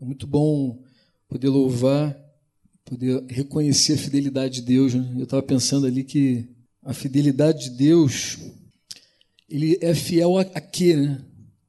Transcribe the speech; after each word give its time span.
É 0.00 0.04
muito 0.04 0.26
bom 0.26 0.82
poder 1.28 1.48
louvar, 1.48 2.16
poder 2.86 3.22
reconhecer 3.28 3.92
a 3.92 3.98
fidelidade 3.98 4.54
de 4.54 4.62
Deus. 4.62 4.94
Né? 4.94 5.14
Eu 5.18 5.24
estava 5.24 5.42
pensando 5.42 5.86
ali 5.86 6.02
que 6.02 6.48
a 6.82 6.94
fidelidade 6.94 7.64
de 7.64 7.76
Deus, 7.76 8.38
ele 9.48 9.76
é 9.82 9.94
fiel 9.94 10.38
a, 10.38 10.42
a 10.42 10.60
quê, 10.60 10.96
né? 10.96 11.20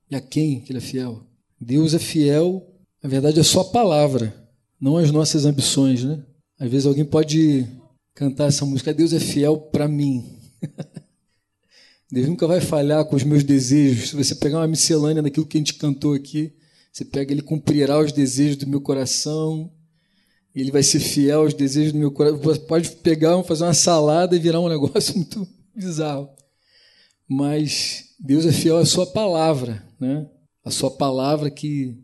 E 0.09 0.15
a 0.15 0.21
quem 0.21 0.61
que 0.61 0.71
ele 0.71 0.79
é 0.79 0.81
fiel? 0.81 1.25
Deus 1.59 1.93
é 1.93 1.99
fiel, 1.99 2.65
na 3.03 3.09
verdade, 3.09 3.39
é 3.39 3.43
só 3.43 3.61
a 3.61 3.65
palavra, 3.65 4.33
não 4.79 4.97
as 4.97 5.11
nossas 5.11 5.45
ambições, 5.45 6.03
né? 6.03 6.23
Às 6.57 6.69
vezes 6.69 6.85
alguém 6.85 7.05
pode 7.05 7.67
cantar 8.15 8.47
essa 8.47 8.65
música, 8.65 8.93
Deus 8.93 9.11
é 9.11 9.19
fiel 9.19 9.57
para 9.57 9.87
mim. 9.87 10.25
Deus 12.09 12.27
nunca 12.27 12.47
vai 12.47 12.61
falhar 12.61 13.03
com 13.05 13.15
os 13.15 13.23
meus 13.23 13.43
desejos. 13.43 14.09
Se 14.09 14.15
você 14.15 14.35
pegar 14.35 14.59
uma 14.59 14.67
miscelânea 14.67 15.21
daquilo 15.21 15.45
que 15.45 15.57
a 15.57 15.59
gente 15.59 15.75
cantou 15.75 16.13
aqui, 16.13 16.53
você 16.91 17.05
pega, 17.05 17.31
ele 17.31 17.41
cumprirá 17.41 17.99
os 17.99 18.11
desejos 18.11 18.57
do 18.57 18.67
meu 18.67 18.81
coração, 18.81 19.71
ele 20.53 20.71
vai 20.71 20.83
ser 20.83 20.99
fiel 20.99 21.41
aos 21.41 21.53
desejos 21.53 21.93
do 21.93 21.99
meu 21.99 22.11
coração. 22.11 22.39
Pode 22.67 22.91
pegar, 22.97 23.41
fazer 23.43 23.63
uma 23.63 23.73
salada 23.73 24.35
e 24.35 24.39
virar 24.39 24.59
um 24.59 24.67
negócio 24.67 25.15
muito 25.17 25.47
bizarro. 25.73 26.29
Mas 27.27 28.09
Deus 28.19 28.45
é 28.45 28.51
fiel 28.51 28.77
à 28.77 28.85
sua 28.85 29.07
palavra, 29.07 29.87
né? 29.99 30.29
A 30.63 30.69
sua 30.69 30.91
palavra 30.91 31.49
que 31.49 31.97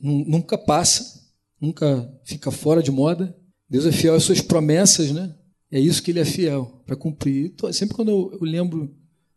nunca 0.00 0.56
passa, 0.56 1.20
nunca 1.60 2.08
fica 2.24 2.50
fora 2.50 2.82
de 2.82 2.90
moda. 2.90 3.36
Deus 3.68 3.84
é 3.84 3.92
fiel 3.92 4.14
às 4.14 4.22
suas 4.22 4.40
promessas, 4.40 5.10
né? 5.10 5.34
É 5.70 5.78
isso 5.78 6.02
que 6.02 6.12
ele 6.12 6.20
é 6.20 6.24
fiel 6.24 6.82
para 6.86 6.96
cumprir. 6.96 7.52
Sempre 7.72 7.96
quando 7.96 8.10
eu, 8.10 8.38
lembro 8.40 8.96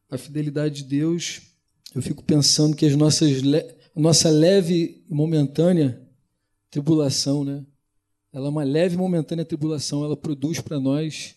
a 0.10 0.18
fidelidade 0.18 0.84
de 0.84 0.90
Deus, 0.90 1.42
eu 1.94 2.02
fico 2.02 2.24
pensando 2.24 2.76
que 2.76 2.86
as 2.86 2.96
nossas 2.96 3.42
a 3.42 3.81
nossa 4.00 4.30
leve 4.30 5.04
e 5.10 5.14
momentânea 5.14 6.02
tribulação, 6.70 7.44
né? 7.44 7.66
Ela 8.32 8.48
é 8.48 8.50
uma 8.50 8.64
leve 8.64 8.96
e 8.96 8.98
momentânea 8.98 9.44
tribulação, 9.44 10.04
ela 10.06 10.16
produz 10.16 10.62
para 10.62 10.80
nós 10.80 11.36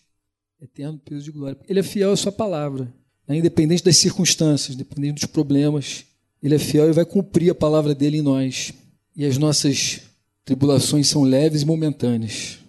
eterno 0.61 0.97
peso 0.97 1.25
de 1.25 1.31
glória. 1.31 1.57
Ele 1.67 1.79
é 1.79 1.83
fiel 1.83 2.11
à 2.11 2.15
sua 2.15 2.31
palavra, 2.31 2.93
né? 3.27 3.37
independente 3.37 3.83
das 3.83 3.97
circunstâncias, 3.97 4.75
independente 4.75 5.15
dos 5.15 5.25
problemas. 5.25 6.05
Ele 6.41 6.55
é 6.55 6.59
fiel 6.59 6.89
e 6.89 6.93
vai 6.93 7.05
cumprir 7.05 7.49
a 7.49 7.55
palavra 7.55 7.93
dele 7.93 8.19
em 8.19 8.21
nós. 8.21 8.73
E 9.15 9.25
as 9.25 9.37
nossas 9.37 10.01
tribulações 10.45 11.07
são 11.07 11.23
leves 11.23 11.63
e 11.63 11.65
momentâneas. 11.65 12.59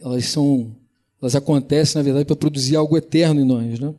Elas 0.00 0.26
são 0.26 0.74
elas 1.20 1.34
acontecem, 1.34 1.98
na 1.98 2.02
verdade, 2.02 2.24
para 2.24 2.36
produzir 2.36 2.76
algo 2.76 2.96
eterno 2.96 3.40
em 3.40 3.44
nós, 3.44 3.80
né? 3.80 3.92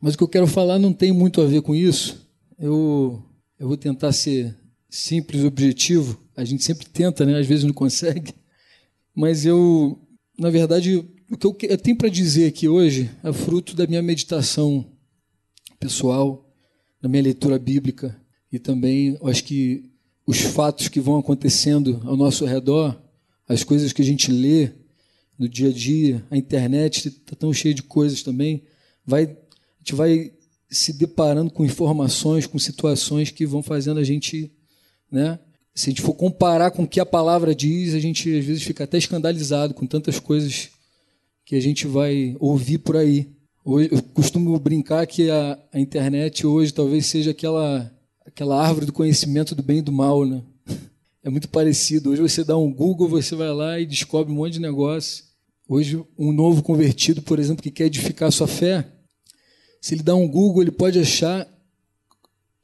Mas 0.00 0.14
o 0.14 0.18
que 0.18 0.24
eu 0.24 0.28
quero 0.28 0.46
falar 0.46 0.78
não 0.78 0.92
tem 0.92 1.12
muito 1.12 1.40
a 1.40 1.46
ver 1.46 1.62
com 1.62 1.74
isso. 1.74 2.26
Eu 2.58 3.22
eu 3.58 3.68
vou 3.68 3.76
tentar 3.76 4.12
ser 4.12 4.54
simples 4.88 5.44
objetivo. 5.44 6.20
A 6.36 6.44
gente 6.44 6.62
sempre 6.64 6.86
tenta, 6.86 7.24
né? 7.24 7.38
Às 7.38 7.46
vezes 7.46 7.64
não 7.64 7.72
consegue. 7.72 8.34
Mas 9.14 9.46
eu, 9.46 9.98
na 10.38 10.50
verdade, 10.50 11.04
o 11.30 11.36
que 11.36 11.66
eu 11.66 11.78
tenho 11.78 11.96
para 11.96 12.08
dizer 12.08 12.46
aqui 12.46 12.68
hoje 12.68 13.10
é 13.24 13.32
fruto 13.32 13.74
da 13.74 13.86
minha 13.86 14.02
meditação 14.02 14.84
pessoal, 15.78 16.48
da 17.00 17.08
minha 17.08 17.22
leitura 17.22 17.58
bíblica 17.58 18.20
e 18.52 18.58
também, 18.58 19.18
acho 19.24 19.44
que 19.44 19.90
os 20.26 20.40
fatos 20.40 20.88
que 20.88 21.00
vão 21.00 21.18
acontecendo 21.18 22.00
ao 22.04 22.16
nosso 22.16 22.44
redor, 22.44 23.00
as 23.48 23.62
coisas 23.64 23.92
que 23.92 24.02
a 24.02 24.04
gente 24.04 24.30
lê 24.30 24.70
no 25.38 25.48
dia 25.48 25.68
a 25.68 25.72
dia, 25.72 26.24
a 26.30 26.36
internet 26.36 27.08
está 27.08 27.36
tão 27.36 27.52
cheia 27.52 27.74
de 27.74 27.82
coisas 27.82 28.22
também, 28.22 28.62
vai, 29.04 29.24
a 29.24 29.78
gente 29.78 29.94
vai 29.94 30.32
se 30.68 30.92
deparando 30.92 31.50
com 31.50 31.64
informações, 31.64 32.46
com 32.46 32.58
situações 32.58 33.30
que 33.30 33.46
vão 33.46 33.62
fazendo 33.62 34.00
a 34.00 34.04
gente, 34.04 34.50
né? 35.10 35.38
Se 35.74 35.88
a 35.88 35.90
gente 35.90 36.02
for 36.02 36.14
comparar 36.14 36.70
com 36.70 36.84
o 36.84 36.88
que 36.88 36.98
a 36.98 37.06
palavra 37.06 37.54
diz, 37.54 37.94
a 37.94 37.98
gente 37.98 38.36
às 38.36 38.44
vezes 38.44 38.62
fica 38.62 38.84
até 38.84 38.96
escandalizado 38.96 39.74
com 39.74 39.86
tantas 39.86 40.18
coisas 40.18 40.70
que 41.44 41.54
a 41.54 41.60
gente 41.60 41.86
vai 41.86 42.34
ouvir 42.40 42.78
por 42.78 42.96
aí. 42.96 43.28
Hoje, 43.64 43.90
eu 43.92 44.02
costumo 44.02 44.58
brincar 44.58 45.06
que 45.06 45.30
a, 45.30 45.58
a 45.72 45.78
internet 45.78 46.46
hoje 46.46 46.72
talvez 46.72 47.06
seja 47.06 47.30
aquela 47.30 47.92
aquela 48.24 48.60
árvore 48.60 48.86
do 48.86 48.92
conhecimento 48.92 49.54
do 49.54 49.62
bem 49.62 49.78
e 49.78 49.82
do 49.82 49.92
mal, 49.92 50.24
né? 50.24 50.42
É 51.22 51.28
muito 51.28 51.48
parecido. 51.48 52.10
Hoje 52.10 52.22
você 52.22 52.44
dá 52.44 52.56
um 52.56 52.72
Google, 52.72 53.08
você 53.08 53.34
vai 53.34 53.52
lá 53.52 53.80
e 53.80 53.84
descobre 53.84 54.32
um 54.32 54.36
monte 54.36 54.52
de 54.52 54.60
negócio. 54.60 55.24
Hoje 55.68 56.00
um 56.16 56.30
novo 56.30 56.62
convertido, 56.62 57.20
por 57.20 57.40
exemplo, 57.40 57.64
que 57.64 57.70
quer 57.72 57.86
edificar 57.86 58.30
sua 58.30 58.46
fé, 58.46 58.86
se 59.86 59.94
ele 59.94 60.02
dá 60.02 60.16
um 60.16 60.26
Google, 60.26 60.62
ele 60.62 60.72
pode 60.72 60.98
achar 60.98 61.46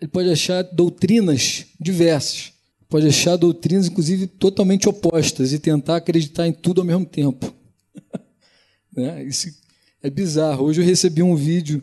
ele 0.01 0.11
pode 0.11 0.29
achar 0.29 0.63
doutrinas 0.63 1.67
diversas. 1.79 2.53
Pode 2.89 3.07
achar 3.07 3.37
doutrinas, 3.37 3.87
inclusive, 3.87 4.27
totalmente 4.27 4.89
opostas 4.89 5.53
e 5.53 5.61
tentar 5.61 5.99
acreditar 5.99 6.49
em 6.49 6.53
tudo 6.53 6.81
ao 6.81 6.85
mesmo 6.85 7.07
tempo. 7.07 7.55
né? 8.93 9.23
Isso 9.23 9.57
é 10.03 10.11
bizarro. 10.11 10.65
Hoje 10.65 10.81
eu 10.81 10.85
recebi 10.85 11.23
um 11.23 11.37
vídeo, 11.37 11.81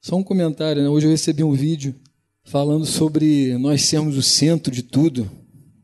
só 0.00 0.14
um 0.14 0.22
comentário, 0.22 0.80
né? 0.80 0.88
hoje 0.88 1.06
eu 1.06 1.10
recebi 1.10 1.42
um 1.42 1.54
vídeo 1.54 1.96
falando 2.44 2.86
sobre 2.86 3.58
nós 3.58 3.82
sermos 3.82 4.16
o 4.16 4.22
centro 4.22 4.72
de 4.72 4.84
tudo. 4.84 5.28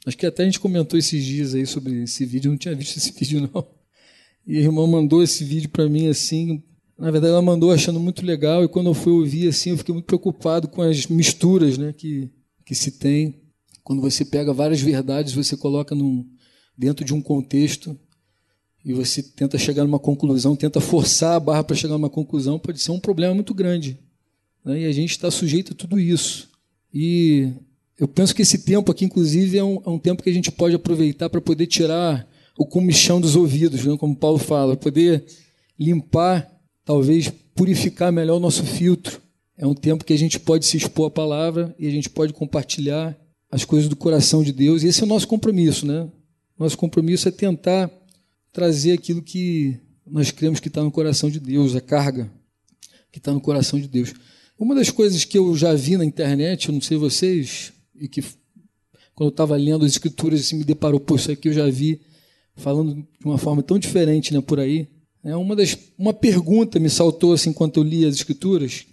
Acho 0.06 0.16
que 0.16 0.24
até 0.24 0.44
a 0.44 0.46
gente 0.46 0.60
comentou 0.60 0.96
esses 0.96 1.24
dias 1.24 1.52
aí 1.52 1.66
sobre 1.66 2.04
esse 2.04 2.24
vídeo, 2.24 2.46
eu 2.46 2.52
não 2.52 2.58
tinha 2.58 2.76
visto 2.76 2.96
esse 2.96 3.10
vídeo 3.18 3.50
não. 3.52 3.66
E 4.46 4.56
a 4.56 4.60
irmã 4.60 4.86
mandou 4.86 5.20
esse 5.20 5.42
vídeo 5.42 5.68
para 5.68 5.88
mim 5.88 6.06
assim, 6.06 6.62
na 6.98 7.10
verdade, 7.10 7.32
ela 7.32 7.42
mandou 7.42 7.72
achando 7.72 7.98
muito 7.98 8.24
legal 8.24 8.64
e 8.64 8.68
quando 8.68 8.86
eu 8.86 8.94
fui 8.94 9.12
ouvir 9.12 9.48
assim, 9.48 9.70
eu 9.70 9.78
fiquei 9.78 9.92
muito 9.92 10.06
preocupado 10.06 10.68
com 10.68 10.82
as 10.82 11.06
misturas, 11.06 11.76
né, 11.78 11.92
que 11.92 12.30
que 12.64 12.74
se 12.74 12.92
tem 12.92 13.42
quando 13.84 14.00
você 14.00 14.24
pega 14.24 14.52
várias 14.52 14.80
verdades, 14.80 15.34
você 15.34 15.56
coloca 15.56 15.94
num, 15.94 16.26
dentro 16.76 17.04
de 17.04 17.12
um 17.12 17.20
contexto 17.20 17.96
e 18.82 18.94
você 18.94 19.22
tenta 19.22 19.58
chegar 19.58 19.84
numa 19.84 19.98
conclusão, 19.98 20.56
tenta 20.56 20.80
forçar 20.80 21.36
a 21.36 21.40
barra 21.40 21.62
para 21.62 21.76
chegar 21.76 21.92
numa 21.92 22.08
conclusão, 22.08 22.58
pode 22.58 22.80
ser 22.80 22.90
um 22.90 22.98
problema 22.98 23.34
muito 23.34 23.52
grande. 23.52 23.98
Né? 24.64 24.80
E 24.80 24.84
a 24.86 24.92
gente 24.92 25.10
está 25.10 25.30
sujeito 25.30 25.72
a 25.72 25.76
tudo 25.76 26.00
isso. 26.00 26.48
E 26.92 27.52
eu 27.98 28.08
penso 28.08 28.34
que 28.34 28.40
esse 28.40 28.58
tempo 28.58 28.90
aqui, 28.90 29.04
inclusive, 29.04 29.58
é 29.58 29.64
um, 29.64 29.82
é 29.84 29.90
um 29.90 29.98
tempo 29.98 30.22
que 30.22 30.30
a 30.30 30.34
gente 30.34 30.50
pode 30.50 30.74
aproveitar 30.74 31.28
para 31.28 31.40
poder 31.40 31.66
tirar 31.66 32.26
o 32.56 32.64
comichão 32.64 33.20
dos 33.20 33.36
ouvidos, 33.36 33.84
né? 33.84 33.96
como 33.98 34.16
Paulo 34.16 34.38
fala, 34.38 34.76
poder 34.76 35.24
limpar 35.78 36.50
talvez 36.84 37.32
purificar 37.54 38.12
melhor 38.12 38.36
o 38.36 38.40
nosso 38.40 38.64
filtro. 38.64 39.20
É 39.56 39.66
um 39.66 39.74
tempo 39.74 40.04
que 40.04 40.12
a 40.12 40.18
gente 40.18 40.38
pode 40.38 40.66
se 40.66 40.76
expor 40.76 41.06
à 41.06 41.10
palavra 41.10 41.74
e 41.78 41.86
a 41.86 41.90
gente 41.90 42.10
pode 42.10 42.32
compartilhar 42.32 43.16
as 43.50 43.64
coisas 43.64 43.88
do 43.88 43.96
coração 43.96 44.42
de 44.42 44.52
Deus. 44.52 44.82
E 44.82 44.88
esse 44.88 45.00
é 45.00 45.04
o 45.04 45.08
nosso 45.08 45.28
compromisso, 45.28 45.86
né? 45.86 46.08
Nosso 46.58 46.76
compromisso 46.76 47.28
é 47.28 47.30
tentar 47.30 47.90
trazer 48.52 48.92
aquilo 48.92 49.22
que 49.22 49.78
nós 50.06 50.30
cremos 50.30 50.60
que 50.60 50.68
está 50.68 50.82
no 50.82 50.90
coração 50.90 51.30
de 51.30 51.40
Deus, 51.40 51.74
a 51.74 51.80
carga 51.80 52.30
que 53.10 53.18
está 53.18 53.32
no 53.32 53.40
coração 53.40 53.78
de 53.78 53.86
Deus. 53.86 54.12
Uma 54.58 54.74
das 54.74 54.90
coisas 54.90 55.24
que 55.24 55.38
eu 55.38 55.56
já 55.56 55.72
vi 55.72 55.96
na 55.96 56.04
internet, 56.04 56.68
eu 56.68 56.74
não 56.74 56.80
sei 56.80 56.96
vocês, 56.96 57.72
e 57.94 58.08
que 58.08 58.22
quando 59.14 59.28
eu 59.28 59.32
estava 59.32 59.56
lendo 59.56 59.84
as 59.84 59.92
escrituras, 59.92 60.40
assim, 60.40 60.56
me 60.56 60.64
deparou, 60.64 60.98
pô, 60.98 61.14
isso 61.14 61.30
aqui 61.30 61.48
eu 61.48 61.52
já 61.52 61.68
vi 61.70 62.00
falando 62.56 62.94
de 62.94 63.24
uma 63.24 63.38
forma 63.38 63.62
tão 63.62 63.78
diferente 63.78 64.34
né, 64.34 64.40
por 64.40 64.58
aí. 64.58 64.88
É 65.24 65.34
uma, 65.34 65.56
das, 65.56 65.76
uma 65.96 66.12
pergunta 66.12 66.78
me 66.78 66.90
saltou 66.90 67.32
assim 67.32 67.48
enquanto 67.48 67.78
eu 67.78 67.82
li 67.82 68.04
as 68.04 68.14
Escrituras, 68.14 68.84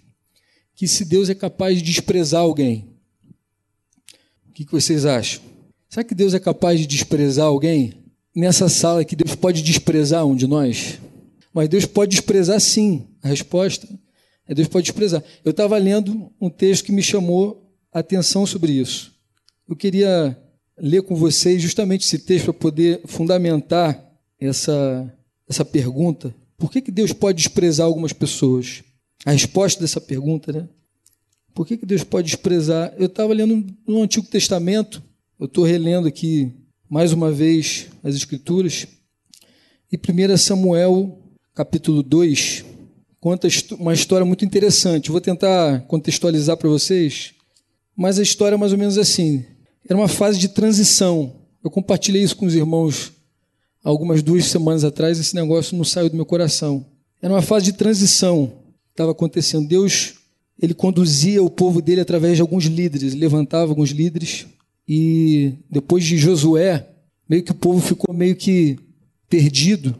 que 0.74 0.88
se 0.88 1.04
Deus 1.04 1.28
é 1.28 1.34
capaz 1.34 1.76
de 1.76 1.84
desprezar 1.84 2.40
alguém. 2.40 2.88
O 4.48 4.52
que, 4.52 4.64
que 4.64 4.72
vocês 4.72 5.04
acham? 5.04 5.42
Será 5.90 6.02
que 6.02 6.14
Deus 6.14 6.32
é 6.32 6.40
capaz 6.40 6.80
de 6.80 6.86
desprezar 6.86 7.46
alguém? 7.46 7.92
Nessa 8.34 8.66
sala 8.70 9.04
que 9.04 9.14
Deus 9.14 9.34
pode 9.34 9.62
desprezar 9.62 10.24
um 10.24 10.34
de 10.34 10.46
nós? 10.46 10.98
Mas 11.52 11.68
Deus 11.68 11.84
pode 11.84 12.12
desprezar 12.12 12.58
sim. 12.60 13.06
A 13.22 13.28
resposta 13.28 13.86
é 14.48 14.54
Deus 14.54 14.68
pode 14.68 14.86
desprezar. 14.86 15.22
Eu 15.44 15.50
estava 15.50 15.76
lendo 15.76 16.32
um 16.40 16.48
texto 16.48 16.84
que 16.84 16.92
me 16.92 17.02
chamou 17.02 17.70
a 17.92 17.98
atenção 17.98 18.46
sobre 18.46 18.72
isso. 18.72 19.12
Eu 19.68 19.76
queria 19.76 20.34
ler 20.78 21.02
com 21.02 21.14
vocês 21.14 21.60
justamente 21.60 22.06
esse 22.06 22.20
texto 22.20 22.46
para 22.46 22.54
poder 22.54 23.02
fundamentar 23.04 24.02
essa 24.40 25.12
essa 25.52 25.64
pergunta, 25.64 26.34
por 26.56 26.70
que, 26.70 26.80
que 26.80 26.90
Deus 26.90 27.12
pode 27.12 27.38
desprezar 27.38 27.86
algumas 27.86 28.12
pessoas? 28.12 28.82
A 29.24 29.32
resposta 29.32 29.80
dessa 29.80 30.00
pergunta, 30.00 30.52
né? 30.52 30.68
Por 31.54 31.66
que, 31.66 31.76
que 31.76 31.86
Deus 31.86 32.02
pode 32.02 32.26
desprezar? 32.26 32.94
Eu 32.98 33.06
estava 33.06 33.32
lendo 33.34 33.64
no 33.86 34.02
Antigo 34.02 34.26
Testamento, 34.26 35.02
eu 35.38 35.46
estou 35.46 35.64
relendo 35.64 36.08
aqui 36.08 36.50
mais 36.88 37.12
uma 37.12 37.30
vez 37.30 37.88
as 38.02 38.14
Escrituras, 38.14 38.86
e 39.92 39.96
1 39.96 40.36
Samuel, 40.38 41.18
capítulo 41.54 42.02
2, 42.02 42.64
conta 43.20 43.46
uma 43.78 43.92
história 43.92 44.24
muito 44.24 44.44
interessante. 44.44 45.10
vou 45.10 45.20
tentar 45.20 45.82
contextualizar 45.82 46.56
para 46.56 46.68
vocês, 46.68 47.34
mas 47.94 48.18
a 48.18 48.22
história 48.22 48.54
é 48.54 48.58
mais 48.58 48.72
ou 48.72 48.78
menos 48.78 48.96
assim. 48.96 49.44
Era 49.86 49.98
uma 49.98 50.08
fase 50.08 50.38
de 50.38 50.48
transição. 50.48 51.34
Eu 51.62 51.70
compartilhei 51.70 52.22
isso 52.22 52.36
com 52.36 52.46
os 52.46 52.54
irmãos 52.54 53.12
algumas 53.82 54.22
duas 54.22 54.46
semanas 54.46 54.84
atrás, 54.84 55.18
esse 55.18 55.34
negócio 55.34 55.76
não 55.76 55.84
saiu 55.84 56.08
do 56.08 56.16
meu 56.16 56.26
coração. 56.26 56.86
Era 57.20 57.34
uma 57.34 57.42
fase 57.42 57.66
de 57.66 57.72
transição 57.72 58.46
que 58.46 58.92
estava 58.92 59.12
acontecendo. 59.12 59.66
Deus 59.68 60.14
ele 60.60 60.74
conduzia 60.74 61.42
o 61.42 61.50
povo 61.50 61.82
dele 61.82 62.00
através 62.00 62.36
de 62.36 62.42
alguns 62.42 62.64
líderes, 62.64 63.14
levantava 63.14 63.72
alguns 63.72 63.90
líderes 63.90 64.46
e 64.86 65.54
depois 65.70 66.04
de 66.04 66.16
Josué, 66.16 66.88
meio 67.28 67.42
que 67.42 67.52
o 67.52 67.54
povo 67.54 67.80
ficou 67.80 68.14
meio 68.14 68.36
que 68.36 68.78
perdido, 69.28 69.96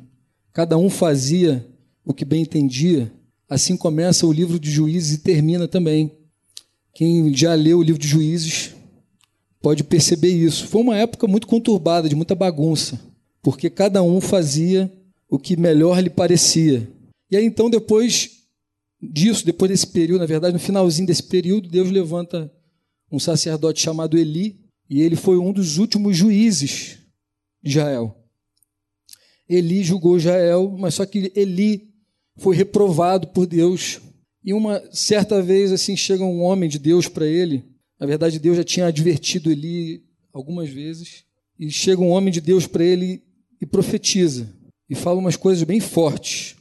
cada 0.53 0.77
um 0.77 0.91
fazia 0.91 1.67
o 2.05 2.13
que 2.13 2.25
bem 2.25 2.43
entendia. 2.43 3.11
Assim 3.49 3.77
começa 3.77 4.27
o 4.27 4.33
livro 4.33 4.59
de 4.59 4.71
Juízes 4.71 5.15
e 5.15 5.19
termina 5.19 5.67
também. 5.67 6.13
Quem 6.95 7.35
já 7.35 7.55
leu 7.55 7.79
o 7.79 7.83
livro 7.83 8.01
de 8.01 8.09
Juízes 8.09 8.75
pode 9.61 9.85
perceber 9.85 10.31
isso. 10.31 10.67
Foi 10.67 10.83
uma 10.83 10.97
época 10.97 11.27
muito 11.27 11.47
conturbada, 11.47 12.09
de 12.09 12.15
muita 12.15 12.35
bagunça, 12.35 13.01
porque 13.43 13.69
cada 13.69 14.03
um 14.03 14.21
fazia 14.21 14.91
o 15.29 15.39
que 15.39 15.57
melhor 15.57 15.99
lhe 15.99 16.11
parecia. 16.11 16.89
E 17.31 17.37
aí 17.37 17.45
então, 17.45 17.69
depois 17.69 18.43
disso, 19.01 19.45
depois 19.45 19.71
desse 19.71 19.87
período, 19.87 20.21
na 20.21 20.27
verdade, 20.27 20.53
no 20.53 20.61
finalzinho 20.61 21.07
desse 21.07 21.25
período, 21.25 21.69
Deus 21.69 21.91
levanta 21.91 22.53
um 23.11 23.19
sacerdote 23.19 23.81
chamado 23.81 24.17
Eli, 24.17 24.61
e 24.89 25.01
ele 25.01 25.17
foi 25.17 25.39
um 25.39 25.53
dos 25.53 25.79
últimos 25.79 26.17
juízes 26.17 26.99
de 27.63 27.71
Israel. 27.71 28.17
Eli 29.49 29.83
julgou 29.83 30.17
Israel, 30.17 30.77
mas 30.79 30.95
só 30.95 31.05
que 31.05 31.33
Eli 31.35 31.91
foi 32.37 32.55
reprovado 32.55 33.29
por 33.29 33.47
Deus. 33.47 34.01
E 34.45 34.53
uma 34.53 34.83
certa 34.93 35.43
vez 35.43 35.73
assim 35.73 35.97
chega 35.97 36.25
um 36.25 36.43
homem 36.43 36.69
de 36.69 36.79
Deus 36.79 37.09
para 37.09 37.27
ele. 37.27 37.65
Na 37.99 38.07
verdade, 38.07 38.39
Deus 38.39 38.57
já 38.57 38.65
tinha 38.65 38.87
advertido 38.87 39.51
Eli 39.51 40.05
algumas 40.33 40.69
vezes. 40.69 41.25
E 41.59 41.71
chega 41.71 42.01
um 42.01 42.11
homem 42.11 42.33
de 42.33 42.41
Deus 42.41 42.67
para 42.67 42.85
ele 42.85 43.23
e 43.63 43.67
profetiza 43.67 44.53
e 44.91 44.95
fala 44.97 45.21
umas 45.21 45.37
coisas 45.37 45.63
bem 45.63 45.79
fortes. 45.79 46.57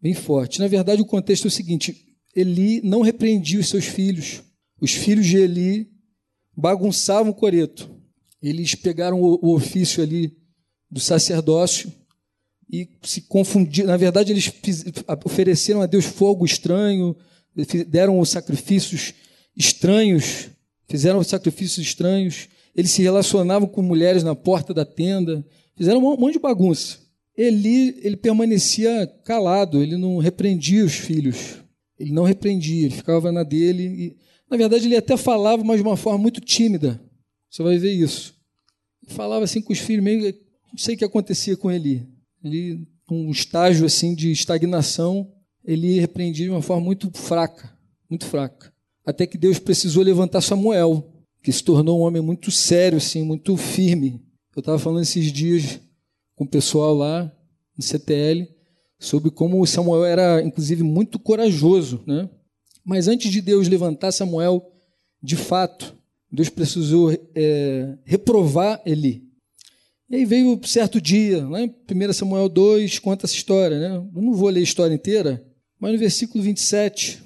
Bem 0.00 0.14
fortes. 0.14 0.60
Na 0.60 0.68
verdade, 0.68 1.02
o 1.02 1.06
contexto 1.06 1.46
é 1.46 1.48
o 1.48 1.50
seguinte: 1.50 2.06
Eli 2.36 2.80
não 2.82 3.02
repreendia 3.02 3.58
os 3.58 3.68
seus 3.68 3.86
filhos. 3.86 4.40
Os 4.80 4.92
filhos 4.92 5.26
de 5.26 5.38
Eli 5.38 5.90
bagunçavam 6.56 7.32
o 7.32 7.34
coreto. 7.34 7.90
Eles 8.40 8.76
pegaram 8.76 9.20
o, 9.20 9.54
ofício 9.54 10.04
ali 10.04 10.36
do 10.88 11.00
sacerdócio 11.00 11.92
e 12.70 12.88
se 13.02 13.22
confundiram. 13.22 13.88
Na 13.88 13.96
verdade, 13.96 14.30
eles 14.30 14.52
ofereceram 15.24 15.82
a 15.82 15.86
Deus 15.86 16.04
fogo 16.04 16.44
estranho, 16.44 17.16
deram 17.88 18.24
sacrifícios 18.24 19.14
estranhos, 19.56 20.48
fizeram 20.86 21.24
sacrifícios 21.24 21.84
estranhos. 21.84 22.48
Eles 22.76 22.92
se 22.92 23.02
relacionavam 23.02 23.66
com 23.66 23.82
mulheres 23.82 24.22
na 24.22 24.34
porta 24.36 24.72
da 24.72 24.84
tenda, 24.84 25.44
fizeram 25.76 25.98
um 25.98 26.16
monte 26.16 26.34
de 26.34 26.38
bagunça. 26.38 26.98
Eli, 27.36 27.98
ele 28.02 28.16
permanecia 28.16 29.06
calado, 29.24 29.82
ele 29.82 29.96
não 29.96 30.18
repreendia 30.18 30.84
os 30.84 30.94
filhos. 30.94 31.58
Ele 31.98 32.12
não 32.12 32.24
repreendia, 32.24 32.86
ele 32.86 32.94
ficava 32.94 33.32
na 33.32 33.42
dele. 33.42 33.84
E, 33.84 34.16
na 34.50 34.56
verdade, 34.56 34.86
ele 34.86 34.96
até 34.96 35.16
falava, 35.16 35.62
mas 35.64 35.76
de 35.76 35.82
uma 35.82 35.96
forma 35.96 36.18
muito 36.18 36.40
tímida. 36.40 37.00
Você 37.50 37.62
vai 37.62 37.78
ver 37.78 37.92
isso. 37.92 38.34
Falava 39.08 39.44
assim 39.44 39.60
com 39.60 39.72
os 39.72 39.78
filhos, 39.78 40.04
meio. 40.04 40.22
Não 40.22 40.78
sei 40.78 40.94
o 40.94 40.98
que 40.98 41.04
acontecia 41.04 41.56
com 41.56 41.70
ele. 41.70 42.06
Ele, 42.42 42.86
um 43.10 43.30
estágio 43.30 43.86
assim 43.86 44.14
de 44.14 44.30
estagnação, 44.30 45.30
ele 45.64 46.00
repreendia 46.00 46.46
de 46.46 46.50
uma 46.50 46.62
forma 46.62 46.84
muito 46.84 47.10
fraca, 47.12 47.72
muito 48.08 48.26
fraca. 48.26 48.72
Até 49.04 49.26
que 49.26 49.38
Deus 49.38 49.58
precisou 49.58 50.02
levantar 50.02 50.40
Samuel, 50.40 51.12
que 51.42 51.52
se 51.52 51.62
tornou 51.62 52.00
um 52.00 52.02
homem 52.02 52.22
muito 52.22 52.50
sério, 52.50 52.98
assim, 52.98 53.22
muito 53.22 53.56
firme. 53.56 54.20
Eu 54.54 54.60
estava 54.60 54.78
falando 54.78 55.02
esses 55.02 55.32
dias 55.32 55.80
com 56.36 56.44
o 56.44 56.48
pessoal 56.48 56.94
lá 56.94 57.32
no 57.76 57.82
CTL 57.82 58.48
sobre 58.98 59.30
como 59.30 59.66
Samuel 59.66 60.04
era, 60.04 60.42
inclusive, 60.42 60.82
muito 60.82 61.18
corajoso, 61.18 62.02
né? 62.06 62.28
Mas 62.84 63.08
antes 63.08 63.30
de 63.30 63.40
Deus 63.40 63.68
levantar 63.68 64.12
Samuel, 64.12 64.62
de 65.22 65.36
fato, 65.36 65.96
Deus 66.30 66.48
precisou 66.48 67.10
é, 67.34 67.98
reprovar 68.04 68.80
Eli. 68.84 69.24
E 70.08 70.16
aí 70.16 70.24
veio 70.24 70.60
certo 70.64 71.00
dia, 71.00 71.46
lá 71.48 71.62
em 71.62 71.68
1 71.68 72.12
Samuel 72.12 72.48
2, 72.48 72.98
conta 72.98 73.26
essa 73.26 73.34
história. 73.34 73.78
Né? 73.78 73.96
Eu 73.96 74.22
não 74.22 74.34
vou 74.34 74.48
ler 74.50 74.60
a 74.60 74.64
história 74.64 74.94
inteira, 74.94 75.44
mas 75.80 75.92
no 75.92 75.98
versículo 75.98 76.44
27, 76.44 77.22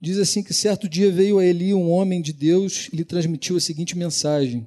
diz 0.00 0.16
assim 0.18 0.42
que 0.42 0.54
certo 0.54 0.88
dia 0.88 1.10
veio 1.10 1.38
a 1.38 1.44
Eli 1.44 1.74
um 1.74 1.90
homem 1.90 2.22
de 2.22 2.32
Deus 2.32 2.88
e 2.92 2.96
lhe 2.96 3.04
transmitiu 3.04 3.56
a 3.56 3.60
seguinte 3.60 3.98
mensagem. 3.98 4.66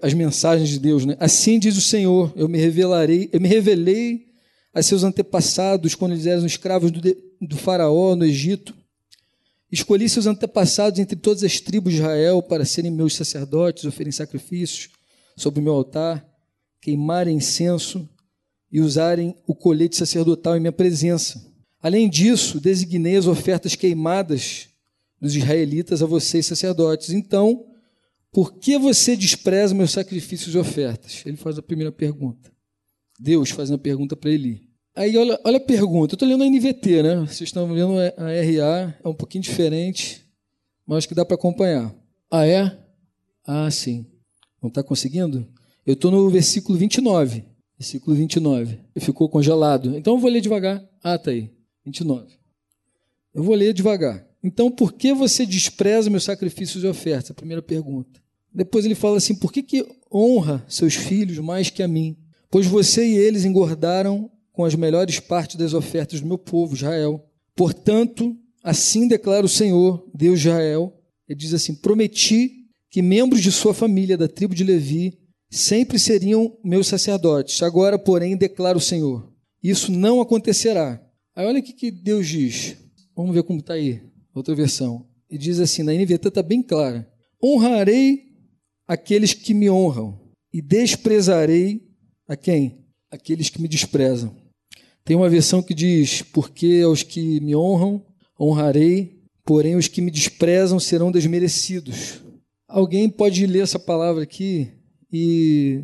As 0.00 0.14
mensagens 0.14 0.68
de 0.68 0.78
Deus, 0.78 1.04
né? 1.04 1.16
Assim 1.18 1.58
diz 1.58 1.76
o 1.76 1.80
Senhor, 1.80 2.32
eu 2.36 2.48
me 2.48 2.58
revelarei, 2.58 3.28
eu 3.32 3.40
me 3.40 3.48
revelei 3.48 4.26
a 4.72 4.82
seus 4.82 5.02
antepassados 5.02 5.94
quando 5.94 6.12
eles 6.12 6.26
eram 6.26 6.46
escravos 6.46 6.90
do, 6.90 7.00
do 7.40 7.56
faraó 7.56 8.14
no 8.14 8.24
Egito 8.24 8.74
Escolhi 9.72 10.06
seus 10.06 10.26
antepassados 10.26 10.98
entre 10.98 11.16
todas 11.16 11.42
as 11.42 11.58
tribos 11.58 11.94
de 11.94 12.00
Israel 12.00 12.42
para 12.42 12.62
serem 12.62 12.90
meus 12.90 13.14
sacerdotes, 13.14 13.86
oferecerem 13.86 14.12
sacrifícios 14.12 14.90
sobre 15.34 15.60
o 15.60 15.62
meu 15.62 15.72
altar, 15.72 16.22
queimarem 16.78 17.38
incenso 17.38 18.06
e 18.70 18.82
usarem 18.82 19.34
o 19.46 19.54
colete 19.54 19.96
sacerdotal 19.96 20.58
em 20.58 20.60
minha 20.60 20.72
presença. 20.72 21.42
Além 21.80 22.10
disso, 22.10 22.60
designei 22.60 23.16
as 23.16 23.26
ofertas 23.26 23.74
queimadas 23.74 24.68
dos 25.18 25.34
israelitas 25.34 26.02
a 26.02 26.06
vocês, 26.06 26.44
sacerdotes. 26.44 27.08
Então, 27.08 27.64
por 28.32 28.54
que 28.54 28.78
você 28.78 29.14
despreza 29.14 29.74
meus 29.74 29.90
sacrifícios 29.90 30.54
e 30.54 30.58
ofertas? 30.58 31.22
Ele 31.26 31.36
faz 31.36 31.58
a 31.58 31.62
primeira 31.62 31.92
pergunta. 31.92 32.50
Deus 33.20 33.50
faz 33.50 33.70
uma 33.70 33.78
pergunta 33.78 34.16
para 34.16 34.30
Eli. 34.30 34.68
Aí 34.96 35.16
olha, 35.16 35.38
olha 35.44 35.58
a 35.58 35.60
pergunta. 35.60 36.14
Eu 36.14 36.16
estou 36.16 36.26
lendo 36.26 36.42
a 36.42 36.46
NVT, 36.46 37.02
né? 37.02 37.16
Vocês 37.16 37.42
estão 37.42 37.68
vendo 37.68 37.98
a 37.98 38.26
RA, 38.26 38.98
é 39.04 39.08
um 39.08 39.14
pouquinho 39.14 39.44
diferente, 39.44 40.26
mas 40.86 40.98
acho 40.98 41.08
que 41.08 41.14
dá 41.14 41.24
para 41.24 41.34
acompanhar. 41.34 41.94
Ah, 42.30 42.46
é? 42.46 42.78
Ah, 43.46 43.70
sim. 43.70 44.06
Não 44.62 44.68
está 44.68 44.82
conseguindo? 44.82 45.46
Eu 45.84 45.92
estou 45.92 46.10
no 46.10 46.28
versículo 46.30 46.78
29. 46.78 47.44
Versículo 47.78 48.16
29. 48.16 48.80
Ficou 48.98 49.28
congelado. 49.28 49.94
Então 49.94 50.14
eu 50.14 50.18
vou 50.20 50.30
ler 50.30 50.40
devagar. 50.40 50.82
Ah, 51.02 51.18
tá 51.18 51.30
aí. 51.30 51.50
29. 51.84 52.38
Eu 53.34 53.42
vou 53.42 53.54
ler 53.54 53.74
devagar. 53.74 54.26
Então, 54.42 54.70
por 54.70 54.92
que 54.92 55.12
você 55.12 55.46
despreza 55.46 56.10
meus 56.10 56.24
sacrifícios 56.24 56.82
e 56.82 56.86
ofertas? 56.86 57.30
A 57.30 57.34
primeira 57.34 57.62
pergunta. 57.62 58.21
Depois 58.54 58.84
ele 58.84 58.94
fala 58.94 59.16
assim: 59.16 59.34
por 59.34 59.52
que, 59.52 59.62
que 59.62 59.86
honra 60.12 60.64
seus 60.68 60.94
filhos 60.94 61.38
mais 61.38 61.70
que 61.70 61.82
a 61.82 61.88
mim? 61.88 62.16
Pois 62.50 62.66
você 62.66 63.06
e 63.06 63.16
eles 63.16 63.44
engordaram 63.44 64.30
com 64.52 64.64
as 64.64 64.74
melhores 64.74 65.18
partes 65.18 65.56
das 65.56 65.72
ofertas 65.72 66.20
do 66.20 66.26
meu 66.26 66.38
povo, 66.38 66.74
Israel. 66.74 67.24
Portanto, 67.56 68.36
assim 68.62 69.08
declara 69.08 69.46
o 69.46 69.48
Senhor, 69.48 70.06
Deus 70.14 70.40
de 70.40 70.48
Israel. 70.48 70.92
Ele 71.28 71.38
diz 71.38 71.54
assim: 71.54 71.74
Prometi 71.74 72.66
que 72.90 73.00
membros 73.00 73.42
de 73.42 73.50
sua 73.50 73.72
família, 73.72 74.18
da 74.18 74.28
tribo 74.28 74.54
de 74.54 74.64
Levi, 74.64 75.18
sempre 75.50 75.98
seriam 75.98 76.56
meus 76.62 76.86
sacerdotes. 76.86 77.62
Agora, 77.62 77.98
porém, 77.98 78.36
declara 78.36 78.76
o 78.76 78.80
Senhor: 78.80 79.32
Isso 79.62 79.90
não 79.90 80.20
acontecerá. 80.20 81.02
Aí 81.34 81.46
olha 81.46 81.60
o 81.60 81.62
que 81.62 81.90
Deus 81.90 82.28
diz. 82.28 82.76
Vamos 83.16 83.34
ver 83.34 83.42
como 83.42 83.60
está 83.60 83.74
aí, 83.74 84.02
outra 84.34 84.54
versão. 84.54 85.06
Ele 85.30 85.38
diz 85.38 85.58
assim: 85.58 85.82
na 85.82 85.92
NVT 85.92 86.28
está 86.28 86.42
bem 86.42 86.62
clara: 86.62 87.08
Honrarei 87.42 88.31
aqueles 88.92 89.32
que 89.32 89.54
me 89.54 89.70
honram, 89.70 90.20
e 90.52 90.60
desprezarei 90.60 91.82
a 92.28 92.36
quem? 92.36 92.84
Aqueles 93.10 93.48
que 93.48 93.60
me 93.60 93.66
desprezam. 93.66 94.36
Tem 95.02 95.16
uma 95.16 95.30
versão 95.30 95.62
que 95.62 95.72
diz: 95.72 96.20
Porque 96.20 96.82
aos 96.84 97.02
que 97.02 97.40
me 97.40 97.56
honram, 97.56 98.04
honrarei, 98.38 99.22
porém 99.44 99.76
os 99.76 99.88
que 99.88 100.02
me 100.02 100.10
desprezam 100.10 100.78
serão 100.78 101.10
desmerecidos. 101.10 102.20
Alguém 102.68 103.08
pode 103.08 103.46
ler 103.46 103.62
essa 103.62 103.78
palavra 103.78 104.22
aqui 104.22 104.70
e 105.10 105.82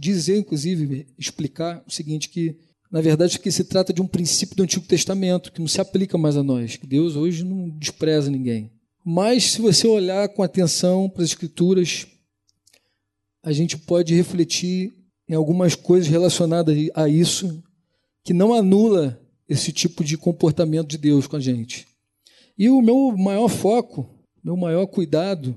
dizer, 0.00 0.38
inclusive, 0.38 1.06
explicar 1.18 1.84
o 1.86 1.92
seguinte: 1.92 2.30
que 2.30 2.56
na 2.90 3.02
verdade 3.02 3.38
que 3.38 3.50
se 3.50 3.64
trata 3.64 3.92
de 3.92 4.00
um 4.00 4.06
princípio 4.06 4.56
do 4.56 4.62
Antigo 4.62 4.86
Testamento 4.86 5.52
que 5.52 5.60
não 5.60 5.68
se 5.68 5.80
aplica 5.80 6.16
mais 6.16 6.36
a 6.36 6.42
nós, 6.42 6.76
que 6.76 6.86
Deus 6.86 7.16
hoje 7.16 7.44
não 7.44 7.68
despreza 7.68 8.30
ninguém. 8.30 8.70
Mas 9.04 9.52
se 9.52 9.60
você 9.60 9.86
olhar 9.86 10.26
com 10.30 10.42
atenção 10.42 11.10
para 11.10 11.22
as 11.22 11.28
Escrituras, 11.28 12.06
a 13.44 13.52
gente 13.52 13.76
pode 13.76 14.14
refletir 14.14 14.94
em 15.28 15.34
algumas 15.34 15.74
coisas 15.74 16.08
relacionadas 16.08 16.76
a 16.94 17.06
isso 17.08 17.62
que 18.24 18.32
não 18.32 18.54
anula 18.54 19.20
esse 19.46 19.70
tipo 19.70 20.02
de 20.02 20.16
comportamento 20.16 20.88
de 20.88 20.96
Deus 20.96 21.26
com 21.26 21.36
a 21.36 21.40
gente. 21.40 21.86
E 22.56 22.70
o 22.70 22.80
meu 22.80 23.14
maior 23.16 23.48
foco, 23.48 24.08
meu 24.42 24.56
maior 24.56 24.86
cuidado, 24.86 25.54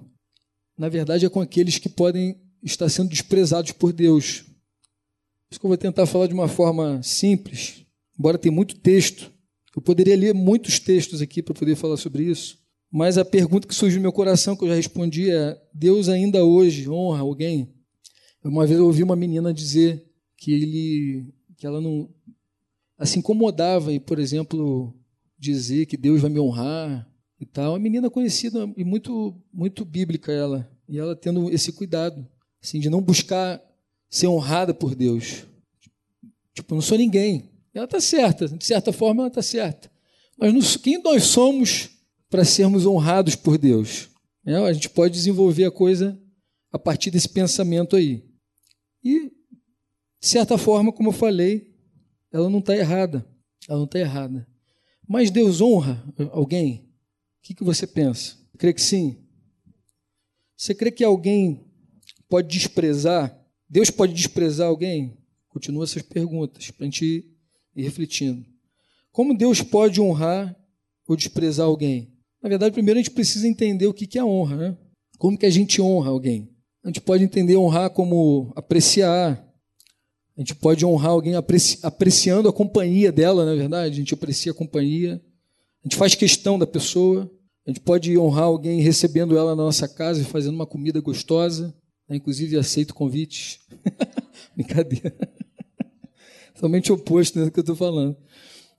na 0.78 0.90
verdade, 0.90 1.26
é 1.26 1.30
com 1.30 1.40
aqueles 1.40 1.80
que 1.80 1.88
podem 1.88 2.36
estar 2.62 2.90
sendo 2.90 3.10
desprezados 3.10 3.72
por 3.72 3.94
Deus. 3.94 4.42
Por 4.42 5.52
isso 5.52 5.60
que 5.62 5.66
eu 5.66 5.70
vou 5.70 5.78
tentar 5.78 6.06
falar 6.06 6.28
de 6.28 6.34
uma 6.34 6.50
forma 6.50 7.02
simples, 7.02 7.86
embora 8.20 8.38
tenha 8.38 8.52
muito 8.52 8.76
texto. 8.76 9.32
Eu 9.74 9.82
poderia 9.82 10.18
ler 10.18 10.34
muitos 10.34 10.78
textos 10.78 11.22
aqui 11.22 11.42
para 11.42 11.54
poder 11.54 11.76
falar 11.78 11.96
sobre 11.96 12.24
isso. 12.24 12.58
Mas 12.92 13.18
a 13.18 13.24
pergunta 13.24 13.68
que 13.68 13.76
surgiu 13.76 14.00
no 14.00 14.04
meu 14.04 14.12
coração, 14.12 14.58
que 14.58 14.64
eu 14.66 14.70
já 14.70 14.76
respondi, 14.76 15.30
é: 15.30 15.58
Deus 15.74 16.10
ainda 16.10 16.44
hoje 16.44 16.90
honra 16.90 17.22
alguém? 17.22 17.77
Uma 18.48 18.66
vez 18.66 18.80
eu 18.80 18.86
ouvi 18.86 19.04
uma 19.04 19.16
menina 19.16 19.54
dizer 19.54 20.06
que 20.38 20.54
ele, 20.54 21.34
que 21.58 21.66
ela 21.68 21.82
não, 21.82 22.10
assim 22.98 23.20
incomodava 23.20 23.92
e, 23.92 24.00
por 24.00 24.20
exemplo, 24.20 24.94
dizer 25.38 25.86
que 25.86 25.98
Deus 25.98 26.22
vai 26.22 26.30
me 26.30 26.40
honrar 26.40 27.08
e 27.40 27.46
tal. 27.46 27.74
Uma 27.74 27.80
menina 27.80 28.10
conhecida 28.10 28.72
e 28.78 28.84
muito 28.84 29.36
muito 29.54 29.84
bíblica 29.84 30.32
ela. 30.32 30.70
e 30.88 30.98
ela 30.98 31.16
tendo 31.16 31.52
esse 31.52 31.72
cuidado, 31.74 32.26
assim, 32.64 32.80
de 32.80 32.90
não 32.90 33.02
buscar 33.02 33.62
ser 34.10 34.28
honrada 34.28 34.74
por 34.74 34.96
Deus. 34.96 35.44
Tipo, 36.54 36.74
não 36.74 36.82
sou 36.82 36.98
ninguém. 36.98 37.52
Ela 37.74 37.86
está 37.86 38.00
certa, 38.00 38.48
de 38.48 38.66
certa 38.66 38.92
forma 38.92 39.24
ela 39.24 39.28
está 39.28 39.42
certa. 39.42 39.92
Mas 40.38 40.78
quem 40.78 41.02
nós 41.02 41.24
somos 41.24 41.90
para 42.30 42.46
sermos 42.46 42.86
honrados 42.86 43.36
por 43.36 43.58
Deus? 43.58 44.10
É, 44.46 44.56
a 44.56 44.74
gente 44.74 44.90
pode 44.90 45.14
desenvolver 45.14 45.66
a 45.66 45.72
coisa 45.72 46.18
a 46.72 46.80
partir 46.80 47.12
desse 47.12 47.30
pensamento 47.30 47.96
aí. 47.96 48.27
E, 49.04 49.30
de 49.30 50.28
certa 50.28 50.58
forma, 50.58 50.92
como 50.92 51.10
eu 51.10 51.14
falei, 51.14 51.74
ela 52.32 52.50
não 52.50 52.60
está 52.60 52.76
errada. 52.76 53.28
Ela 53.68 53.80
não 53.80 53.86
está 53.86 54.00
errada. 54.00 54.48
Mas 55.08 55.32
Deus 55.32 55.62
honra 55.62 56.04
alguém? 56.32 56.90
O 57.40 57.42
que, 57.44 57.54
que 57.54 57.64
você 57.64 57.88
pensa? 57.88 58.38
Crê 58.58 58.74
que 58.74 58.82
sim? 58.82 59.24
Você 60.56 60.74
crê 60.74 60.92
que 60.92 61.04
alguém 61.04 61.66
pode 62.28 62.48
desprezar? 62.48 63.38
Deus 63.70 63.90
pode 63.90 64.14
desprezar 64.14 64.68
alguém? 64.68 65.18
Continua 65.48 65.84
essas 65.84 66.02
perguntas 66.02 66.72
para 66.72 66.86
a 66.86 66.90
gente 66.90 67.06
ir 67.76 67.84
refletindo. 67.84 68.46
Como 69.12 69.38
Deus 69.38 69.62
pode 69.62 70.02
honrar 70.02 70.56
ou 71.08 71.16
desprezar 71.16 71.66
alguém? 71.66 72.14
Na 72.42 72.50
verdade, 72.50 72.74
primeiro 72.74 73.00
a 73.00 73.04
gente 73.04 73.14
precisa 73.14 73.48
entender 73.48 73.88
o 73.88 73.94
que 73.94 74.18
é 74.18 74.24
honra, 74.24 74.56
né? 74.56 74.78
Como 75.18 75.38
que 75.38 75.46
a 75.46 75.50
gente 75.50 75.82
honra 75.82 76.10
alguém? 76.10 76.50
A 76.88 76.90
gente 76.90 77.02
pode 77.02 77.22
entender 77.22 77.58
honrar 77.58 77.90
como 77.90 78.54
apreciar. 78.56 79.44
A 80.38 80.40
gente 80.40 80.56
pode 80.56 80.86
honrar 80.86 81.12
alguém 81.12 81.36
apreci 81.36 81.78
apreciando 81.84 82.48
a 82.48 82.54
companhia 82.54 83.12
dela, 83.12 83.44
na 83.44 83.52
é 83.52 83.56
verdade. 83.58 83.96
A 83.96 83.98
gente 83.98 84.14
aprecia 84.14 84.54
a 84.54 84.56
companhia. 84.56 85.22
A 85.84 85.88
gente 85.88 85.98
faz 85.98 86.16
questão 86.16 86.58
da 86.58 86.66
pessoa. 86.66 87.30
A 87.66 87.70
gente 87.70 87.82
pode 87.82 88.18
honrar 88.18 88.46
alguém 88.46 88.80
recebendo 88.80 89.38
ela 89.38 89.54
na 89.54 89.64
nossa 89.64 89.86
casa 89.86 90.22
e 90.22 90.24
fazendo 90.24 90.56
uma 90.56 90.66
comida 90.66 91.02
gostosa. 91.02 91.76
Né? 92.08 92.16
Inclusive, 92.16 92.58
aceito 92.58 92.96
convites. 92.96 93.60
Brincadeira. 94.56 95.14
Totalmente 96.56 96.90
oposto 96.90 97.44
do 97.44 97.52
que 97.52 97.60
eu 97.60 97.62
estou 97.62 97.76
falando. 97.76 98.16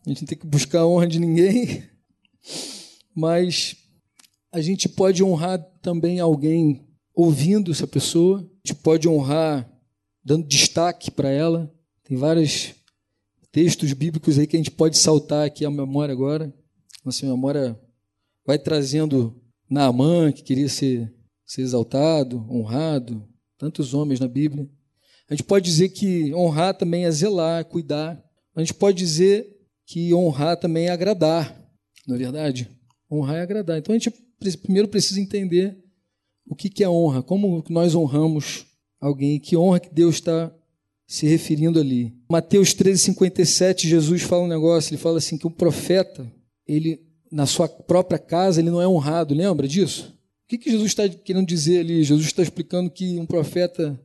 A 0.07 0.09
gente 0.09 0.23
não 0.23 0.27
tem 0.27 0.39
que 0.39 0.47
buscar 0.47 0.81
a 0.81 0.87
honra 0.87 1.07
de 1.07 1.19
ninguém 1.19 1.85
mas 3.15 3.75
a 4.53 4.61
gente 4.61 4.89
pode 4.89 5.25
honrar 5.25 5.61
também 5.83 6.21
alguém 6.21 6.88
ouvindo 7.19 7.73
essa 7.73 7.85
pessoa, 7.85 8.39
a 8.39 8.69
gente 8.69 8.81
pode 8.81 9.09
honrar 9.09 9.69
dando 10.25 10.47
destaque 10.47 11.11
para 11.11 11.29
ela. 11.29 11.69
Tem 12.05 12.17
vários 12.17 12.77
textos 13.51 13.93
bíblicos 13.93 14.39
aí 14.39 14.47
que 14.47 14.55
a 14.55 14.61
gente 14.61 14.71
pode 14.71 14.97
saltar 14.97 15.45
aqui 15.45 15.65
à 15.65 15.71
memória 15.71 16.13
agora. 16.13 16.55
Nossa 17.05 17.27
memória 17.27 17.77
vai 18.47 18.57
trazendo 18.57 19.37
Naamã, 19.69 20.31
que 20.31 20.45
queria 20.45 20.69
ser, 20.69 21.13
ser 21.45 21.63
exaltado, 21.63 22.47
honrado, 22.49 23.29
tantos 23.59 23.95
homens 23.95 24.21
na 24.21 24.29
Bíblia. 24.29 24.71
A 25.29 25.35
gente 25.35 25.45
pode 25.45 25.65
dizer 25.65 25.89
que 25.89 26.33
honrar 26.33 26.75
também 26.75 27.05
é 27.05 27.11
zelar, 27.11 27.65
cuidar. 27.65 28.23
A 28.55 28.61
gente 28.61 28.75
pode 28.75 28.97
dizer 28.97 29.45
que 29.85 30.15
honrar 30.15 30.57
também 30.57 30.87
é 30.87 30.91
agradar, 30.91 31.69
não 32.07 32.15
é 32.15 32.19
verdade? 32.19 32.71
Honrar 33.11 33.39
é 33.39 33.43
agradar. 33.43 33.79
Então 33.79 33.93
a 33.93 33.99
gente 33.99 34.13
primeiro 34.63 34.87
precisa 34.87 35.21
entender 35.21 35.77
o 36.49 36.55
que 36.55 36.83
é 36.83 36.89
honra, 36.89 37.23
como 37.23 37.63
nós 37.69 37.95
honramos 37.95 38.67
alguém, 39.01 39.39
que 39.39 39.57
honra 39.57 39.81
que 39.81 39.93
Deus 39.93 40.17
está 40.17 40.53
se 41.07 41.27
referindo 41.27 41.81
ali. 41.81 42.15
Mateus 42.31 42.75
13:57, 42.75 43.89
Jesus 43.89 44.23
fala 44.23 44.45
um 44.45 44.49
negócio, 44.49 44.91
ele 44.91 45.01
fala 45.01 45.19
assim 45.19 45.39
que 45.39 45.47
o 45.47 45.51
profeta, 45.51 46.31
ele 46.67 47.01
na 47.31 47.47
sua 47.47 47.69
própria 47.69 48.19
casa, 48.19 48.61
ele 48.61 48.71
não 48.71 48.81
é 48.81 48.89
honrado, 48.89 49.35
lembra 49.35 49.69
disso? 49.69 50.15
O 50.45 50.49
que, 50.49 50.59
que 50.59 50.71
Jesus 50.71 50.89
está 50.89 51.09
querendo 51.09 51.47
dizer 51.47 51.81
ali? 51.81 52.03
Jesus 52.03 52.27
está 52.27 52.43
explicando 52.43 52.91
que 52.91 53.19
um 53.19 53.27
profeta, 53.27 53.99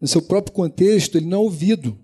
no 0.00 0.08
seu 0.08 0.20
próprio 0.20 0.52
contexto, 0.52 1.16
ele 1.16 1.26
não 1.26 1.38
é 1.38 1.40
ouvido. 1.40 1.96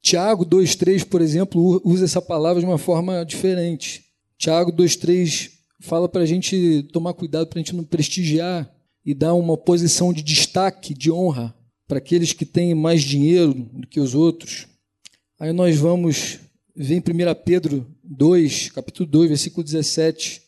Tiago 0.00 0.46
2,3, 0.46 1.04
por 1.04 1.20
exemplo, 1.20 1.82
usa 1.84 2.06
essa 2.06 2.22
palavra 2.22 2.60
de 2.60 2.66
uma 2.66 2.78
forma 2.78 3.22
diferente. 3.24 4.04
Tiago 4.38 4.72
2,3 4.72 5.50
fala 5.80 6.08
para 6.08 6.22
a 6.22 6.26
gente 6.26 6.88
tomar 6.92 7.12
cuidado 7.12 7.46
para 7.46 7.58
a 7.58 7.62
gente 7.62 7.76
não 7.76 7.84
prestigiar 7.84 8.70
e 9.04 9.14
dar 9.14 9.34
uma 9.34 9.56
posição 9.56 10.12
de 10.12 10.22
destaque, 10.22 10.94
de 10.94 11.10
honra 11.10 11.54
para 11.86 11.98
aqueles 11.98 12.32
que 12.32 12.44
têm 12.44 12.74
mais 12.74 13.02
dinheiro 13.02 13.54
do 13.54 13.86
que 13.86 14.00
os 14.00 14.14
outros. 14.14 14.66
Aí 15.38 15.52
nós 15.52 15.76
vamos 15.76 16.38
ver 16.76 16.96
em 16.96 16.98
1 16.98 17.02
Pedro 17.44 17.86
2, 18.04 18.70
capítulo 18.70 19.08
2, 19.08 19.28
versículo 19.28 19.64
17, 19.64 20.42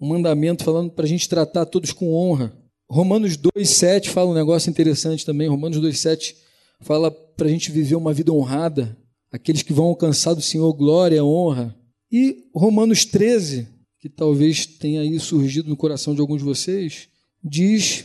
um 0.00 0.08
mandamento 0.08 0.64
falando 0.64 0.90
para 0.90 1.04
a 1.04 1.08
gente 1.08 1.28
tratar 1.28 1.66
todos 1.66 1.92
com 1.92 2.12
honra. 2.12 2.52
Romanos 2.88 3.36
2, 3.36 3.68
7 3.68 4.10
fala 4.10 4.30
um 4.30 4.34
negócio 4.34 4.70
interessante 4.70 5.24
também. 5.24 5.48
Romanos 5.48 5.80
2, 5.80 5.98
7 5.98 6.36
fala 6.80 7.10
para 7.10 7.46
a 7.46 7.50
gente 7.50 7.70
viver 7.70 7.96
uma 7.96 8.12
vida 8.12 8.32
honrada, 8.32 8.96
aqueles 9.30 9.62
que 9.62 9.72
vão 9.72 9.86
alcançar 9.86 10.34
do 10.34 10.42
Senhor 10.42 10.72
glória, 10.72 11.24
honra. 11.24 11.74
E 12.10 12.44
Romanos 12.54 13.04
13 13.04 13.76
que 14.06 14.08
talvez 14.08 14.66
tenha 14.66 15.00
aí 15.00 15.18
surgido 15.18 15.68
no 15.68 15.76
coração 15.76 16.14
de 16.14 16.20
alguns 16.20 16.38
de 16.38 16.44
vocês, 16.44 17.08
diz, 17.42 18.00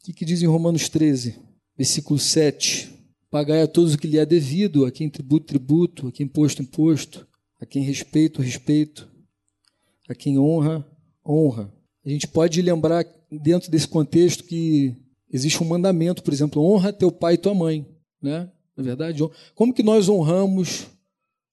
o 0.00 0.04
que, 0.04 0.12
que 0.12 0.24
diz 0.24 0.42
em 0.42 0.46
Romanos 0.46 0.88
13, 0.88 1.38
versículo 1.76 2.18
7? 2.18 2.92
Pagai 3.30 3.62
a 3.62 3.66
todos 3.66 3.94
o 3.94 3.98
que 3.98 4.06
lhe 4.06 4.18
é 4.18 4.26
devido, 4.26 4.84
a 4.84 4.92
quem 4.92 5.08
tributo, 5.08 5.46
tributo, 5.46 6.08
a 6.08 6.12
quem 6.12 6.26
imposto, 6.26 6.60
imposto, 6.62 7.26
a 7.60 7.64
quem 7.64 7.82
respeito, 7.82 8.42
respeito, 8.42 9.08
a 10.08 10.14
quem 10.14 10.38
honra, 10.38 10.86
honra. 11.26 11.72
A 12.04 12.10
gente 12.10 12.26
pode 12.26 12.60
lembrar, 12.60 13.06
dentro 13.30 13.70
desse 13.70 13.88
contexto, 13.88 14.44
que 14.44 14.94
existe 15.30 15.62
um 15.62 15.66
mandamento, 15.66 16.22
por 16.22 16.32
exemplo, 16.32 16.62
honra 16.62 16.92
teu 16.92 17.10
pai 17.10 17.34
e 17.34 17.38
tua 17.38 17.54
mãe, 17.54 17.86
né? 18.20 18.50
Na 18.76 18.82
é 18.82 18.84
verdade, 18.84 19.20
como 19.54 19.72
que 19.72 19.82
nós 19.82 20.08
honramos 20.08 20.86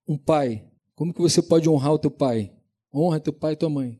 um 0.08 0.18
pai? 0.18 0.66
Como 0.96 1.14
que 1.14 1.22
você 1.22 1.42
pode 1.42 1.70
honrar 1.70 1.94
o 1.94 2.00
teu 2.00 2.12
pai? 2.12 2.52
Honra 2.94 3.20
teu 3.20 3.34
pai 3.34 3.54
e 3.54 3.56
tua 3.56 3.70
mãe. 3.70 4.00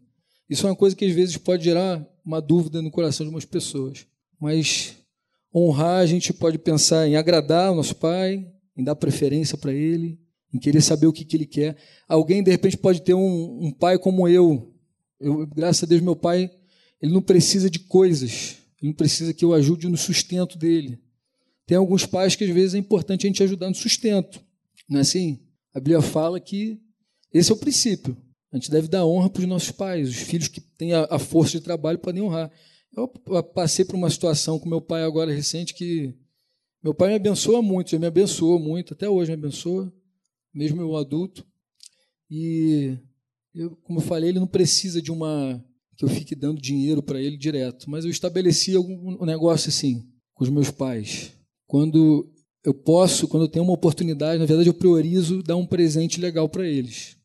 Isso 0.50 0.66
é 0.66 0.70
uma 0.70 0.76
coisa 0.76 0.96
que 0.96 1.06
às 1.06 1.12
vezes 1.14 1.38
pode 1.38 1.64
gerar 1.64 2.06
uma 2.26 2.42
dúvida 2.42 2.82
no 2.82 2.90
coração 2.90 3.24
de 3.24 3.28
algumas 3.28 3.46
pessoas. 3.46 4.06
Mas 4.40 4.96
honrar, 5.54 6.00
a 6.00 6.06
gente 6.06 6.34
pode 6.34 6.58
pensar 6.58 7.08
em 7.08 7.16
agradar 7.16 7.72
o 7.72 7.76
nosso 7.76 7.96
pai, 7.96 8.52
em 8.76 8.84
dar 8.84 8.96
preferência 8.96 9.58
para 9.58 9.74
ele, 9.74 10.20
em 10.54 10.60
querer 10.60 10.82
saber 10.82 11.08
o 11.08 11.14
que, 11.14 11.26
que 11.26 11.38
ele 11.38 11.46
quer. 11.46 11.78
Alguém, 12.08 12.42
de 12.42 12.50
repente, 12.50 12.78
pode 12.78 13.02
ter 13.02 13.14
um, 13.14 13.68
um 13.68 13.72
pai 13.72 14.00
como 14.00 14.28
eu. 14.28 14.74
eu. 15.20 15.46
Graças 15.48 15.84
a 15.84 15.86
Deus, 15.86 16.02
meu 16.02 16.16
pai, 16.16 16.50
ele 17.02 17.14
não 17.14 17.22
precisa 17.22 17.70
de 17.70 17.80
coisas. 17.80 18.58
Ele 18.82 18.92
não 18.92 18.94
precisa 18.94 19.34
que 19.34 19.46
eu 19.46 19.54
ajude 19.54 19.88
no 19.88 19.98
sustento 19.98 20.58
dele. 20.58 21.00
Tem 21.68 21.78
alguns 21.78 22.06
pais 22.06 22.36
que 22.36 22.44
às 22.44 22.50
vezes 22.50 22.74
é 22.74 22.78
importante 22.80 23.26
a 23.26 23.30
gente 23.30 23.44
ajudar 23.44 23.70
no 23.70 23.76
sustento. 23.76 24.42
Não 24.90 24.98
é 24.98 25.02
assim? 25.02 25.40
A 25.74 25.80
Bíblia 25.80 26.02
fala 26.02 26.40
que 26.40 26.82
esse 27.32 27.52
é 27.52 27.54
o 27.54 27.58
princípio. 27.58 28.18
A 28.52 28.58
gente 28.58 28.72
deve 28.72 28.88
dar 28.88 29.06
honra 29.06 29.30
para 29.30 29.42
os 29.42 29.48
nossos 29.48 29.72
pais. 29.72 30.10
Os 30.10 30.16
filhos 30.16 30.48
que 30.48 30.60
têm 30.60 30.94
a, 30.94 31.20
força 31.20 31.52
de 31.58 31.62
trabalho 31.62 32.00
podem 32.00 32.22
honrar. 32.22 32.52
Eu 32.96 33.08
passei 33.44 33.86
por 33.86 33.96
uma 33.96 34.10
situação 34.10 34.60
com 34.60 34.68
meu 34.68 34.82
pai 34.82 35.04
agora 35.04 35.32
recente 35.32 35.74
que 35.74 36.16
meu 36.84 36.94
pai 36.94 37.10
me 37.10 37.16
abençoa 37.16 37.62
muito, 37.62 37.92
já 37.92 38.00
me 38.00 38.08
abençoou 38.08 38.58
muito, 38.58 38.94
até 38.94 39.08
hoje 39.08 39.32
me 39.32 39.38
abençoa, 39.38 39.94
mesmo 40.54 40.82
eu 40.82 40.96
adulto. 40.96 41.46
E 42.30 42.98
eu, 43.54 43.76
como 43.84 44.00
eu 44.00 44.04
falei, 44.04 44.30
ele 44.30 44.40
não 44.40 44.48
precisa 44.48 45.02
de 45.02 45.12
uma 45.12 45.64
que 45.96 46.06
eu 46.06 46.10
fique 46.10 46.34
dando 46.34 46.62
dinheiro 46.62 47.04
para 47.04 47.22
ele 47.22 47.36
direto, 47.36 47.90
mas 47.90 48.06
eu 48.06 48.12
estabeleci 48.12 48.74
algum 48.74 49.26
negócio 49.26 49.68
assim 49.68 50.08
com 50.34 50.46
os 50.46 50.50
meus 50.50 50.72
pais. 50.72 51.34
Quando 51.68 52.32
eu 52.64 52.74
posso, 52.74 53.28
quando 53.28 53.44
eu 53.44 53.50
tenho 53.50 53.66
uma 53.66 53.74
oportunidade, 53.74 54.40
na 54.40 54.46
verdade 54.46 54.70
eu 54.70 54.74
priorizo 54.74 55.44
dar 55.44 55.58
um 55.58 55.66
presente 55.66 56.20
legal 56.20 56.48
para 56.48 56.66
eles. 56.66 57.19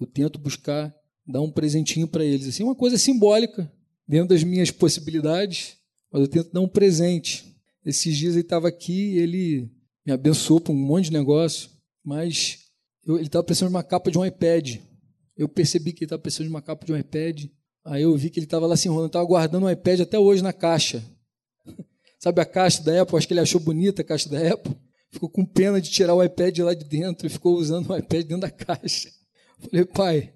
Eu 0.00 0.06
tento 0.06 0.38
buscar 0.38 0.94
dar 1.26 1.40
um 1.40 1.50
presentinho 1.50 2.08
para 2.08 2.24
eles, 2.24 2.48
assim, 2.48 2.62
uma 2.62 2.74
coisa 2.74 2.96
simbólica, 2.96 3.70
dentro 4.06 4.28
das 4.28 4.42
minhas 4.42 4.70
possibilidades, 4.70 5.76
mas 6.10 6.22
eu 6.22 6.28
tento 6.28 6.52
dar 6.52 6.60
um 6.60 6.68
presente. 6.68 7.54
Esses 7.84 8.16
dias 8.16 8.34
ele 8.34 8.40
estava 8.40 8.68
aqui, 8.68 9.18
ele 9.18 9.70
me 10.06 10.12
abençoou 10.12 10.60
para 10.60 10.72
um 10.72 10.76
monte 10.76 11.06
de 11.06 11.12
negócio, 11.12 11.68
mas 12.02 12.60
eu, 13.04 13.16
ele 13.16 13.26
estava 13.26 13.44
precisando 13.44 13.68
de 13.68 13.76
uma 13.76 13.82
capa 13.82 14.10
de 14.10 14.18
um 14.18 14.24
iPad. 14.24 14.76
Eu 15.36 15.48
percebi 15.48 15.92
que 15.92 16.00
ele 16.00 16.06
estava 16.06 16.22
precisando 16.22 16.46
de 16.46 16.54
uma 16.54 16.62
capa 16.62 16.86
de 16.86 16.92
um 16.92 16.96
iPad. 16.96 17.44
Aí 17.84 18.02
eu 18.02 18.16
vi 18.16 18.30
que 18.30 18.38
ele 18.38 18.46
estava 18.46 18.66
lá 18.66 18.76
se 18.76 18.88
enrolando, 18.88 19.08
estava 19.08 19.24
guardando 19.24 19.66
um 19.66 19.70
iPad 19.70 20.00
até 20.00 20.18
hoje 20.18 20.42
na 20.42 20.52
caixa. 20.52 21.04
Sabe 22.18 22.40
a 22.40 22.44
caixa 22.46 22.82
da 22.82 23.02
Apple? 23.02 23.16
Acho 23.16 23.26
que 23.26 23.34
ele 23.34 23.40
achou 23.40 23.60
bonita 23.60 24.02
a 24.02 24.04
caixa 24.04 24.28
da 24.28 24.52
Apple. 24.52 24.74
Ficou 25.10 25.28
com 25.28 25.44
pena 25.44 25.80
de 25.80 25.90
tirar 25.90 26.14
o 26.14 26.22
iPad 26.22 26.58
lá 26.58 26.74
de 26.74 26.84
dentro 26.84 27.26
e 27.26 27.30
ficou 27.30 27.56
usando 27.56 27.88
o 27.90 27.96
iPad 27.96 28.26
dentro 28.26 28.40
da 28.40 28.50
caixa. 28.52 29.10
Falei, 29.58 29.84
pai, 29.84 30.32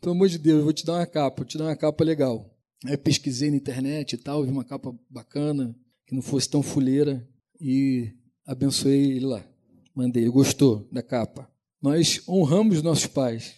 pelo 0.00 0.14
amor 0.14 0.28
de 0.28 0.38
Deus, 0.38 0.58
eu 0.58 0.64
vou 0.64 0.72
te 0.72 0.84
dar 0.84 0.94
uma 0.94 1.06
capa, 1.06 1.36
vou 1.36 1.46
te 1.46 1.56
dar 1.56 1.64
uma 1.64 1.76
capa 1.76 2.04
legal. 2.04 2.50
Aí 2.84 2.96
pesquisei 2.96 3.50
na 3.50 3.56
internet 3.56 4.12
e 4.12 4.16
tal, 4.16 4.44
vi 4.44 4.50
uma 4.50 4.64
capa 4.64 4.94
bacana, 5.08 5.74
que 6.06 6.14
não 6.14 6.22
fosse 6.22 6.48
tão 6.48 6.62
fuleira, 6.62 7.26
e 7.60 8.12
abençoei 8.44 9.12
ele 9.12 9.26
lá. 9.26 9.44
Mandei, 9.94 10.24
ele 10.24 10.30
gostou 10.30 10.86
da 10.92 11.02
capa. 11.02 11.50
Nós 11.80 12.22
honramos 12.28 12.82
nossos 12.82 13.06
pais, 13.06 13.54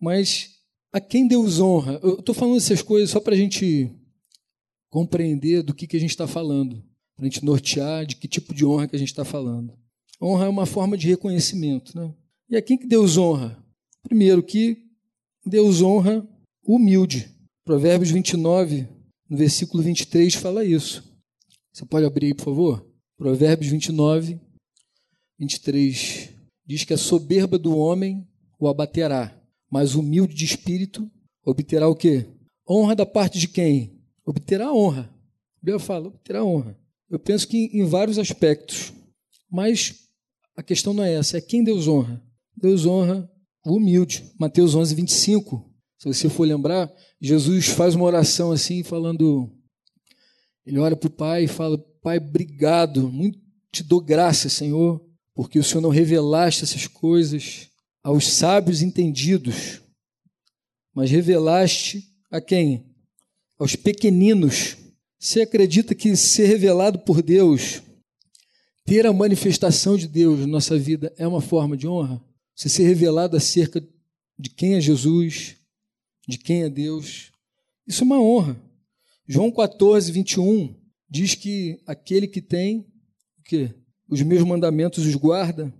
mas 0.00 0.54
a 0.92 1.00
quem 1.00 1.26
Deus 1.26 1.60
honra? 1.60 1.98
Eu 2.02 2.18
estou 2.18 2.34
falando 2.34 2.56
essas 2.56 2.82
coisas 2.82 3.10
só 3.10 3.20
para 3.20 3.34
a 3.34 3.36
gente 3.36 3.90
compreender 4.88 5.62
do 5.62 5.74
que, 5.74 5.86
que 5.86 5.96
a 5.96 6.00
gente 6.00 6.10
está 6.10 6.26
falando, 6.26 6.82
para 7.16 7.26
a 7.26 7.28
gente 7.28 7.44
nortear 7.44 8.06
de 8.06 8.16
que 8.16 8.28
tipo 8.28 8.54
de 8.54 8.64
honra 8.64 8.86
que 8.86 8.96
a 8.96 8.98
gente 8.98 9.08
está 9.08 9.24
falando. 9.24 9.76
Honra 10.22 10.46
é 10.46 10.48
uma 10.48 10.66
forma 10.66 10.96
de 10.96 11.08
reconhecimento. 11.08 11.98
Né? 11.98 12.14
E 12.48 12.56
a 12.56 12.62
quem 12.62 12.78
que 12.78 12.86
Deus 12.86 13.16
honra? 13.16 13.63
Primeiro, 14.04 14.42
que 14.42 14.84
Deus 15.44 15.82
honra 15.82 16.26
o 16.62 16.76
humilde. 16.76 17.28
Provérbios 17.64 18.10
29, 18.10 18.86
no 19.28 19.36
versículo 19.36 19.82
23, 19.82 20.34
fala 20.34 20.64
isso. 20.64 21.02
Você 21.72 21.84
pode 21.86 22.06
abrir 22.06 22.26
aí, 22.26 22.34
por 22.34 22.44
favor? 22.44 22.86
Provérbios 23.16 23.70
29, 23.70 24.38
23. 25.38 26.30
Diz 26.66 26.84
que 26.84 26.92
a 26.92 26.98
soberba 26.98 27.58
do 27.58 27.76
homem 27.76 28.28
o 28.60 28.68
abaterá, 28.68 29.36
mas 29.70 29.94
o 29.94 30.00
humilde 30.00 30.34
de 30.34 30.44
espírito 30.44 31.10
obterá 31.44 31.88
o 31.88 31.96
quê? 31.96 32.26
Honra 32.68 32.94
da 32.94 33.06
parte 33.06 33.38
de 33.38 33.48
quem? 33.48 34.00
Obterá 34.24 34.72
honra. 34.72 35.10
Bíblia 35.62 35.78
fala, 35.78 36.08
obterá 36.08 36.44
honra. 36.44 36.78
Eu 37.10 37.18
penso 37.18 37.48
que 37.48 37.70
em 37.72 37.84
vários 37.84 38.18
aspectos. 38.18 38.92
Mas 39.50 40.08
a 40.56 40.62
questão 40.62 40.92
não 40.92 41.04
é 41.04 41.14
essa, 41.14 41.38
é 41.38 41.40
quem 41.40 41.64
Deus 41.64 41.88
honra. 41.88 42.22
Deus 42.56 42.86
honra 42.86 43.30
humilde. 43.72 44.32
Mateus 44.38 44.74
11, 44.74 44.94
25. 44.94 45.70
Se 45.98 46.08
você 46.08 46.28
for 46.28 46.46
lembrar, 46.46 46.92
Jesus 47.20 47.68
faz 47.68 47.94
uma 47.94 48.04
oração 48.04 48.52
assim, 48.52 48.82
falando. 48.82 49.50
Ele 50.66 50.78
olha 50.78 50.96
para 50.96 51.06
o 51.06 51.10
Pai 51.10 51.44
e 51.44 51.48
fala: 51.48 51.78
Pai, 52.02 52.18
obrigado, 52.18 53.10
muito 53.10 53.38
te 53.74 53.82
dou 53.82 54.00
graça, 54.00 54.48
Senhor, 54.48 55.04
porque 55.34 55.58
o 55.58 55.64
Senhor 55.64 55.80
não 55.80 55.90
revelaste 55.90 56.62
essas 56.62 56.86
coisas 56.86 57.68
aos 58.02 58.28
sábios 58.28 58.82
entendidos, 58.82 59.80
mas 60.94 61.10
revelaste 61.10 62.04
a 62.30 62.40
quem? 62.40 62.86
Aos 63.58 63.74
pequeninos. 63.74 64.76
Você 65.18 65.40
acredita 65.40 65.94
que 65.94 66.14
ser 66.16 66.46
revelado 66.46 66.98
por 66.98 67.22
Deus, 67.22 67.82
ter 68.84 69.06
a 69.06 69.12
manifestação 69.12 69.96
de 69.96 70.06
Deus 70.06 70.40
na 70.40 70.46
nossa 70.46 70.78
vida 70.78 71.12
é 71.16 71.26
uma 71.26 71.40
forma 71.40 71.76
de 71.76 71.88
honra? 71.88 72.22
Você 72.54 72.68
ser 72.68 72.84
revelado 72.84 73.36
acerca 73.36 73.86
de 74.38 74.50
quem 74.50 74.74
é 74.74 74.80
Jesus, 74.80 75.56
de 76.26 76.38
quem 76.38 76.62
é 76.62 76.68
Deus, 76.68 77.30
isso 77.86 78.02
é 78.02 78.06
uma 78.06 78.20
honra. 78.20 78.56
João 79.26 79.50
14, 79.50 80.10
21 80.12 80.74
diz 81.08 81.34
que 81.34 81.80
aquele 81.86 82.26
que 82.26 82.40
tem 82.40 82.86
o 83.38 83.42
quê? 83.42 83.74
os 84.08 84.22
meus 84.22 84.42
mandamentos 84.42 85.06
os 85.06 85.14
guarda, 85.14 85.72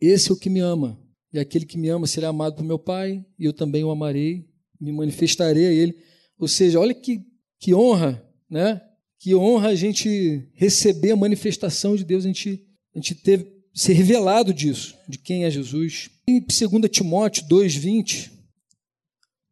esse 0.00 0.30
é 0.30 0.32
o 0.32 0.38
que 0.38 0.48
me 0.48 0.60
ama. 0.60 0.98
E 1.32 1.38
aquele 1.38 1.66
que 1.66 1.76
me 1.76 1.88
ama 1.88 2.06
será 2.06 2.28
amado 2.28 2.56
por 2.56 2.64
meu 2.64 2.78
Pai, 2.78 3.24
e 3.38 3.44
eu 3.44 3.52
também 3.52 3.84
o 3.84 3.90
amarei, 3.90 4.48
me 4.80 4.92
manifestarei 4.92 5.66
a 5.66 5.72
ele. 5.72 5.96
Ou 6.38 6.48
seja, 6.48 6.80
olha 6.80 6.94
que, 6.94 7.22
que 7.58 7.74
honra, 7.74 8.24
né? 8.48 8.80
Que 9.18 9.34
honra 9.34 9.68
a 9.68 9.74
gente 9.74 10.48
receber 10.54 11.10
a 11.10 11.16
manifestação 11.16 11.96
de 11.96 12.04
Deus, 12.04 12.24
a 12.24 12.28
gente, 12.28 12.64
a 12.94 12.98
gente 12.98 13.14
ter, 13.16 13.46
ser 13.78 13.92
revelado 13.92 14.52
disso, 14.52 14.96
de 15.08 15.16
quem 15.16 15.44
é 15.44 15.50
Jesus. 15.50 16.10
Em 16.26 16.40
2 16.40 16.90
Timóteo 16.90 17.44
2,20, 17.46 18.30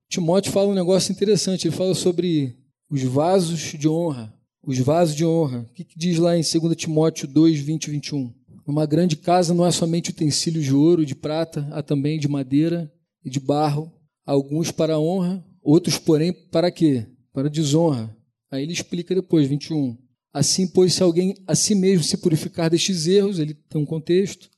Timóteo 0.08 0.50
fala 0.50 0.68
um 0.68 0.74
negócio 0.74 1.12
interessante, 1.12 1.68
ele 1.68 1.76
fala 1.76 1.94
sobre 1.94 2.56
os 2.90 3.02
vasos 3.02 3.60
de 3.78 3.88
honra. 3.88 4.34
Os 4.64 4.78
vasos 4.80 5.14
de 5.14 5.24
honra. 5.24 5.60
O 5.70 5.72
que, 5.72 5.84
que 5.84 5.96
diz 5.96 6.18
lá 6.18 6.36
em 6.36 6.42
2 6.42 6.76
Timóteo 6.76 7.28
2, 7.28 7.60
20 7.60 7.84
e 7.84 7.90
21? 7.92 8.34
Uma 8.66 8.84
grande 8.84 9.14
casa 9.14 9.54
não 9.54 9.64
é 9.64 9.70
somente 9.70 10.10
utensílios 10.10 10.64
de 10.64 10.74
ouro, 10.74 11.06
de 11.06 11.14
prata, 11.14 11.68
há 11.70 11.80
também 11.80 12.18
de 12.18 12.26
madeira 12.26 12.92
e 13.24 13.30
de 13.30 13.38
barro, 13.38 13.92
alguns 14.24 14.72
para 14.72 14.98
honra, 14.98 15.44
outros, 15.62 15.98
porém, 15.98 16.32
para 16.32 16.72
quê? 16.72 17.06
Para 17.32 17.48
desonra. 17.48 18.12
Aí 18.50 18.64
ele 18.64 18.72
explica 18.72 19.14
depois, 19.14 19.46
21. 19.46 19.96
Assim, 20.36 20.66
pois, 20.66 20.92
se 20.92 21.02
alguém 21.02 21.34
a 21.46 21.54
si 21.54 21.74
mesmo 21.74 22.04
se 22.04 22.18
purificar 22.18 22.68
destes 22.68 23.06
erros, 23.06 23.38
ele 23.38 23.54
tem 23.54 23.80
um 23.80 23.86
contexto, 23.86 24.50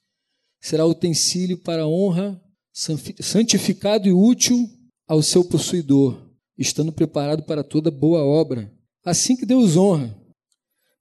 será 0.61 0.85
utensílio 0.85 1.57
para 1.57 1.87
honra, 1.87 2.43
santificado 2.73 4.09
e 4.09 4.13
útil 4.13 4.69
ao 5.07 5.23
seu 5.23 5.45
possuidor, 5.45 6.21
estando 6.59 6.91
preparado 6.91 7.45
para 7.45 7.63
toda 7.63 7.93
boa 7.93 8.25
obra. 8.25 8.75
Assim 9.05 9.37
que 9.37 9.47
Deus 9.47 9.77
honra. 9.77 10.21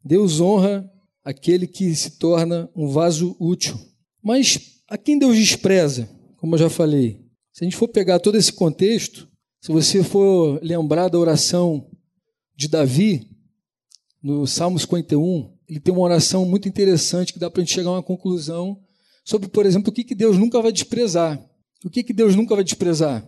Deus 0.06 0.40
honra 0.40 0.88
aquele 1.24 1.66
que 1.66 1.96
se 1.96 2.20
torna 2.20 2.70
um 2.76 2.88
vaso 2.88 3.36
útil. 3.40 3.80
Mas 4.22 4.84
a 4.88 4.96
quem 4.96 5.18
Deus 5.18 5.36
despreza, 5.36 6.08
como 6.36 6.54
eu 6.54 6.60
já 6.60 6.70
falei? 6.70 7.26
Se 7.52 7.64
a 7.64 7.66
gente 7.66 7.76
for 7.76 7.88
pegar 7.88 8.20
todo 8.20 8.38
esse 8.38 8.54
contexto, 8.54 9.28
se 9.60 9.72
você 9.72 10.04
for 10.04 10.60
lembrar 10.62 11.10
da 11.10 11.18
oração 11.18 11.90
de 12.56 12.68
Davi, 12.68 13.27
no 14.22 14.48
Salmo 14.48 14.80
51, 14.80 15.54
ele 15.68 15.80
tem 15.80 15.94
uma 15.94 16.04
oração 16.04 16.46
muito 16.46 16.68
interessante 16.68 17.34
que 17.34 17.40
dá 17.40 17.50
para 17.50 17.62
a 17.62 17.66
gente 17.66 17.74
chegar 17.74 17.90
a 17.90 17.94
uma 17.94 18.04
conclusão 18.04 18.80
sobre, 19.24 19.50
por 19.50 19.66
exemplo, 19.66 19.90
o 19.90 19.94
que, 19.94 20.04
que 20.04 20.16
Deus 20.16 20.38
nunca 20.38 20.62
vai 20.62 20.72
desprezar. 20.72 21.44
O 21.86 21.90
que, 21.90 22.04
que 22.04 22.14
Deus 22.14 22.36
nunca 22.36 22.56
vai 22.56 22.64
desprezar? 22.64 23.28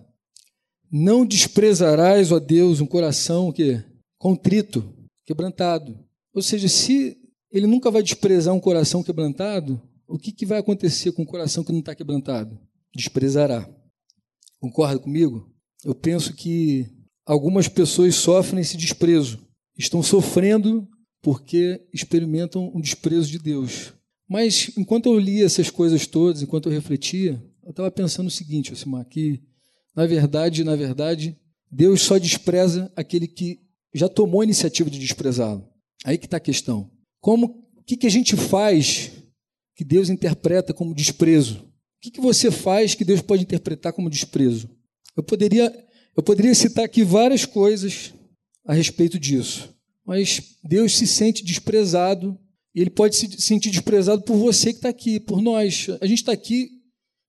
Não 0.92 1.26
desprezarás, 1.26 2.32
ó 2.32 2.40
Deus, 2.40 2.82
um 2.82 2.86
coração 2.86 3.52
que 3.52 3.84
contrito, 4.18 4.94
quebrantado. 5.26 6.00
Ou 6.34 6.42
seja, 6.42 6.68
se 6.68 7.18
ele 7.52 7.68
nunca 7.68 7.92
vai 7.92 8.02
desprezar 8.02 8.54
um 8.54 8.60
coração 8.60 9.04
quebrantado, 9.04 9.82
o 10.08 10.18
que, 10.18 10.32
que 10.32 10.46
vai 10.46 10.60
acontecer 10.60 11.12
com 11.12 11.22
um 11.22 11.26
coração 11.26 11.64
que 11.64 11.72
não 11.72 11.80
está 11.80 11.94
quebrantado? 11.94 12.60
Desprezará. 12.96 13.70
Concorda 14.60 15.00
comigo? 15.00 15.52
Eu 15.86 15.94
penso 15.94 16.34
que 16.34 16.88
algumas 17.26 17.68
pessoas 17.68 18.16
sofrem 18.16 18.62
esse 18.62 18.76
desprezo, 18.76 19.40
estão 19.80 20.04
sofrendo 20.04 20.88
porque 21.22 21.82
experimentam 21.94 22.72
um 22.76 22.82
desprezo 22.82 23.32
de 23.32 23.40
Deus. 23.40 23.94
Mas 24.28 24.72
enquanto 24.78 25.08
eu 25.08 25.18
lia 25.18 25.46
essas 25.46 25.70
coisas 25.70 26.06
todas, 26.06 26.42
enquanto 26.42 26.68
eu 26.68 26.74
refletia, 26.74 27.42
eu 27.64 27.72
estava 27.72 27.90
pensando 27.90 28.28
o 28.28 28.32
seguinte, 28.32 28.74
Osimar, 28.74 29.06
que 29.06 29.42
na 29.96 30.06
verdade, 30.06 30.64
na 30.64 30.76
verdade, 30.76 31.38
Deus 31.72 32.02
só 32.02 32.18
despreza 32.18 32.92
aquele 32.96 33.28
que 33.28 33.62
já 33.94 34.08
tomou 34.08 34.42
a 34.42 34.44
iniciativa 34.44 34.90
de 34.90 35.00
desprezá-lo. 35.00 35.68
Aí 36.06 36.18
que 36.18 36.26
está 36.26 36.38
a 36.38 36.42
questão. 36.42 36.92
Como, 37.20 37.68
o 37.76 37.84
que, 37.84 37.98
que 37.98 38.08
a 38.08 38.12
gente 38.12 38.36
faz 38.36 39.12
que 39.76 39.84
Deus 39.84 40.10
interpreta 40.10 40.74
como 40.74 40.94
desprezo? 40.94 41.58
O 41.58 42.02
que, 42.02 42.12
que 42.12 42.22
você 42.22 42.52
faz 42.52 42.96
que 42.96 43.04
Deus 43.04 43.22
pode 43.22 43.44
interpretar 43.44 43.94
como 43.94 44.10
desprezo? 44.10 44.70
Eu 45.18 45.24
poderia, 45.24 45.74
eu 46.16 46.24
poderia 46.24 46.56
citar 46.56 46.86
aqui 46.86 47.04
várias 47.04 47.46
coisas 47.46 48.14
a 48.70 48.74
respeito 48.76 49.18
disso, 49.18 49.76
mas 50.06 50.60
Deus 50.64 50.96
se 50.96 51.08
sente 51.08 51.44
desprezado 51.44 52.38
e 52.76 52.80
Ele 52.80 52.92
pode 52.92 53.16
se 53.16 53.42
sentir 53.42 53.72
desprezado 53.72 54.22
por 54.22 54.38
você 54.38 54.72
que 54.72 54.78
está 54.78 54.90
aqui, 54.90 55.20
por 55.20 55.42
nós. 55.42 55.88
A 56.00 56.06
gente 56.06 56.20
está 56.20 56.34
aqui 56.34 56.70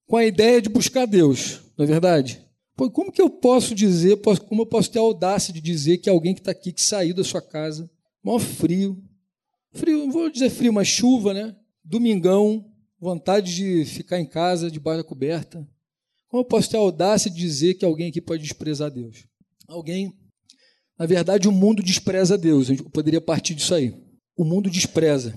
com 0.05 0.17
a 0.17 0.23
ideia 0.23 0.61
de 0.61 0.69
buscar 0.69 1.07
Deus, 1.07 1.61
não 1.75 1.83
é 1.83 1.87
verdade? 1.87 2.45
Pô, 2.75 2.91
como 2.91 3.11
que 3.11 3.19
eu 3.19 3.27
posso 3.27 3.73
dizer, 3.73 4.21
como 4.47 4.61
eu 4.61 4.65
posso 4.67 4.91
ter 4.91 4.99
a 4.99 5.01
audácia 5.01 5.51
de 5.51 5.59
dizer 5.59 5.97
que 5.97 6.11
alguém 6.11 6.35
que 6.35 6.41
está 6.41 6.51
aqui, 6.51 6.71
que 6.71 6.81
saiu 6.81 7.15
da 7.15 7.23
sua 7.23 7.41
casa, 7.41 7.89
maior 8.23 8.37
frio, 8.37 9.03
frio, 9.71 9.97
não 9.97 10.11
vou 10.11 10.29
dizer 10.29 10.51
frio, 10.51 10.71
mas 10.71 10.87
chuva, 10.87 11.33
né? 11.33 11.55
Domingão, 11.83 12.71
vontade 12.99 13.55
de 13.55 13.83
ficar 13.83 14.19
em 14.19 14.27
casa, 14.27 14.69
debaixo 14.69 15.01
da 15.01 15.09
coberta. 15.09 15.67
Como 16.27 16.41
eu 16.41 16.45
posso 16.45 16.69
ter 16.69 16.77
a 16.77 16.81
audácia 16.81 17.31
de 17.31 17.37
dizer 17.37 17.73
que 17.73 17.83
alguém 17.83 18.09
aqui 18.09 18.21
pode 18.21 18.43
desprezar 18.43 18.91
Deus? 18.91 19.25
Alguém, 19.67 20.13
na 21.01 21.07
verdade, 21.07 21.47
o 21.47 21.51
mundo 21.51 21.81
despreza 21.81 22.37
Deus. 22.37 22.69
Eu 22.69 22.87
poderia 22.91 23.19
partir 23.19 23.55
disso 23.55 23.73
aí. 23.73 23.91
O 24.37 24.45
mundo 24.45 24.69
despreza. 24.69 25.35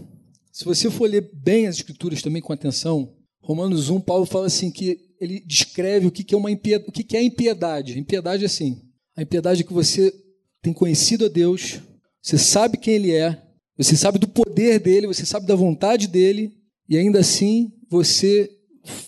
Se 0.53 0.63
você 0.63 0.91
for 0.91 1.09
ler 1.09 1.31
bem 1.33 1.67
as 1.67 1.77
escrituras 1.77 2.21
também 2.21 2.43
com 2.43 2.53
atenção, 2.53 3.15
Romanos 3.41 3.89
1, 3.89 3.99
Paulo 4.03 4.27
fala 4.27 4.45
assim 4.45 4.71
que 4.71 5.01
ele 5.19 5.41
descreve 5.41 6.07
o 6.07 6.11
que 6.11 6.35
é 6.35 6.37
uma 6.37 6.51
impiedade, 6.51 6.91
o 6.91 6.93
que 6.93 7.17
é 7.17 7.23
impiedade. 7.23 7.99
Impiedade 7.99 8.43
é 8.43 8.47
assim: 8.47 8.83
a 9.17 9.23
impiedade 9.23 9.63
é 9.63 9.65
que 9.65 9.73
você 9.73 10.13
tem 10.61 10.75
conhecido 10.75 11.25
a 11.25 11.29
Deus, 11.29 11.81
você 12.21 12.37
sabe 12.37 12.77
quem 12.77 12.97
Ele 12.97 13.13
é, 13.13 13.43
você 13.75 13.97
sabe 13.97 14.19
do 14.19 14.29
poder 14.29 14.79
dele, 14.79 15.07
você 15.07 15.25
sabe 15.25 15.47
da 15.47 15.55
vontade 15.55 16.09
dele, 16.09 16.53
e 16.87 16.99
ainda 16.99 17.21
assim 17.21 17.73
você 17.89 18.51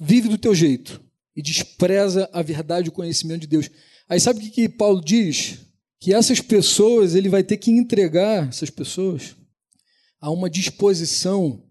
vive 0.00 0.30
do 0.30 0.38
teu 0.38 0.54
jeito 0.54 1.02
e 1.36 1.42
despreza 1.42 2.30
a 2.32 2.40
verdade 2.40 2.86
e 2.86 2.88
o 2.88 2.94
conhecimento 2.94 3.42
de 3.42 3.46
Deus. 3.46 3.70
Aí 4.08 4.18
sabe 4.18 4.38
o 4.38 4.42
que, 4.42 4.48
que 4.48 4.68
Paulo 4.70 5.04
diz? 5.04 5.65
Que 6.00 6.12
essas 6.12 6.40
pessoas, 6.40 7.14
ele 7.14 7.28
vai 7.28 7.42
ter 7.42 7.56
que 7.56 7.70
entregar 7.70 8.48
essas 8.48 8.70
pessoas 8.70 9.36
a 10.20 10.30
uma 10.30 10.50
disposição 10.50 11.62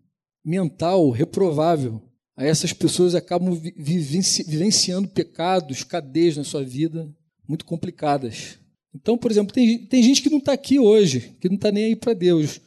mental 0.44 1.10
reprovável 1.10 2.02
Aí 2.38 2.50
essas 2.50 2.74
pessoas 2.74 3.16
acabam 3.16 3.54
vivenciando 3.78 5.08
pecados, 5.08 5.84
cadeias 5.84 6.36
na 6.36 6.44
sua 6.44 6.64
vida 6.64 7.10
muito 7.48 7.64
complicadas. 7.64 8.60
Então, 8.94 9.18
por 9.18 9.32
exemplo, 9.32 9.54
tem, 9.54 9.86
tem 9.86 10.04
gente 10.04 10.22
que 10.22 10.30
não 10.30 10.40
está 10.40 10.52
aqui 10.52 10.80
hoje, 10.80 11.36
que 11.40 11.48
não 11.48 11.56
está 11.56 11.72
nem 11.72 11.86
aí 11.86 11.96
para 11.96 12.14
Deus. 12.14 12.60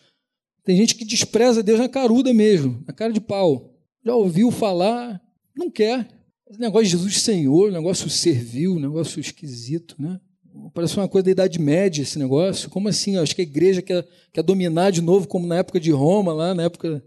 Tem 0.65 0.77
gente 0.77 0.95
que 0.95 1.05
despreza 1.05 1.63
Deus 1.63 1.79
na 1.79 1.89
caruda 1.89 2.33
mesmo, 2.33 2.83
na 2.87 2.95
cara 2.95 3.13
de 3.13 3.21
pau. 3.21 3.75
Já 4.05 4.15
ouviu 4.15 4.51
falar, 4.51 5.21
não 5.55 5.71
quer. 5.71 6.09
Esse 6.49 6.61
negócio 6.61 6.87
de 6.87 6.91
Jesus 6.93 7.21
Senhor, 7.21 7.71
negócio 7.71 8.09
servil, 8.09 8.79
negócio 8.79 9.21
esquisito, 9.21 9.97
né? 9.99 10.19
Parece 10.75 10.97
uma 10.97 11.09
coisa 11.09 11.25
da 11.25 11.31
Idade 11.31 11.59
Média 11.61 12.03
esse 12.03 12.19
negócio. 12.19 12.71
Como 12.71 12.89
assim? 12.89 13.17
Acho 13.17 13.35
que 13.35 13.41
a 13.41 13.45
igreja 13.45 13.83
quer, 13.83 14.07
quer 14.33 14.43
dominar 14.43 14.91
de 14.91 15.01
novo, 15.01 15.27
como 15.27 15.47
na 15.47 15.57
época 15.57 15.81
de 15.81 15.91
Roma, 15.91 16.33
lá 16.33 16.55
na 16.55 16.65
época 16.65 17.03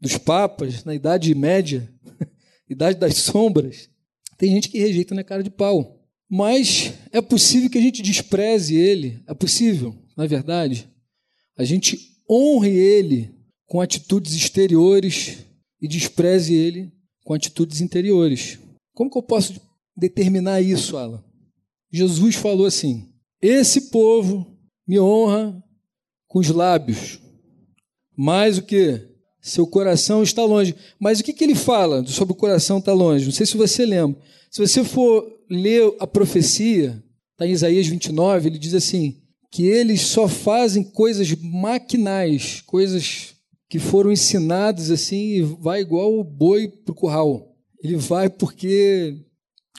dos 0.00 0.18
papas, 0.18 0.84
na 0.84 0.94
Idade 0.94 1.34
Média, 1.34 1.88
Idade 2.68 2.98
das 2.98 3.16
Sombras. 3.16 3.88
Tem 4.36 4.50
gente 4.50 4.68
que 4.68 4.78
rejeita 4.78 5.14
na 5.14 5.24
cara 5.24 5.42
de 5.42 5.50
pau. 5.50 6.00
Mas 6.28 6.92
é 7.12 7.20
possível 7.20 7.70
que 7.70 7.78
a 7.78 7.82
gente 7.82 8.02
despreze 8.02 8.74
ele. 8.74 9.22
É 9.26 9.34
possível, 9.34 9.94
na 10.16 10.26
verdade. 10.26 10.88
A 11.56 11.64
gente 11.64 11.98
honre 12.28 12.70
ele 12.70 13.34
com 13.66 13.80
atitudes 13.80 14.34
exteriores 14.34 15.38
e 15.80 15.86
despreze 15.86 16.54
ele 16.54 16.92
com 17.24 17.34
atitudes 17.34 17.80
interiores. 17.80 18.58
Como 18.94 19.10
que 19.10 19.18
eu 19.18 19.22
posso 19.22 19.60
determinar 19.96 20.60
isso, 20.60 20.96
Alan? 20.96 21.22
Jesus 21.94 22.34
falou 22.34 22.66
assim: 22.66 23.08
Esse 23.40 23.82
povo 23.82 24.58
me 24.84 24.98
honra 24.98 25.62
com 26.26 26.40
os 26.40 26.48
lábios, 26.48 27.20
mas 28.16 28.58
o 28.58 28.62
que? 28.62 29.00
Seu 29.40 29.64
coração 29.64 30.22
está 30.22 30.42
longe. 30.42 30.74
Mas 30.98 31.20
o 31.20 31.24
que, 31.24 31.32
que 31.32 31.44
ele 31.44 31.54
fala 31.54 32.04
sobre 32.06 32.32
o 32.32 32.36
coração 32.36 32.78
estar 32.78 32.94
longe? 32.94 33.26
Não 33.26 33.32
sei 33.32 33.46
se 33.46 33.56
você 33.56 33.86
lembra. 33.86 34.20
Se 34.50 34.58
você 34.58 34.82
for 34.82 35.24
ler 35.48 35.94
a 36.00 36.06
profecia, 36.06 37.00
está 37.32 37.46
em 37.46 37.52
Isaías 37.52 37.86
29, 37.86 38.48
ele 38.48 38.58
diz 38.58 38.74
assim: 38.74 39.22
que 39.52 39.64
eles 39.64 40.00
só 40.00 40.26
fazem 40.26 40.82
coisas 40.82 41.32
maquinais, 41.36 42.60
coisas 42.62 43.36
que 43.68 43.78
foram 43.78 44.10
ensinadas 44.10 44.90
assim, 44.90 45.36
e 45.36 45.42
vai 45.42 45.80
igual 45.80 46.18
o 46.18 46.24
boi 46.24 46.66
para 46.66 46.90
o 46.90 46.96
curral. 46.96 47.54
Ele 47.80 47.96
vai 47.96 48.28
porque 48.28 49.16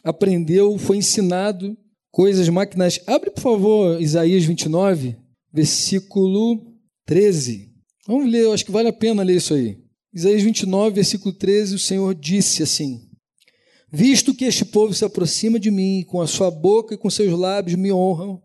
aprendeu, 0.01 0.78
foi 0.78 0.97
ensinado 0.97 1.75
coisas 2.15 2.47
maquinais. 2.47 3.01
Abre, 3.06 3.30
por 3.30 3.41
favor, 3.41 4.01
Isaías 4.01 4.45
29, 4.45 5.17
versículo 5.51 6.62
13. 7.06 7.73
Vamos 8.08 8.32
ler, 8.32 8.43
eu 8.43 8.54
acho 8.54 8.63
que 8.63 8.71
vale 8.71 8.88
a 8.88 8.93
pena 8.93 9.21
ler 9.21 9.36
isso 9.36 9.54
aí. 9.54 9.78
Isaías 10.13 10.41
29, 10.41 10.95
versículo 10.95 11.34
13, 11.34 11.75
o 11.75 11.80
Senhor 11.80 12.15
disse 12.15 12.63
assim: 12.63 13.01
Visto 13.91 14.34
que 14.34 14.45
este 14.45 14.63
povo 14.63 14.93
se 14.93 15.04
aproxima 15.04 15.60
de 15.60 15.69
mim, 15.69 16.06
com 16.08 16.21
a 16.21 16.28
sua 16.28 16.49
boca 16.49 16.93
e 16.93 16.97
com 16.97 17.10
seus 17.10 17.38
lábios 17.38 17.78
me 17.78 17.91
honram, 17.91 18.41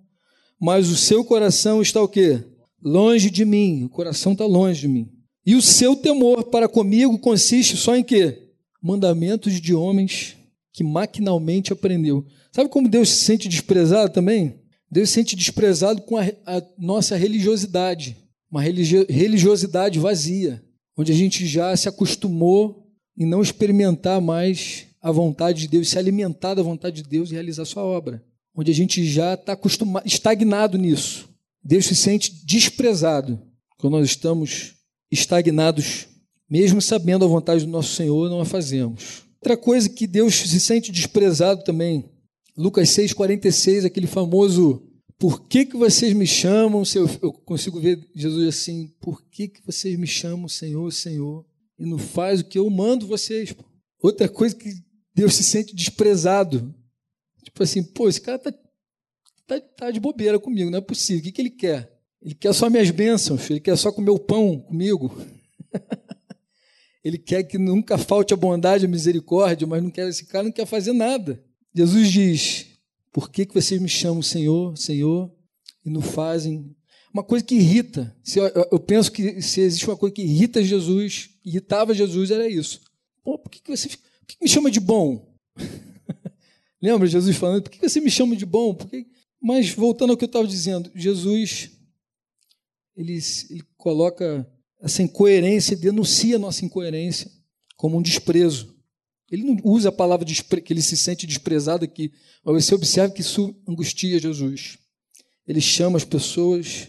mas 0.60 0.88
o 0.88 0.96
seu 0.96 1.24
coração 1.24 1.80
está 1.80 2.02
o 2.02 2.08
quê? 2.08 2.42
Longe 2.82 3.30
de 3.30 3.44
mim, 3.44 3.84
o 3.84 3.88
coração 3.88 4.32
está 4.32 4.44
longe 4.44 4.80
de 4.80 4.88
mim. 4.88 5.08
E 5.46 5.54
o 5.54 5.62
seu 5.62 5.94
temor 5.94 6.42
para 6.50 6.68
comigo 6.68 7.16
consiste 7.20 7.76
só 7.76 7.94
em 7.94 8.02
quê? 8.02 8.48
Mandamentos 8.82 9.60
de 9.60 9.72
homens 9.72 10.39
que 10.72 10.84
maquinalmente 10.84 11.72
aprendeu. 11.72 12.24
Sabe 12.52 12.68
como 12.68 12.88
Deus 12.88 13.08
se 13.08 13.24
sente 13.24 13.48
desprezado 13.48 14.12
também? 14.12 14.60
Deus 14.90 15.08
se 15.08 15.14
sente 15.16 15.36
desprezado 15.36 16.02
com 16.02 16.16
a, 16.16 16.24
a 16.46 16.62
nossa 16.78 17.16
religiosidade 17.16 18.16
uma 18.50 18.60
religiosidade 18.60 19.98
vazia, 19.98 20.62
onde 20.96 21.12
a 21.12 21.14
gente 21.14 21.46
já 21.46 21.74
se 21.76 21.88
acostumou 21.88 22.84
em 23.16 23.24
não 23.24 23.40
experimentar 23.40 24.20
mais 24.20 24.86
a 25.00 25.12
vontade 25.12 25.60
de 25.60 25.68
Deus, 25.68 25.88
se 25.88 25.98
alimentar 25.98 26.54
da 26.54 26.62
vontade 26.62 27.02
de 27.02 27.08
Deus 27.08 27.30
e 27.30 27.34
realizar 27.34 27.64
sua 27.64 27.84
obra, 27.84 28.22
onde 28.54 28.70
a 28.70 28.74
gente 28.74 29.04
já 29.04 29.34
está 29.34 29.56
estagnado 30.04 30.76
nisso. 30.76 31.28
Deus 31.62 31.86
se 31.86 31.94
sente 31.94 32.44
desprezado 32.44 33.40
quando 33.78 33.94
nós 33.94 34.06
estamos 34.06 34.74
estagnados, 35.10 36.08
mesmo 36.48 36.82
sabendo 36.82 37.24
a 37.24 37.28
vontade 37.28 37.64
do 37.64 37.70
nosso 37.70 37.94
Senhor, 37.94 38.28
não 38.28 38.40
a 38.40 38.44
fazemos. 38.44 39.22
Outra 39.42 39.56
coisa 39.56 39.88
que 39.88 40.06
Deus 40.06 40.34
se 40.34 40.60
sente 40.60 40.92
desprezado 40.92 41.64
também, 41.64 42.10
Lucas 42.56 42.90
6,46, 42.90 43.86
aquele 43.86 44.06
famoso 44.06 44.86
por 45.20 45.46
que, 45.46 45.66
que 45.66 45.76
vocês 45.76 46.14
me 46.14 46.26
chamam? 46.26 46.82
Eu, 46.94 47.06
eu 47.22 47.30
consigo 47.30 47.78
ver 47.78 48.08
Jesus 48.14 48.48
assim, 48.48 48.88
por 48.98 49.22
que, 49.28 49.48
que 49.48 49.60
vocês 49.66 49.98
me 49.98 50.06
chamam 50.06 50.48
Senhor, 50.48 50.90
Senhor, 50.90 51.44
e 51.78 51.84
não 51.84 51.98
faz 51.98 52.40
o 52.40 52.44
que 52.44 52.58
eu 52.58 52.68
mando 52.70 53.06
vocês? 53.06 53.54
Outra 54.02 54.30
coisa 54.30 54.56
que 54.56 54.72
Deus 55.14 55.34
se 55.34 55.44
sente 55.44 55.76
desprezado. 55.76 56.74
Tipo 57.44 57.62
assim, 57.62 57.82
pô, 57.82 58.08
esse 58.08 58.18
cara 58.18 58.38
tá, 58.38 58.54
tá, 59.46 59.60
tá 59.60 59.90
de 59.90 60.00
bobeira 60.00 60.38
comigo, 60.38 60.70
não 60.70 60.78
é 60.78 60.82
possível. 60.82 61.20
O 61.20 61.24
que, 61.24 61.32
que 61.32 61.42
ele 61.42 61.50
quer? 61.50 62.00
Ele 62.22 62.34
quer 62.34 62.54
só 62.54 62.70
minhas 62.70 62.90
bênçãos, 62.90 63.50
ele 63.50 63.60
quer 63.60 63.76
só 63.76 63.92
comer 63.92 64.10
o 64.10 64.18
pão 64.18 64.58
comigo. 64.58 65.14
ele 67.02 67.18
quer 67.18 67.42
que 67.44 67.58
nunca 67.58 67.96
falte 67.96 68.34
a 68.34 68.36
bondade, 68.36 68.84
a 68.84 68.88
misericórdia, 68.88 69.66
mas 69.66 69.82
não 69.82 69.90
quer, 69.90 70.08
esse 70.08 70.26
cara 70.26 70.44
não 70.44 70.52
quer 70.52 70.66
fazer 70.66 70.92
nada. 70.92 71.42
Jesus 71.74 72.10
diz: 72.10 72.66
por 73.12 73.30
que, 73.30 73.46
que 73.46 73.54
vocês 73.54 73.80
me 73.80 73.88
chamam 73.88 74.22
Senhor, 74.22 74.76
Senhor, 74.76 75.32
e 75.84 75.90
não 75.90 76.02
fazem? 76.02 76.76
Uma 77.12 77.24
coisa 77.24 77.44
que 77.44 77.56
irrita. 77.56 78.16
Eu 78.70 78.78
penso 78.78 79.10
que 79.10 79.42
se 79.42 79.60
existe 79.60 79.86
uma 79.86 79.96
coisa 79.96 80.14
que 80.14 80.22
irrita 80.22 80.62
Jesus, 80.62 81.30
irritava 81.44 81.92
Jesus, 81.92 82.30
era 82.30 82.48
isso. 82.48 82.80
Pô, 83.24 83.36
por 83.36 83.50
que, 83.50 83.60
que 83.60 83.76
você 83.76 83.88
por 83.88 84.26
que 84.26 84.36
me 84.40 84.48
chama 84.48 84.70
de 84.70 84.78
bom? 84.78 85.34
Lembra 86.80 87.08
Jesus 87.08 87.36
falando, 87.36 87.62
por 87.62 87.70
que 87.70 87.88
você 87.88 88.00
me 88.00 88.10
chama 88.10 88.36
de 88.36 88.46
bom? 88.46 88.76
Mas 89.42 89.70
voltando 89.70 90.10
ao 90.10 90.16
que 90.16 90.24
eu 90.24 90.26
estava 90.26 90.46
dizendo, 90.46 90.90
Jesus 90.94 91.72
ele, 92.96 93.18
ele 93.50 93.62
coloca 93.76 94.46
essa 94.80 95.02
incoerência, 95.02 95.76
denuncia 95.76 96.36
a 96.36 96.38
nossa 96.38 96.64
incoerência 96.64 97.30
como 97.76 97.98
um 97.98 98.02
desprezo. 98.02 98.74
Ele 99.30 99.44
não 99.44 99.58
usa 99.64 99.90
a 99.90 99.92
palavra 99.92 100.26
que 100.26 100.72
ele 100.72 100.82
se 100.82 100.96
sente 100.96 101.26
desprezado 101.26 101.84
aqui, 101.84 102.12
mas 102.44 102.64
você 102.64 102.74
observa 102.74 103.14
que 103.14 103.20
isso 103.20 103.54
angustia 103.68 104.18
Jesus. 104.18 104.78
Ele 105.46 105.60
chama 105.60 105.96
as 105.96 106.04
pessoas 106.04 106.88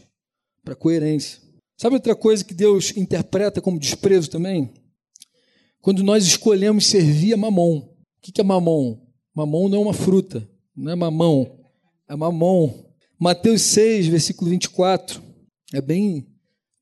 para 0.64 0.76
coerência. 0.76 1.40
Sabe 1.78 1.96
outra 1.96 2.16
coisa 2.16 2.44
que 2.44 2.54
Deus 2.54 2.96
interpreta 2.96 3.62
como 3.62 3.80
desprezo 3.80 4.30
também? 4.30 4.72
Quando 5.82 6.04
nós 6.04 6.26
escolhemos 6.26 6.86
servir 6.86 7.34
a 7.34 7.38
mamon. 7.38 7.78
O 7.80 7.94
que 8.22 8.40
é 8.40 8.44
mamon? 8.44 9.00
Mamon 9.34 9.70
não 9.70 9.80
é 9.80 9.82
uma 9.82 9.94
fruta, 9.94 10.48
não 10.76 10.92
é 10.92 10.96
mamão, 10.96 11.60
é 12.08 12.16
mamon. 12.16 12.86
Mateus 13.20 13.62
6, 13.64 14.08
versículo 14.08 14.50
24, 14.52 15.24
é 15.74 15.82
bem 15.82 16.31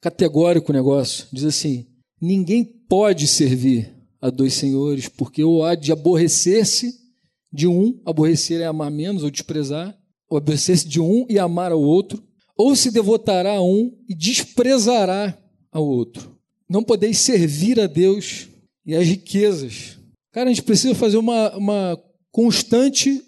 categórico 0.01 0.71
o 0.71 0.75
negócio. 0.75 1.27
Diz 1.31 1.43
assim: 1.43 1.87
ninguém 2.21 2.63
pode 2.63 3.27
servir 3.27 3.93
a 4.21 4.29
dois 4.29 4.53
senhores, 4.53 5.07
porque 5.07 5.43
ou 5.43 5.63
há 5.63 5.75
de 5.75 5.91
aborrecer-se 5.91 6.93
de 7.51 7.67
um, 7.67 7.99
aborrecer 8.05 8.61
é 8.61 8.65
amar 8.65 8.91
menos 8.91 9.23
ou 9.23 9.31
desprezar, 9.31 9.97
ou 10.29 10.37
aborrecer-se 10.37 10.87
de 10.87 10.99
um 10.99 11.25
e 11.29 11.39
amar 11.39 11.71
ao 11.71 11.81
outro, 11.81 12.23
ou 12.55 12.75
se 12.75 12.91
devotará 12.91 13.55
a 13.55 13.63
um 13.63 13.97
e 14.07 14.13
desprezará 14.13 15.37
ao 15.71 15.87
outro. 15.87 16.37
Não 16.69 16.83
podeis 16.83 17.17
servir 17.17 17.79
a 17.79 17.87
Deus 17.87 18.47
e 18.85 18.95
as 18.95 19.07
riquezas. 19.07 19.97
Cara, 20.31 20.49
a 20.49 20.53
gente 20.53 20.63
precisa 20.63 20.93
fazer 20.93 21.17
uma, 21.17 21.55
uma 21.55 21.99
constante 22.31 23.23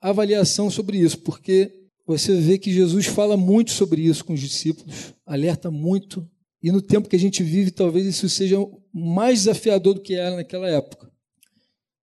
avaliação 0.00 0.70
sobre 0.70 0.98
isso, 0.98 1.18
porque 1.18 1.72
você 2.06 2.34
vê 2.34 2.58
que 2.58 2.72
Jesus 2.72 3.06
fala 3.06 3.36
muito 3.36 3.70
sobre 3.70 4.02
isso 4.02 4.24
com 4.24 4.34
os 4.34 4.40
discípulos, 4.40 5.14
alerta 5.24 5.70
muito, 5.70 6.28
e 6.62 6.70
no 6.70 6.80
tempo 6.80 7.08
que 7.08 7.16
a 7.16 7.18
gente 7.18 7.42
vive, 7.42 7.70
talvez 7.70 8.06
isso 8.06 8.28
seja 8.28 8.56
mais 8.92 9.40
desafiador 9.40 9.94
do 9.94 10.00
que 10.00 10.14
era 10.14 10.36
naquela 10.36 10.68
época. 10.68 11.10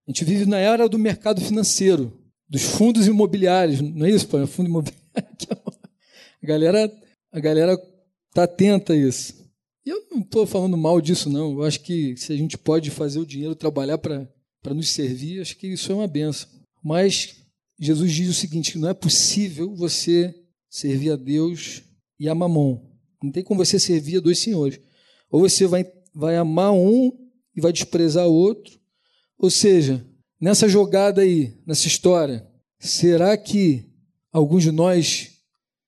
A 0.07 0.11
gente 0.11 0.25
vive 0.25 0.45
na 0.45 0.57
era 0.57 0.89
do 0.89 0.99
mercado 0.99 1.41
financeiro, 1.41 2.19
dos 2.49 2.63
fundos 2.63 3.07
imobiliários, 3.07 3.81
não 3.81 4.05
é 4.05 4.09
isso, 4.09 4.27
pai? 4.27 4.45
Fundo 4.45 4.69
imobiliário. 4.69 5.01
A 6.43 6.47
galera, 6.47 6.91
a 7.31 7.39
galera 7.39 7.73
está 8.29 8.43
atenta 8.45 8.93
a 8.93 8.95
isso. 8.95 9.35
E 9.85 9.91
eu 9.91 10.07
não 10.09 10.21
estou 10.21 10.47
falando 10.47 10.75
mal 10.75 10.99
disso, 10.99 11.29
não. 11.29 11.51
Eu 11.51 11.63
acho 11.63 11.81
que 11.81 12.17
se 12.17 12.33
a 12.33 12.35
gente 12.35 12.57
pode 12.57 12.89
fazer 12.89 13.19
o 13.19 13.25
dinheiro 13.25 13.53
trabalhar 13.53 13.99
para 13.99 14.27
nos 14.73 14.89
servir, 14.89 15.39
acho 15.39 15.55
que 15.55 15.67
isso 15.67 15.91
é 15.91 15.95
uma 15.95 16.07
benção. 16.07 16.49
Mas 16.83 17.40
Jesus 17.83 18.13
diz 18.13 18.29
o 18.29 18.33
seguinte: 18.33 18.77
não 18.77 18.87
é 18.87 18.93
possível 18.93 19.75
você 19.75 20.33
servir 20.69 21.11
a 21.11 21.15
Deus 21.15 21.81
e 22.19 22.29
a 22.29 22.35
mamon. 22.35 22.79
Não 23.21 23.31
tem 23.31 23.43
como 23.43 23.65
você 23.65 23.79
servir 23.79 24.17
a 24.17 24.21
dois 24.21 24.39
senhores. 24.39 24.79
Ou 25.29 25.41
você 25.41 25.65
vai 25.65 25.83
vai 26.13 26.35
amar 26.37 26.73
um 26.73 27.11
e 27.55 27.61
vai 27.61 27.71
desprezar 27.71 28.27
o 28.27 28.33
outro. 28.33 28.79
Ou 29.37 29.49
seja, 29.49 30.05
nessa 30.39 30.67
jogada 30.67 31.21
aí, 31.21 31.57
nessa 31.65 31.87
história, 31.87 32.47
será 32.79 33.35
que 33.37 33.89
alguns 34.31 34.63
de 34.63 34.71
nós, 34.71 35.31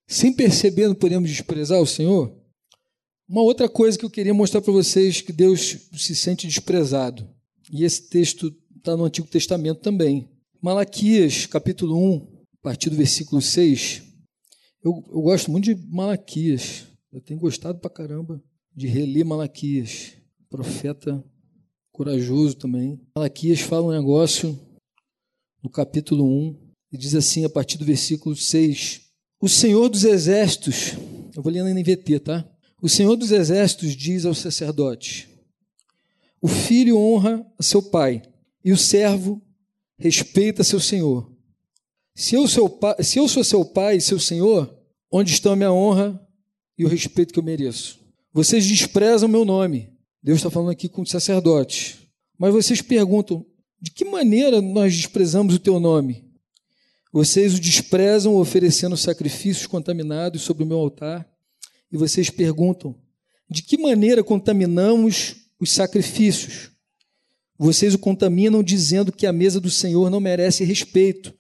sem 0.08 0.34
perceber, 0.34 0.88
não 0.88 0.96
podemos 0.96 1.30
desprezar 1.30 1.80
o 1.80 1.88
Senhor? 1.88 2.36
Uma 3.28 3.42
outra 3.42 3.70
coisa 3.70 3.98
que 3.98 4.06
eu 4.06 4.10
queria 4.10 4.34
mostrar 4.34 4.62
para 4.62 4.74
vocês 4.74 5.22
que 5.22 5.32
Deus 5.32 5.90
se 5.94 6.16
sente 6.16 6.48
desprezado. 6.48 7.28
E 7.72 7.84
esse 7.84 8.10
texto 8.10 8.54
está 8.76 8.98
no 8.98 9.06
Antigo 9.06 9.28
Testamento 9.28 9.80
também. 9.80 10.30
Malaquias, 10.64 11.46
capítulo 11.46 11.98
1, 11.98 12.46
a 12.54 12.58
partir 12.62 12.90
do 12.90 12.96
versículo 12.96 13.42
6. 13.42 14.02
Eu, 14.82 15.04
eu 15.10 15.22
gosto 15.22 15.52
muito 15.52 15.66
de 15.66 15.76
Malaquias. 15.76 16.86
Eu 17.12 17.20
tenho 17.20 17.38
gostado 17.38 17.80
pra 17.80 17.90
caramba 17.90 18.42
de 18.74 18.88
reler 18.88 19.26
Malaquias, 19.26 20.14
profeta 20.50 21.22
corajoso 21.92 22.56
também. 22.56 22.98
Malaquias 23.14 23.60
fala 23.60 23.88
um 23.88 23.92
negócio 23.92 24.58
no 25.62 25.70
capítulo 25.70 26.24
1, 26.24 26.58
E 26.94 26.98
diz 26.98 27.14
assim, 27.14 27.44
a 27.44 27.50
partir 27.50 27.78
do 27.78 27.84
versículo 27.84 28.34
6: 28.34 29.02
O 29.42 29.50
Senhor 29.50 29.90
dos 29.90 30.06
Exércitos, 30.06 30.94
eu 31.36 31.44
vou 31.44 31.52
ler 31.52 31.62
na 31.64 31.74
NVT, 31.74 32.22
tá? 32.22 32.50
O 32.82 32.88
Senhor 32.88 33.18
dos 33.18 33.32
Exércitos 33.32 33.98
diz 33.98 34.26
ao 34.26 34.34
sacerdote: 34.34 35.28
O 36.42 36.48
filho 36.48 36.98
honra 36.98 37.46
a 37.60 37.64
seu 37.64 37.84
pai, 37.84 38.22
e 38.64 38.72
o 38.72 38.78
servo 38.78 39.42
respeita 39.98 40.64
seu 40.64 40.80
senhor. 40.80 41.32
Se 42.16 42.36
eu, 42.36 42.48
seu 42.48 42.80
se 43.02 43.18
eu 43.20 43.28
sou 43.28 43.44
seu 43.44 43.66
pai 43.66 43.98
e 43.98 44.02
seu 44.02 44.20
senhor, 44.20 44.74
onde 45.12 45.32
está 45.32 45.52
a 45.52 45.56
minha 45.56 45.72
honra 45.72 46.20
e 46.78 46.86
o 46.86 46.88
respeito 46.88 47.34
que 47.34 47.40
eu 47.40 47.44
mereço? 47.44 48.00
Vocês 48.32 48.66
desprezam 48.66 49.30
meu 49.30 49.46
nome. 49.46 49.92
Deus 50.22 50.38
está 50.38 50.50
falando 50.50 50.72
aqui 50.72 50.88
com 50.88 51.02
o 51.02 51.08
sacerdote. 51.08 52.10
Mas 52.38 52.54
vocês 52.54 52.82
perguntam: 52.82 53.46
de 53.82 53.92
que 53.92 54.06
maneira 54.06 54.62
nós 54.62 54.96
desprezamos 54.96 55.56
o 55.56 55.60
teu 55.60 55.80
nome? 55.80 56.32
Vocês 57.12 57.54
o 57.54 57.60
desprezam 57.60 58.36
oferecendo 58.36 58.98
sacrifícios 58.98 59.68
contaminados 59.68 60.42
sobre 60.42 60.64
o 60.64 60.66
meu 60.66 60.80
altar. 60.80 61.28
E 61.92 61.98
vocês 61.98 62.30
perguntam: 62.30 62.96
de 63.50 63.62
que 63.62 63.78
maneira 63.78 64.24
contaminamos 64.24 65.36
os 65.60 65.72
sacrifícios? 65.72 66.72
Vocês 67.64 67.94
o 67.94 67.98
contaminam 67.98 68.62
dizendo 68.62 69.10
que 69.10 69.26
a 69.26 69.32
mesa 69.32 69.58
do 69.58 69.72
Senhor 69.72 70.10
não 70.10 70.20
merece 70.20 70.66
respeito. 70.66 71.34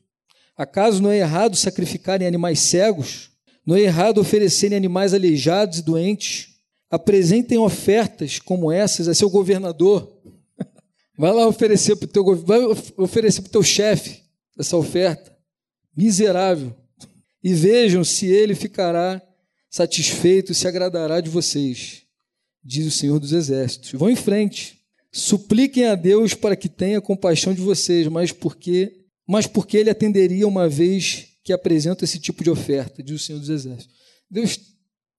Acaso 0.56 1.02
não 1.02 1.12
é 1.12 1.18
errado 1.18 1.58
sacrificarem 1.58 2.26
animais 2.26 2.60
cegos? 2.60 3.30
Não 3.66 3.76
é 3.76 3.82
errado 3.82 4.22
oferecerem 4.22 4.78
animais 4.78 5.14
aleijados 5.14 5.80
e 5.80 5.82
doentes? 5.82 6.54
Apresentem 6.90 7.58
ofertas 7.58 8.40
como 8.40 8.72
essas 8.72 9.10
a 9.10 9.14
seu 9.14 9.30
governador. 9.30 10.18
Vai 11.20 11.34
lá 11.34 11.46
oferecer 11.46 11.98
para 11.98 12.06
o 12.06 12.08
teu, 12.08 12.36
vai 12.38 12.60
oferecer 12.96 13.42
para 13.42 13.52
teu 13.52 13.64
chefe 13.64 14.24
essa 14.58 14.78
oferta. 14.78 15.36
Miserável. 15.94 16.74
E 17.44 17.54
vejam 17.54 18.02
se 18.02 18.28
ele 18.28 18.56
ficará 18.56 19.22
satisfeito 19.70 20.54
e 20.54 20.56
se 20.56 20.70
agradará 20.70 21.20
de 21.20 21.30
vocês, 21.30 22.04
diz 22.64 22.88
o 22.88 22.92
Senhor 22.92 23.20
dos 23.20 23.34
Exércitos. 23.34 23.92
Vão 23.92 24.10
em 24.10 24.16
frente. 24.16 24.83
Supliquem 25.16 25.86
a 25.86 25.94
Deus 25.94 26.34
para 26.34 26.56
que 26.56 26.68
tenha 26.68 27.00
compaixão 27.00 27.54
de 27.54 27.62
vocês, 27.62 28.08
mas 28.08 28.32
porque, 28.32 29.06
mas 29.28 29.46
porque 29.46 29.78
ele 29.78 29.92
atenderia 29.92 30.48
uma 30.48 30.68
vez 30.68 31.28
que 31.44 31.54
apresenta 31.54 32.04
esse 32.04 32.20
tipo 32.20 32.44
de 32.44 32.50
oferta, 32.50 33.04
diz 33.04 33.22
o 33.22 33.24
Senhor 33.24 33.38
dos 33.38 33.50
Exércitos. 33.50 33.96
Deus 34.30 34.60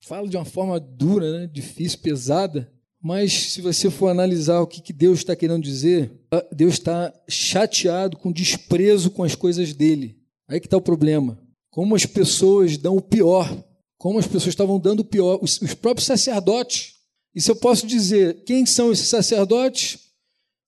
fala 0.01 0.29
de 0.29 0.37
uma 0.37 0.45
forma 0.45 0.81
dura, 0.81 1.41
né? 1.41 1.47
difícil, 1.47 2.01
pesada, 2.01 2.69
mas 3.01 3.53
se 3.53 3.61
você 3.61 3.89
for 3.89 4.09
analisar 4.09 4.61
o 4.61 4.67
que, 4.67 4.83
que 4.83 4.93
Deus 4.93 5.21
está 5.21 5.37
querendo 5.37 5.63
dizer, 5.63 6.11
ah, 6.33 6.45
Deus 6.51 6.75
está 6.75 7.15
chateado 7.29 8.17
com 8.17 8.33
desprezo 8.33 9.13
com 9.13 9.23
as 9.23 9.37
coisas 9.37 9.73
dele. 9.75 10.19
Aí 10.49 10.59
que 10.59 10.67
está 10.67 10.77
o 10.77 10.83
problema. 10.83 11.39
Como 11.71 11.95
as 11.95 12.05
pessoas 12.05 12.77
dão 12.77 12.97
o 12.97 13.03
pior, 13.03 13.55
como 13.97 14.19
as 14.19 14.27
pessoas 14.27 14.49
estavam 14.49 14.81
dando 14.81 15.01
o 15.01 15.05
pior, 15.05 15.39
os, 15.41 15.61
os 15.61 15.75
próprios 15.75 16.07
sacerdotes 16.07 16.94
e 17.35 17.41
se 17.41 17.51
eu 17.51 17.57
posso 17.57 17.87
dizer 17.87 18.45
quem 18.45 18.65
são 18.65 18.93
esses 18.93 19.09
sacerdotes, 19.09 19.99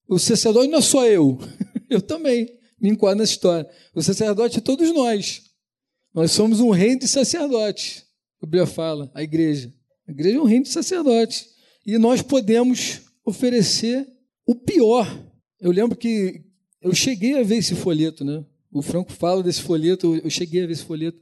o 0.08 0.18
sacerdote 0.18 0.68
não 0.68 0.78
é 0.78 0.82
só 0.82 1.06
eu, 1.06 1.38
eu 1.88 2.00
também 2.00 2.48
me 2.80 2.90
enquadro 2.90 3.18
nessa 3.18 3.32
história. 3.32 3.68
O 3.94 4.02
sacerdote 4.02 4.58
é 4.58 4.60
todos 4.60 4.92
nós. 4.92 5.42
Nós 6.12 6.32
somos 6.32 6.60
um 6.60 6.70
reino 6.70 7.00
de 7.00 7.08
sacerdotes. 7.08 8.04
A 8.42 8.46
Bíblia 8.46 8.66
fala, 8.66 9.10
a 9.14 9.22
igreja. 9.22 9.72
A 10.08 10.10
igreja 10.10 10.38
é 10.38 10.40
um 10.40 10.44
reino 10.44 10.64
de 10.64 10.70
sacerdotes. 10.70 11.48
E 11.86 11.98
nós 11.98 12.20
podemos 12.20 13.02
oferecer 13.24 14.06
o 14.44 14.54
pior. 14.54 15.06
Eu 15.60 15.70
lembro 15.70 15.96
que 15.96 16.42
eu 16.80 16.94
cheguei 16.94 17.38
a 17.38 17.42
ver 17.42 17.56
esse 17.56 17.74
folheto, 17.74 18.24
né? 18.24 18.44
O 18.70 18.82
Franco 18.82 19.12
fala 19.12 19.42
desse 19.42 19.62
folheto, 19.62 20.16
eu 20.16 20.28
cheguei 20.28 20.62
a 20.62 20.66
ver 20.66 20.72
esse 20.72 20.84
folheto, 20.84 21.18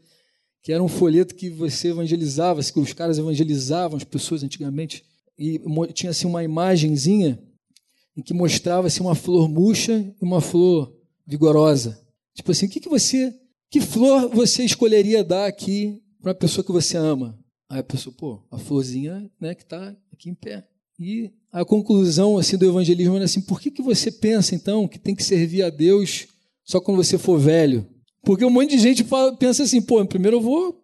que 0.62 0.72
era 0.72 0.82
um 0.82 0.88
folheto 0.88 1.34
que 1.34 1.48
você 1.50 1.88
evangelizava, 1.88 2.62
que 2.62 2.80
os 2.80 2.92
caras 2.92 3.18
evangelizavam 3.18 3.96
as 3.96 4.04
pessoas 4.04 4.42
antigamente 4.42 5.04
e 5.38 5.60
tinha 5.92 6.10
assim 6.10 6.26
uma 6.26 6.44
imagenzinha 6.44 7.38
em 8.16 8.22
que 8.22 8.32
mostrava 8.32 8.86
assim 8.86 9.02
uma 9.02 9.14
flor 9.14 9.48
murcha 9.48 10.14
e 10.20 10.24
uma 10.24 10.40
flor 10.40 10.94
vigorosa. 11.26 12.00
Tipo 12.34 12.52
assim, 12.52 12.66
o 12.66 12.68
que, 12.68 12.80
que 12.80 12.88
você, 12.88 13.34
que 13.70 13.80
flor 13.80 14.28
você 14.28 14.64
escolheria 14.64 15.24
dar 15.24 15.46
aqui 15.46 16.00
para 16.22 16.32
a 16.32 16.34
pessoa 16.34 16.64
que 16.64 16.72
você 16.72 16.96
ama? 16.96 17.38
Aí 17.68 17.80
a 17.80 17.84
pessoa, 17.84 18.14
pô, 18.16 18.42
a 18.50 18.58
florzinha, 18.58 19.30
né, 19.40 19.54
que 19.54 19.62
está 19.62 19.96
aqui 20.12 20.30
em 20.30 20.34
pé. 20.34 20.66
E 20.98 21.30
a 21.50 21.64
conclusão 21.64 22.38
assim 22.38 22.56
do 22.56 22.66
evangelismo 22.66 23.16
era 23.16 23.24
assim: 23.24 23.40
por 23.40 23.60
que, 23.60 23.70
que 23.70 23.82
você 23.82 24.12
pensa 24.12 24.54
então 24.54 24.86
que 24.86 24.98
tem 24.98 25.14
que 25.14 25.24
servir 25.24 25.62
a 25.62 25.70
Deus 25.70 26.28
só 26.64 26.80
quando 26.80 26.98
você 26.98 27.18
for 27.18 27.38
velho? 27.38 27.86
Porque 28.22 28.44
um 28.44 28.50
monte 28.50 28.70
de 28.70 28.78
gente 28.78 29.02
fala, 29.02 29.36
pensa 29.36 29.64
assim: 29.64 29.82
pô, 29.82 30.04
primeiro 30.06 30.36
eu 30.36 30.40
vou 30.40 30.83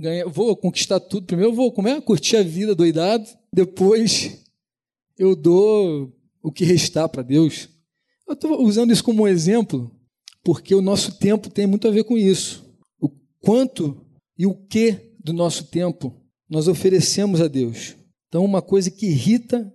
ganhar, 0.00 0.26
vou 0.26 0.56
conquistar 0.56 0.98
tudo, 0.98 1.26
primeiro 1.26 1.52
eu 1.52 1.56
vou 1.56 1.72
como 1.72 1.88
é, 1.88 2.00
curtir 2.00 2.36
a 2.36 2.42
vida 2.42 2.74
doidado, 2.74 3.26
depois 3.52 4.44
eu 5.18 5.36
dou 5.36 6.12
o 6.42 6.50
que 6.50 6.64
restar 6.64 7.08
para 7.08 7.22
Deus. 7.22 7.68
Eu 8.26 8.34
estou 8.34 8.62
usando 8.62 8.92
isso 8.92 9.04
como 9.04 9.24
um 9.24 9.28
exemplo, 9.28 9.94
porque 10.42 10.74
o 10.74 10.80
nosso 10.80 11.18
tempo 11.18 11.50
tem 11.50 11.66
muito 11.66 11.86
a 11.86 11.90
ver 11.90 12.04
com 12.04 12.16
isso. 12.16 12.64
O 13.00 13.10
quanto 13.40 14.06
e 14.38 14.46
o 14.46 14.54
que 14.54 15.14
do 15.22 15.32
nosso 15.32 15.64
tempo 15.64 16.16
nós 16.48 16.66
oferecemos 16.66 17.40
a 17.40 17.48
Deus. 17.48 17.96
Então, 18.28 18.44
uma 18.44 18.62
coisa 18.62 18.90
que 18.90 19.06
irrita 19.06 19.72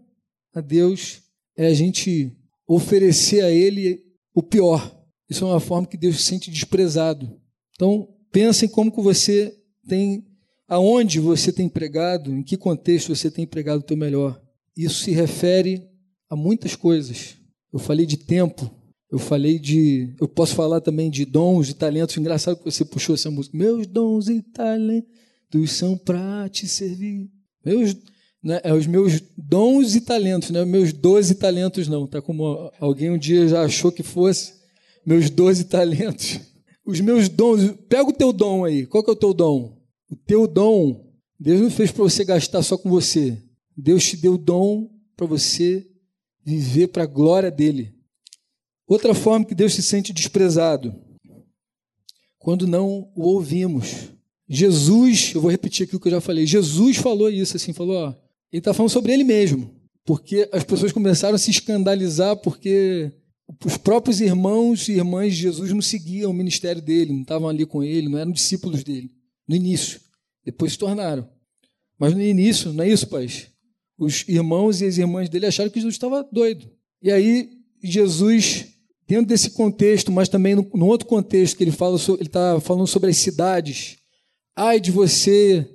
a 0.54 0.62
Deus 0.62 1.22
é 1.58 1.68
a 1.68 1.74
gente 1.74 2.36
oferecer 2.68 3.44
a 3.44 3.52
Ele 3.52 4.04
o 4.34 4.42
pior. 4.42 4.96
Isso 5.30 5.44
é 5.44 5.48
uma 5.48 5.60
forma 5.60 5.88
que 5.88 5.98
Deus 5.98 6.18
se 6.18 6.24
sente 6.24 6.50
desprezado. 6.50 7.40
Então, 7.74 8.08
pensem 8.32 8.68
como 8.68 8.92
que 8.92 9.02
você 9.02 9.56
tem 9.88 10.26
aonde 10.67 11.19
você 11.19 11.52
tem 11.52 11.69
pregado, 11.69 12.32
em 12.32 12.43
que 12.43 12.58
contexto 12.58 13.15
você 13.15 13.30
tem 13.30 13.45
pregado 13.45 13.80
o 13.80 13.86
teu 13.86 13.98
melhor. 13.98 14.41
Isso 14.76 15.04
se 15.04 15.12
refere 15.12 15.84
a 16.30 16.36
muitas 16.36 16.76
coisas. 16.76 17.36
Eu 17.71 17.80
falei 17.80 18.06
de 18.06 18.17
tempo, 18.17 18.69
eu 19.12 19.19
falei 19.19 19.60
de. 19.60 20.13
Eu 20.19 20.28
posso 20.28 20.56
falar 20.56 20.82
também 20.82 21.10
de 21.10 21.26
dons 21.26 21.69
e 21.69 21.74
talentos. 21.74 22.17
Engraçado 22.17 22.58
que 22.58 22.65
você 22.65 22.84
puxou 22.84 23.15
essa 23.15 23.30
música. 23.30 23.58
Meus 23.58 23.88
dons 23.88 24.28
e 24.28 24.41
talentos 24.41 25.06
são 25.69 25.98
para 25.98 26.50
te 26.50 26.67
servir. 26.67 27.30
Meus, 27.63 27.95
né, 28.43 28.60
é 28.63 28.74
os 28.74 28.88
meus 28.88 29.21
dons 29.38 29.95
e 29.95 30.02
talentos, 30.02 30.50
né? 30.50 30.65
Meus 30.65 30.91
doze 30.91 31.36
talentos 31.36 31.88
não, 31.88 32.08
tá? 32.08 32.21
Como 32.21 32.71
alguém 32.80 33.12
um 33.12 33.17
dia 33.17 33.48
já 33.48 33.63
achou 33.63 33.91
que 33.91 34.04
fosse. 34.04 34.54
Meus 35.06 35.30
doze 35.30 35.65
talentos. 35.65 36.39
Os 36.86 37.00
meus 37.00 37.30
dons. 37.30 37.74
Pega 37.88 38.10
o 38.10 38.13
teu 38.13 38.34
dom 38.34 38.65
aí. 38.65 38.86
Qual 38.86 39.04
que 39.04 39.10
é 39.10 39.13
o 39.13 39.17
teu 39.17 39.34
dom? 39.34 39.75
O 40.15 40.17
teu 40.25 40.47
dom, 40.47 41.13
Deus 41.38 41.60
não 41.60 41.69
fez 41.69 41.91
para 41.91 42.04
você 42.04 42.23
gastar 42.23 42.63
só 42.63 42.78
com 42.78 42.89
você. 42.89 43.38
Deus 43.75 44.06
te 44.06 44.15
deu 44.15 44.36
o 44.36 44.38
dom 44.38 44.89
para 45.15 45.28
você 45.28 45.86
viver 46.43 46.88
para 46.88 47.04
a 47.04 47.08
glória 47.08 47.51
dele. 47.51 47.93
Outra 48.88 49.13
forma 49.13 49.45
que 49.45 49.54
Deus 49.54 49.73
se 49.73 49.84
sente 49.84 50.13
desprezado, 50.13 50.95
quando 52.39 52.65
não 52.65 53.12
o 53.13 53.23
ouvimos. 53.23 54.10
Jesus, 54.47 55.34
eu 55.36 55.41
vou 55.41 55.51
repetir 55.51 55.86
aqui 55.86 55.97
o 55.97 55.99
que 55.99 56.08
eu 56.08 56.13
já 56.13 56.21
falei, 56.21 56.45
Jesus 56.45 56.95
falou 56.97 57.30
isso, 57.30 57.58
assim, 57.58 57.73
falou, 57.73 57.95
ó, 57.95 58.10
ele 58.51 58.60
está 58.60 58.73
falando 58.73 58.91
sobre 58.91 59.12
ele 59.12 59.23
mesmo, 59.25 59.75
porque 60.06 60.47
as 60.54 60.63
pessoas 60.63 60.93
começaram 60.93 61.36
a 61.36 61.39
se 61.39 61.51
escandalizar 61.51 62.38
porque 62.38 63.12
os 63.65 63.75
próprios 63.75 64.21
irmãos 64.21 64.88
e 64.88 64.93
irmãs 64.93 65.36
de 65.36 65.41
Jesus 65.41 65.73
não 65.73 65.82
seguiam 65.82 66.32
o 66.32 66.34
ministério 66.34 66.82
dele, 66.82 67.12
não 67.12 67.23
estavam 67.23 67.49
ali 67.49 67.65
com 67.65 67.84
ele, 67.84 68.08
não 68.08 68.17
eram 68.17 68.32
discípulos 68.32 68.84
dele 68.84 69.12
no 69.47 69.56
início. 69.56 70.05
Depois 70.46 70.74
se 70.74 70.78
tornaram. 70.78 71.28
Mas 71.98 72.14
no 72.14 72.22
início, 72.22 72.72
não 72.72 72.84
é 72.84 72.90
isso, 72.90 73.08
pai? 73.08 73.28
Os 73.98 74.24
irmãos 74.28 74.82
e 74.82 74.86
as 74.86 74.98
irmãs 74.98 75.30
dele 75.30 75.48
acharam 75.48 75.70
que 75.70 75.80
Jesus 75.80 75.96
estava 75.96 76.28
doido. 76.32 76.70
E 77.02 77.12
aí, 77.12 77.50
Jesus, 77.84 78.68
dentro 79.08 79.28
desse 79.28 79.52
contexto, 79.52 80.12
mas 80.12 80.30
também 80.30 80.56
no, 80.56 80.86
outro 80.86 81.08
contexto 81.08 81.58
que 81.58 81.64
ele 81.64 81.72
fala, 81.72 81.98
ele 82.10 82.24
está 82.24 82.60
falando 82.60 82.88
sobre 82.88 83.10
as 83.10 83.18
cidades. 83.18 83.98
Ai 84.56 84.80
de 84.80 84.92
você, 84.92 85.68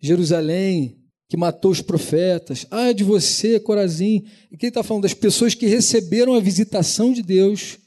Jerusalém, 0.00 0.98
que 1.28 1.36
matou 1.36 1.70
os 1.70 1.82
profetas. 1.82 2.66
Ai 2.70 2.94
de 2.94 3.04
você, 3.04 3.60
Corazim. 3.60 4.24
E 4.50 4.56
que 4.56 4.66
ele 4.66 4.70
está 4.70 4.82
falando 4.82 5.02
das 5.02 5.14
pessoas 5.14 5.54
que 5.54 5.66
receberam 5.66 6.34
a 6.34 6.40
visitação 6.40 7.12
de 7.12 7.22
Deus, 7.22 7.78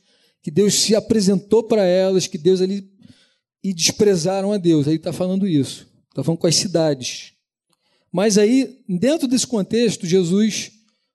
que 0.44 0.52
Deus 0.52 0.74
se 0.76 0.96
apresentou 0.96 1.64
para 1.64 1.84
elas, 1.84 2.28
que 2.28 2.38
Deus 2.38 2.62
ali 2.62 2.90
e 3.64 3.74
desprezaram 3.74 4.52
a 4.52 4.58
Deus. 4.58 4.88
Aí 4.88 4.96
está 4.96 5.14
falando 5.14 5.48
isso. 5.48 5.91
Está 6.12 6.24
falando 6.24 6.40
com 6.40 6.48
as 6.48 6.56
cidades. 6.56 7.34
Mas 8.12 8.38
aí, 8.38 8.84
dentro 8.88 9.28
desse 9.28 9.48
contexto, 9.48 10.06
Jesus 10.06 10.72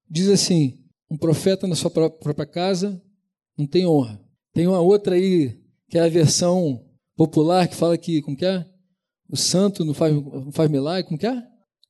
diz 0.08 0.28
assim: 0.28 0.84
um 1.10 1.16
profeta 1.16 1.66
na 1.66 1.76
sua 1.76 1.90
própria 1.90 2.46
casa 2.46 3.00
não 3.56 3.66
tem 3.66 3.86
honra. 3.86 4.20
Tem 4.52 4.66
uma 4.66 4.80
outra 4.80 5.14
aí, 5.14 5.60
que 5.88 5.98
é 5.98 6.02
a 6.02 6.08
versão 6.08 6.84
popular, 7.14 7.68
que 7.68 7.76
fala 7.76 7.96
que, 7.98 8.22
como 8.22 8.36
que 8.36 8.46
é? 8.46 8.66
O 9.28 9.36
santo 9.36 9.84
não 9.84 9.92
faz, 9.92 10.14
não 10.14 10.52
faz 10.52 10.70
milagre, 10.70 11.04
como 11.08 11.18
que 11.18 11.26
é? 11.26 11.42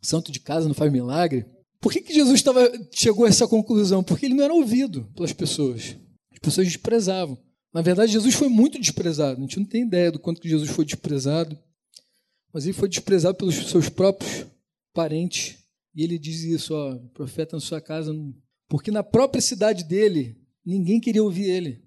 O 0.03 0.07
santo 0.07 0.33
de 0.33 0.41
casa 0.41 0.67
não 0.67 0.75
faz 0.75 0.91
milagre. 0.91 1.47
Por 1.81 1.93
que, 1.93 2.01
que 2.01 2.15
Jesus 2.15 2.43
tava, 2.43 2.69
chegou 2.93 3.25
a 3.25 3.29
essa 3.29 3.47
conclusão? 3.47 4.03
Porque 4.03 4.27
ele 4.27 4.35
não 4.35 4.45
era 4.45 4.55
ouvido 4.55 5.05
pelas 5.15 5.33
pessoas. 5.33 5.97
As 6.33 6.39
pessoas 6.41 6.67
desprezavam. 6.67 7.39
Na 7.73 7.83
verdade, 7.83 8.13
Jesus 8.13 8.35
foi 8.35 8.49
muito 8.49 8.81
desprezado. 8.81 9.39
A 9.39 9.41
gente 9.43 9.59
não 9.59 9.67
tem 9.67 9.83
ideia 9.83 10.11
do 10.11 10.19
quanto 10.19 10.41
que 10.41 10.49
Jesus 10.49 10.71
foi 10.71 10.85
desprezado, 10.85 11.59
mas 12.53 12.65
ele 12.65 12.73
foi 12.73 12.89
desprezado 12.89 13.37
pelos 13.37 13.55
seus 13.55 13.89
próprios 13.89 14.47
parentes. 14.93 15.59
E 15.95 16.03
ele 16.03 16.19
diz 16.19 16.43
isso, 16.43 16.75
ó, 16.75 16.97
profeta 17.15 17.57
na 17.57 17.61
sua 17.61 17.81
casa, 17.81 18.13
porque 18.69 18.91
na 18.91 19.03
própria 19.03 19.41
cidade 19.41 19.85
dele, 19.85 20.37
ninguém 20.65 21.01
queria 21.01 21.23
ouvir 21.23 21.49
ele. 21.49 21.83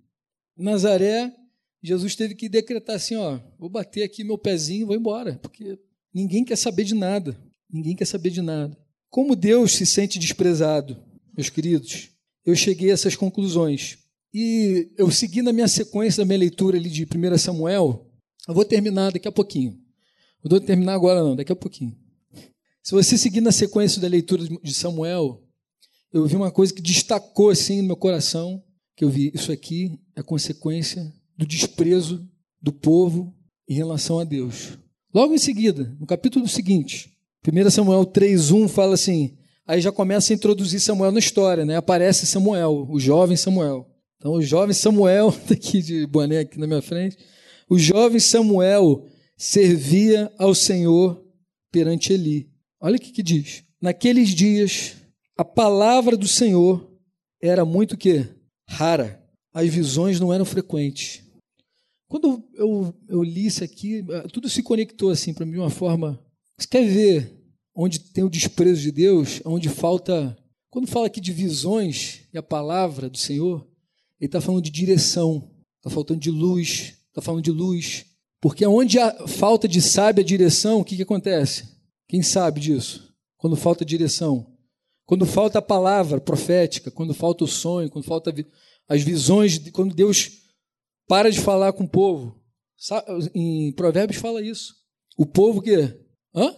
Em 0.57 0.63
Nazaré, 0.63 1.33
Jesus 1.81 2.15
teve 2.15 2.35
que 2.35 2.49
decretar 2.49 2.95
assim, 2.95 3.15
ó, 3.15 3.39
vou 3.57 3.69
bater 3.69 4.03
aqui 4.03 4.23
meu 4.23 4.37
pezinho, 4.37 4.87
vou 4.87 4.95
embora, 4.95 5.39
porque 5.41 5.79
ninguém 6.13 6.43
quer 6.43 6.55
saber 6.55 6.83
de 6.83 6.95
nada. 6.95 7.37
Ninguém 7.71 7.95
quer 7.95 8.05
saber 8.05 8.31
de 8.31 8.41
nada. 8.41 8.77
Como 9.09 9.35
Deus 9.35 9.73
se 9.73 9.85
sente 9.85 10.19
desprezado, 10.19 10.97
meus 11.35 11.49
queridos? 11.49 12.09
Eu 12.45 12.55
cheguei 12.55 12.89
a 12.89 12.93
essas 12.93 13.15
conclusões. 13.15 13.99
E 14.33 14.91
eu 14.97 15.09
segui 15.11 15.41
na 15.41 15.53
minha 15.53 15.67
sequência 15.67 16.21
da 16.21 16.25
minha 16.25 16.39
leitura 16.39 16.77
ali 16.77 16.89
de 16.89 17.03
1 17.03 17.37
Samuel. 17.37 18.07
Eu 18.47 18.53
vou 18.53 18.65
terminar 18.65 19.11
daqui 19.11 19.27
a 19.27 19.31
pouquinho. 19.31 19.79
Não 20.43 20.49
vou 20.49 20.59
terminar 20.59 20.93
agora, 20.93 21.23
não, 21.23 21.35
daqui 21.35 21.51
a 21.51 21.55
pouquinho. 21.55 21.95
Se 22.81 22.93
você 22.93 23.17
seguir 23.17 23.41
na 23.41 23.51
sequência 23.51 24.01
da 24.01 24.07
leitura 24.07 24.43
de 24.63 24.73
Samuel, 24.73 25.43
eu 26.11 26.25
vi 26.25 26.35
uma 26.35 26.49
coisa 26.51 26.73
que 26.73 26.81
destacou 26.81 27.49
assim 27.49 27.81
no 27.81 27.87
meu 27.87 27.97
coração, 27.97 28.63
que 28.95 29.03
eu 29.03 29.09
vi 29.09 29.31
isso 29.33 29.51
aqui 29.51 29.99
é 30.15 30.23
consequência 30.23 31.13
do 31.37 31.45
desprezo 31.45 32.27
do 32.61 32.73
povo 32.73 33.33
em 33.67 33.73
relação 33.73 34.19
a 34.19 34.23
Deus. 34.23 34.77
Logo 35.13 35.33
em 35.33 35.37
seguida, 35.37 35.95
no 35.99 36.05
capítulo 36.05 36.47
seguinte, 36.47 37.11
1 37.47 37.69
Samuel 37.69 38.05
3:1 38.05 38.67
fala 38.67 38.95
assim, 38.95 39.37
aí 39.65 39.81
já 39.81 39.91
começa 39.91 40.33
a 40.33 40.35
introduzir 40.35 40.79
Samuel 40.79 41.11
na 41.11 41.19
história, 41.19 41.65
né? 41.65 41.77
Aparece 41.77 42.25
Samuel, 42.25 42.87
o 42.89 42.99
jovem 42.99 43.37
Samuel. 43.37 43.87
Então, 44.17 44.33
o 44.33 44.41
jovem 44.41 44.73
Samuel, 44.73 45.29
está 45.29 45.53
aqui 45.55 45.81
de 45.81 46.05
boné 46.05 46.39
aqui 46.39 46.59
na 46.59 46.67
minha 46.67 46.81
frente, 46.81 47.17
o 47.69 47.77
jovem 47.77 48.19
Samuel 48.19 49.05
servia 49.39 50.29
ao 50.37 50.53
Senhor 50.53 51.25
perante 51.71 52.11
Eli. 52.11 52.51
Olha 52.81 52.97
o 52.97 52.99
que, 52.99 53.11
que 53.13 53.23
diz. 53.23 53.63
Naqueles 53.81 54.35
dias, 54.35 54.97
a 55.37 55.45
palavra 55.45 56.17
do 56.17 56.27
Senhor 56.27 56.91
era 57.41 57.63
muito 57.63 57.95
que 57.95 58.27
rara. 58.67 59.25
As 59.53 59.69
visões 59.69 60.19
não 60.19 60.33
eram 60.33 60.43
frequentes. 60.43 61.23
Quando 62.09 62.43
eu, 62.53 62.93
eu 63.07 63.23
li 63.23 63.45
isso 63.45 63.63
aqui, 63.63 64.03
tudo 64.33 64.49
se 64.49 64.61
conectou 64.61 65.09
assim 65.09 65.33
para 65.33 65.45
mim 65.45 65.53
de 65.53 65.59
uma 65.59 65.69
forma. 65.69 66.19
Você 66.57 66.67
quer 66.67 66.85
ver 66.85 67.33
onde 67.73 67.99
tem 67.99 68.23
o 68.23 68.29
desprezo 68.29 68.81
de 68.81 68.91
Deus, 68.91 69.41
onde 69.45 69.69
falta. 69.69 70.37
Quando 70.69 70.87
fala 70.87 71.07
aqui 71.07 71.21
de 71.21 71.31
visões 71.31 72.27
e 72.33 72.37
a 72.37 72.43
palavra 72.43 73.09
do 73.09 73.17
Senhor, 73.17 73.65
ele 74.19 74.27
está 74.27 74.41
falando 74.41 74.63
de 74.63 74.69
direção, 74.69 75.49
está 75.77 75.89
faltando 75.89 76.19
de 76.19 76.29
luz, 76.29 76.97
está 77.07 77.21
falando 77.21 77.43
de 77.43 77.51
luz. 77.51 78.05
Porque 78.41 78.65
onde 78.65 78.97
há 78.99 79.27
falta 79.27 79.67
de 79.67 79.81
sábia 79.81 80.23
direção, 80.23 80.79
o 80.79 80.85
que, 80.85 80.95
que 80.95 81.03
acontece? 81.03 81.77
Quem 82.07 82.21
sabe 82.21 82.59
disso? 82.59 83.13
Quando 83.37 83.55
falta 83.55 83.83
direção. 83.83 84.55
Quando 85.05 85.25
falta 85.25 85.59
a 85.59 85.61
palavra 85.61 86.21
profética, 86.21 86.91
quando 86.91 87.13
falta 87.13 87.43
o 87.43 87.47
sonho, 87.47 87.89
quando 87.89 88.05
falta 88.05 88.33
as 88.87 89.01
visões, 89.01 89.57
quando 89.71 89.93
Deus 89.93 90.31
para 91.07 91.31
de 91.31 91.39
falar 91.39 91.73
com 91.73 91.83
o 91.83 91.89
povo. 91.89 92.39
Em 93.33 93.73
Provérbios 93.73 94.21
fala 94.21 94.41
isso. 94.41 94.75
O 95.17 95.25
povo 95.25 95.61
que 95.61 95.75
Hã? 96.33 96.55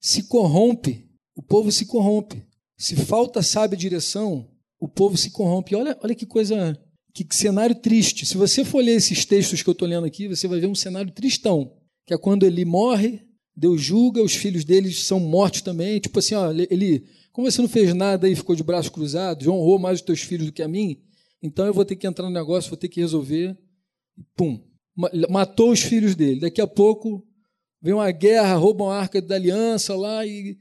se 0.00 0.24
corrompe. 0.24 1.10
O 1.34 1.42
povo 1.42 1.72
se 1.72 1.86
corrompe. 1.86 2.46
Se 2.76 2.94
falta 2.96 3.42
sábia 3.42 3.76
direção, 3.76 4.50
o 4.78 4.88
povo 4.88 5.16
se 5.16 5.30
corrompe. 5.30 5.74
Olha, 5.74 5.98
olha 6.02 6.14
que 6.14 6.26
coisa, 6.26 6.78
que, 7.12 7.24
que 7.24 7.34
cenário 7.34 7.74
triste. 7.74 8.26
Se 8.26 8.36
você 8.36 8.64
for 8.64 8.82
ler 8.82 8.96
esses 8.96 9.24
textos 9.24 9.62
que 9.62 9.68
eu 9.68 9.72
estou 9.72 9.88
lendo 9.88 10.06
aqui, 10.06 10.28
você 10.28 10.46
vai 10.46 10.60
ver 10.60 10.66
um 10.66 10.74
cenário 10.74 11.12
tristão, 11.12 11.72
que 12.06 12.14
é 12.14 12.18
quando 12.18 12.44
ele 12.44 12.64
morre, 12.64 13.22
Deus 13.56 13.80
julga, 13.80 14.22
os 14.22 14.34
filhos 14.34 14.64
deles 14.64 15.04
são 15.04 15.20
mortos 15.20 15.62
também. 15.62 16.00
Tipo 16.00 16.18
assim, 16.18 16.34
ó, 16.34 16.52
ele, 16.52 17.04
como 17.32 17.50
você 17.50 17.60
não 17.60 17.68
fez 17.68 17.94
nada 17.94 18.28
e 18.28 18.36
ficou 18.36 18.54
de 18.54 18.62
braços 18.62 18.90
cruzados, 18.90 19.46
honrou 19.46 19.78
mais 19.78 20.00
os 20.00 20.04
teus 20.04 20.20
filhos 20.20 20.46
do 20.46 20.52
que 20.52 20.62
a 20.62 20.68
mim, 20.68 21.00
então 21.42 21.66
eu 21.66 21.74
vou 21.74 21.84
ter 21.84 21.96
que 21.96 22.06
entrar 22.06 22.26
no 22.26 22.34
negócio, 22.34 22.70
vou 22.70 22.76
ter 22.76 22.88
que 22.88 23.00
resolver. 23.00 23.56
Pum, 24.36 24.60
matou 25.28 25.72
os 25.72 25.80
filhos 25.80 26.14
dele. 26.14 26.40
Daqui 26.40 26.60
a 26.60 26.66
pouco 26.66 27.26
vem 27.80 27.94
uma 27.94 28.10
guerra, 28.10 28.54
roubam 28.56 28.90
a 28.90 28.98
arca 28.98 29.22
da 29.22 29.34
aliança 29.36 29.96
lá 29.96 30.26
e 30.26 30.58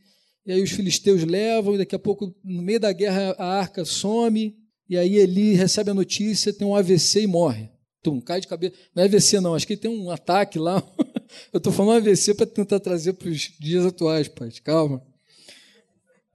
e 0.49 0.51
aí 0.51 0.63
os 0.63 0.71
filisteus 0.71 1.23
levam, 1.23 1.75
e 1.75 1.77
daqui 1.77 1.93
a 1.93 1.99
pouco, 1.99 2.35
no 2.43 2.63
meio 2.63 2.79
da 2.79 2.91
guerra, 2.91 3.35
a 3.37 3.59
arca 3.59 3.85
some, 3.85 4.57
e 4.89 4.97
aí 4.97 5.17
Eli 5.17 5.53
recebe 5.53 5.91
a 5.91 5.93
notícia, 5.93 6.51
tem 6.51 6.67
um 6.67 6.75
AVC 6.75 7.21
e 7.21 7.27
morre. 7.27 7.69
Tum, 8.01 8.19
cai 8.19 8.41
de 8.41 8.47
cabeça. 8.47 8.73
Não 8.95 9.03
é 9.03 9.05
AVC, 9.05 9.39
não, 9.39 9.53
acho 9.53 9.67
que 9.67 9.73
ele 9.73 9.81
tem 9.81 9.91
um 9.91 10.09
ataque 10.09 10.57
lá. 10.57 10.81
Eu 11.53 11.59
estou 11.59 11.71
falando 11.71 11.97
AVC 11.97 12.33
para 12.33 12.47
tentar 12.47 12.79
trazer 12.79 13.13
para 13.13 13.29
os 13.29 13.51
dias 13.59 13.85
atuais, 13.85 14.27
pai. 14.27 14.49
Calma. 14.63 15.03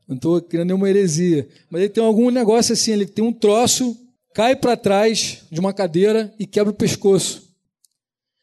Não 0.07 0.17
estou 0.17 0.40
criando 0.40 0.69
nenhuma 0.69 0.88
heresia. 0.88 1.49
Mas 1.69 1.83
ele 1.83 1.90
tem 1.90 2.05
algum 2.05 2.31
negócio 2.31 2.75
assim, 2.75 2.93
ele 2.93 3.07
tem 3.07 3.25
um 3.25 3.33
troço, 3.33 3.99
cai 4.35 4.55
para 4.55 4.77
trás 4.77 5.43
de 5.51 5.59
uma 5.59 5.73
cadeira 5.73 6.33
e 6.38 6.47
quebra 6.47 6.71
o 6.71 6.77
pescoço. 6.77 7.43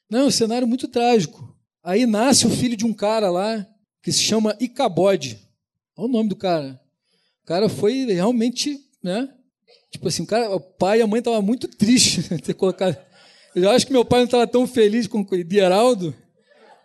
Não, 0.10 0.22
é 0.22 0.26
um 0.26 0.32
cenário 0.32 0.68
muito 0.68 0.90
trágico. 0.90 1.56
Aí 1.82 2.06
nasce 2.06 2.46
o 2.46 2.50
filho 2.50 2.76
de 2.76 2.86
um 2.86 2.94
cara 2.94 3.30
lá 3.32 3.66
que 4.04 4.12
se 4.12 4.20
chama 4.20 4.58
Icabode. 4.60 5.40
Olha 5.96 6.08
o 6.08 6.12
nome 6.12 6.28
do 6.28 6.36
cara. 6.36 6.82
O 7.44 7.46
cara 7.46 7.70
foi 7.70 8.06
realmente, 8.06 8.78
né? 9.02 9.30
Tipo 9.92 10.08
assim, 10.08 10.24
o, 10.24 10.26
cara, 10.26 10.50
o 10.56 10.60
pai 10.60 11.00
e 11.00 11.02
a 11.02 11.08
mãe 11.08 11.20
estavam 11.20 11.42
muito 11.42 11.68
tristes 11.68 12.30
de 12.30 12.38
ter 12.38 12.54
colocado. 12.54 12.98
Eu 13.54 13.70
acho 13.70 13.86
que 13.86 13.92
meu 13.92 14.06
pai 14.06 14.20
não 14.20 14.26
estava 14.26 14.48
tão 14.48 14.66
feliz 14.66 15.08
com 15.08 15.22
o 15.22 15.44
Dieraldo, 15.44 16.16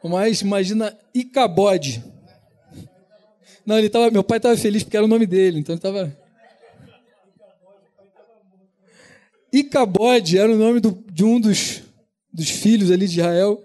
mas 0.03 0.41
imagina 0.41 0.97
Icabode. 1.15 2.03
Não, 3.65 3.79
ele 3.79 3.89
tava, 3.89 4.11
meu 4.11 4.25
pai 4.25 4.39
estava 4.39 4.57
feliz 4.57 4.83
porque 4.83 4.97
era 4.97 5.07
o 5.07 5.09
nome 5.09 5.27
dele, 5.27 5.59
então 5.61 5.73
ele 5.73 5.79
estava. 5.79 6.17
Icabode 9.53 10.39
era 10.39 10.53
o 10.53 10.57
nome 10.57 10.81
do, 10.81 11.05
de 11.11 11.25
um 11.25 11.41
dos, 11.41 11.83
dos 12.33 12.51
filhos 12.51 12.91
ali 12.91 13.07
de 13.07 13.21
Israel. 13.21 13.63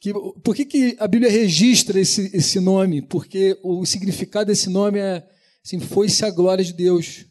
Que, 0.00 0.12
por 0.12 0.54
que, 0.54 0.64
que 0.64 0.96
a 0.98 1.06
Bíblia 1.06 1.30
registra 1.30 2.00
esse, 2.00 2.30
esse 2.36 2.58
nome? 2.58 3.02
Porque 3.02 3.56
o 3.62 3.86
significado 3.86 4.46
desse 4.46 4.68
nome 4.68 4.98
é 4.98 5.24
assim, 5.64 5.78
foi-se 5.78 6.24
a 6.24 6.30
glória 6.30 6.64
de 6.64 6.72
Deus. 6.72 7.24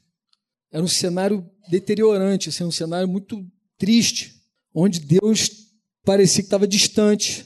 Era 0.72 0.84
um 0.84 0.88
cenário 0.88 1.48
deteriorante, 1.70 2.50
assim, 2.50 2.64
um 2.64 2.72
cenário 2.72 3.08
muito 3.08 3.46
triste, 3.78 4.42
onde 4.74 5.00
Deus 5.00 5.50
parecia 6.04 6.42
que 6.42 6.48
estava 6.48 6.68
distante, 6.68 7.46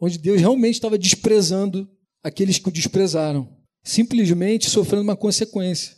onde 0.00 0.18
Deus 0.18 0.40
realmente 0.40 0.74
estava 0.74 0.98
desprezando 0.98 1.88
aqueles 2.22 2.58
que 2.58 2.68
o 2.68 2.72
desprezaram, 2.72 3.48
simplesmente 3.82 4.70
sofrendo 4.70 5.02
uma 5.02 5.16
consequência 5.16 5.96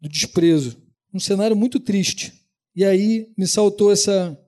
do 0.00 0.08
desprezo. 0.08 0.76
Um 1.12 1.20
cenário 1.20 1.56
muito 1.56 1.78
triste. 1.78 2.32
E 2.74 2.84
aí 2.84 3.32
me 3.36 3.46
saltou 3.46 3.92
essa 3.92 4.38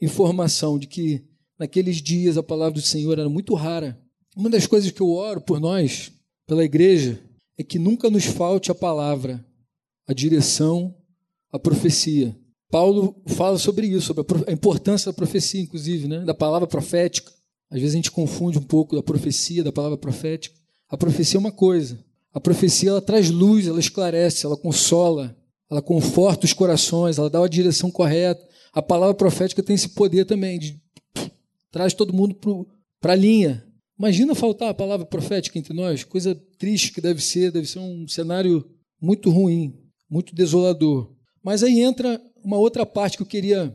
informação 0.00 0.78
de 0.78 0.86
que 0.86 1.24
naqueles 1.58 2.02
dias 2.02 2.36
a 2.36 2.42
palavra 2.42 2.74
do 2.74 2.86
Senhor 2.86 3.18
era 3.18 3.28
muito 3.28 3.54
rara. 3.54 4.00
Uma 4.36 4.50
das 4.50 4.66
coisas 4.66 4.90
que 4.90 5.00
eu 5.00 5.10
oro 5.10 5.40
por 5.40 5.58
nós, 5.58 6.12
pela 6.46 6.64
igreja, 6.64 7.20
é 7.56 7.64
que 7.64 7.78
nunca 7.78 8.08
nos 8.08 8.24
falte 8.24 8.70
a 8.70 8.74
palavra, 8.74 9.44
a 10.06 10.12
direção, 10.12 10.96
a 11.52 11.58
profecia. 11.58 12.36
Paulo 12.70 13.20
fala 13.26 13.58
sobre 13.58 13.86
isso, 13.86 14.06
sobre 14.06 14.24
a 14.46 14.52
importância 14.52 15.10
da 15.10 15.16
profecia, 15.16 15.60
inclusive, 15.60 16.06
né? 16.06 16.24
da 16.24 16.34
palavra 16.34 16.66
profética. 16.66 17.32
Às 17.70 17.80
vezes 17.80 17.94
a 17.94 17.96
gente 17.96 18.10
confunde 18.10 18.58
um 18.58 18.62
pouco 18.62 18.96
da 18.96 19.02
profecia, 19.02 19.64
da 19.64 19.72
palavra 19.72 19.96
profética. 19.96 20.54
A 20.88 20.96
profecia 20.96 21.38
é 21.38 21.40
uma 21.40 21.52
coisa. 21.52 21.98
A 22.32 22.40
profecia 22.40 22.90
ela 22.90 23.00
traz 23.00 23.30
luz, 23.30 23.66
ela 23.66 23.80
esclarece, 23.80 24.44
ela 24.44 24.56
consola, 24.56 25.36
ela 25.70 25.82
conforta 25.82 26.46
os 26.46 26.52
corações, 26.52 27.18
ela 27.18 27.30
dá 27.30 27.42
a 27.42 27.48
direção 27.48 27.90
correta. 27.90 28.46
A 28.72 28.82
palavra 28.82 29.14
profética 29.14 29.62
tem 29.62 29.74
esse 29.74 29.90
poder 29.90 30.24
também 30.24 30.58
de 30.58 30.80
traz 31.70 31.94
todo 31.94 32.14
mundo 32.14 32.34
para 33.00 33.12
a 33.12 33.16
linha. 33.16 33.64
Imagina 33.98 34.34
faltar 34.34 34.68
a 34.68 34.74
palavra 34.74 35.04
profética 35.04 35.58
entre 35.58 35.74
nós, 35.74 36.04
coisa 36.04 36.34
triste 36.56 36.92
que 36.92 37.00
deve 37.00 37.20
ser, 37.20 37.50
deve 37.50 37.66
ser 37.66 37.80
um 37.80 38.06
cenário 38.06 38.64
muito 39.00 39.28
ruim, 39.30 39.74
muito 40.08 40.34
desolador. 40.34 41.12
Mas 41.48 41.62
aí 41.62 41.80
entra 41.80 42.20
uma 42.44 42.58
outra 42.58 42.84
parte 42.84 43.16
que 43.16 43.22
eu 43.22 43.26
queria 43.26 43.74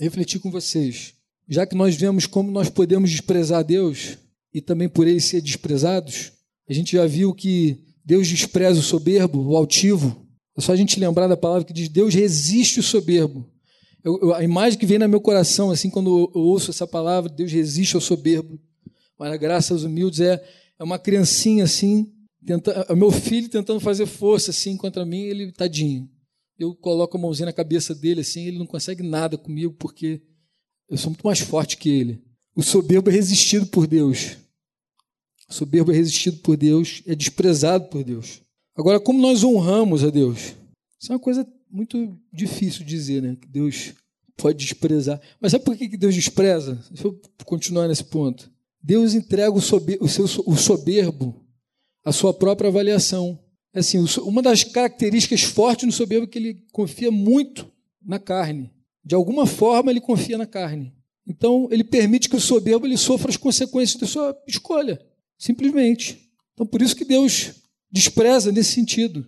refletir 0.00 0.40
com 0.40 0.50
vocês. 0.50 1.12
Já 1.46 1.66
que 1.66 1.76
nós 1.76 1.94
vemos 1.94 2.24
como 2.24 2.50
nós 2.50 2.70
podemos 2.70 3.10
desprezar 3.10 3.62
Deus 3.62 4.16
e 4.50 4.62
também 4.62 4.88
por 4.88 5.06
ele 5.06 5.20
ser 5.20 5.42
desprezados, 5.42 6.32
a 6.66 6.72
gente 6.72 6.92
já 6.92 7.04
viu 7.04 7.34
que 7.34 7.84
Deus 8.02 8.26
despreza 8.26 8.80
o 8.80 8.82
soberbo, 8.82 9.46
o 9.46 9.54
altivo. 9.54 10.26
É 10.56 10.62
só 10.62 10.72
a 10.72 10.76
gente 10.76 10.98
lembrar 10.98 11.28
da 11.28 11.36
palavra 11.36 11.64
que 11.66 11.74
diz: 11.74 11.86
Deus 11.90 12.14
resiste 12.14 12.80
o 12.80 12.82
soberbo, 12.82 13.46
eu, 14.02 14.18
eu, 14.22 14.34
a 14.34 14.42
imagem 14.42 14.78
que 14.78 14.86
vem 14.86 14.98
no 14.98 15.06
meu 15.06 15.20
coração, 15.20 15.70
assim, 15.70 15.90
quando 15.90 16.30
eu, 16.34 16.40
ouço 16.40 16.70
essa 16.70 16.86
palavra, 16.86 17.30
Deus 17.30 17.52
resiste 17.52 17.94
ao 17.94 18.00
soberbo, 18.00 18.58
mas 19.18 19.38
a 19.38 19.54
aos 19.54 19.82
humildes 19.82 20.20
é, 20.20 20.42
é 20.78 20.82
uma 20.82 20.98
criancinha 20.98 21.64
assim, 21.64 22.10
tenta, 22.46 22.86
é 22.88 22.94
meu 22.94 23.10
filho 23.10 23.50
tentando 23.50 23.80
fazer 23.80 24.06
força 24.06 24.50
assim 24.50 24.78
contra 24.78 25.04
mim, 25.04 25.24
ele 25.24 25.52
tadinho. 25.52 26.08
Eu 26.62 26.74
coloco 26.76 27.16
a 27.16 27.20
mãozinha 27.20 27.46
na 27.46 27.52
cabeça 27.52 27.94
dele 27.94 28.20
assim, 28.20 28.46
ele 28.46 28.58
não 28.58 28.66
consegue 28.66 29.02
nada 29.02 29.36
comigo 29.36 29.74
porque 29.74 30.22
Eu 30.88 30.96
sou 30.96 31.10
muito 31.10 31.26
mais 31.26 31.40
forte 31.40 31.76
que 31.76 31.88
ele. 31.88 32.22
O 32.54 32.62
soberbo 32.62 33.10
é 33.10 33.12
resistido 33.12 33.66
por 33.66 33.86
Deus. 33.86 34.36
O 35.48 35.54
soberbo 35.54 35.90
é 35.90 35.94
resistido 35.94 36.38
por 36.38 36.56
Deus, 36.56 37.02
é 37.06 37.14
desprezado 37.14 37.88
por 37.88 38.04
Deus. 38.04 38.42
Agora, 38.76 39.00
como 39.00 39.20
nós 39.20 39.42
honramos 39.42 40.04
a 40.04 40.10
Deus? 40.10 40.54
Isso 41.00 41.10
é 41.10 41.14
uma 41.14 41.18
coisa 41.18 41.46
muito 41.70 42.18
difícil 42.32 42.84
dizer, 42.84 43.22
né? 43.22 43.36
Que 43.40 43.48
Deus 43.48 43.94
pode 44.36 44.58
desprezar. 44.58 45.20
Mas 45.40 45.52
sabe 45.52 45.64
por 45.64 45.76
que 45.76 45.96
Deus 45.96 46.14
despreza? 46.14 46.74
Deixa 46.90 47.06
eu 47.06 47.20
continuar 47.44 47.88
nesse 47.88 48.04
ponto. 48.04 48.50
Deus 48.82 49.14
entrega 49.14 49.52
o, 49.52 49.60
soberbo, 49.60 50.04
o, 50.04 50.08
seu, 50.08 50.24
o 50.24 50.56
soberbo 50.56 51.44
à 52.04 52.12
sua 52.12 52.32
própria 52.32 52.68
avaliação. 52.68 53.41
É 53.74 53.80
assim, 53.80 54.04
uma 54.22 54.42
das 54.42 54.64
características 54.64 55.42
fortes 55.42 55.86
no 55.86 55.92
soberbo 55.92 56.24
é 56.24 56.28
que 56.28 56.38
ele 56.38 56.62
confia 56.72 57.10
muito 57.10 57.70
na 58.04 58.18
carne. 58.18 58.70
De 59.04 59.14
alguma 59.14 59.46
forma, 59.46 59.90
ele 59.90 60.00
confia 60.00 60.36
na 60.36 60.46
carne. 60.46 60.92
Então, 61.26 61.68
ele 61.70 61.84
permite 61.84 62.28
que 62.28 62.36
o 62.36 62.40
soberbo 62.40 62.86
ele 62.86 62.96
sofra 62.96 63.30
as 63.30 63.36
consequências 63.36 64.00
da 64.00 64.06
sua 64.06 64.36
escolha, 64.46 65.00
simplesmente. 65.38 66.30
Então, 66.52 66.66
por 66.66 66.82
isso 66.82 66.96
que 66.96 67.04
Deus 67.04 67.54
despreza 67.90 68.52
nesse 68.52 68.72
sentido. 68.72 69.26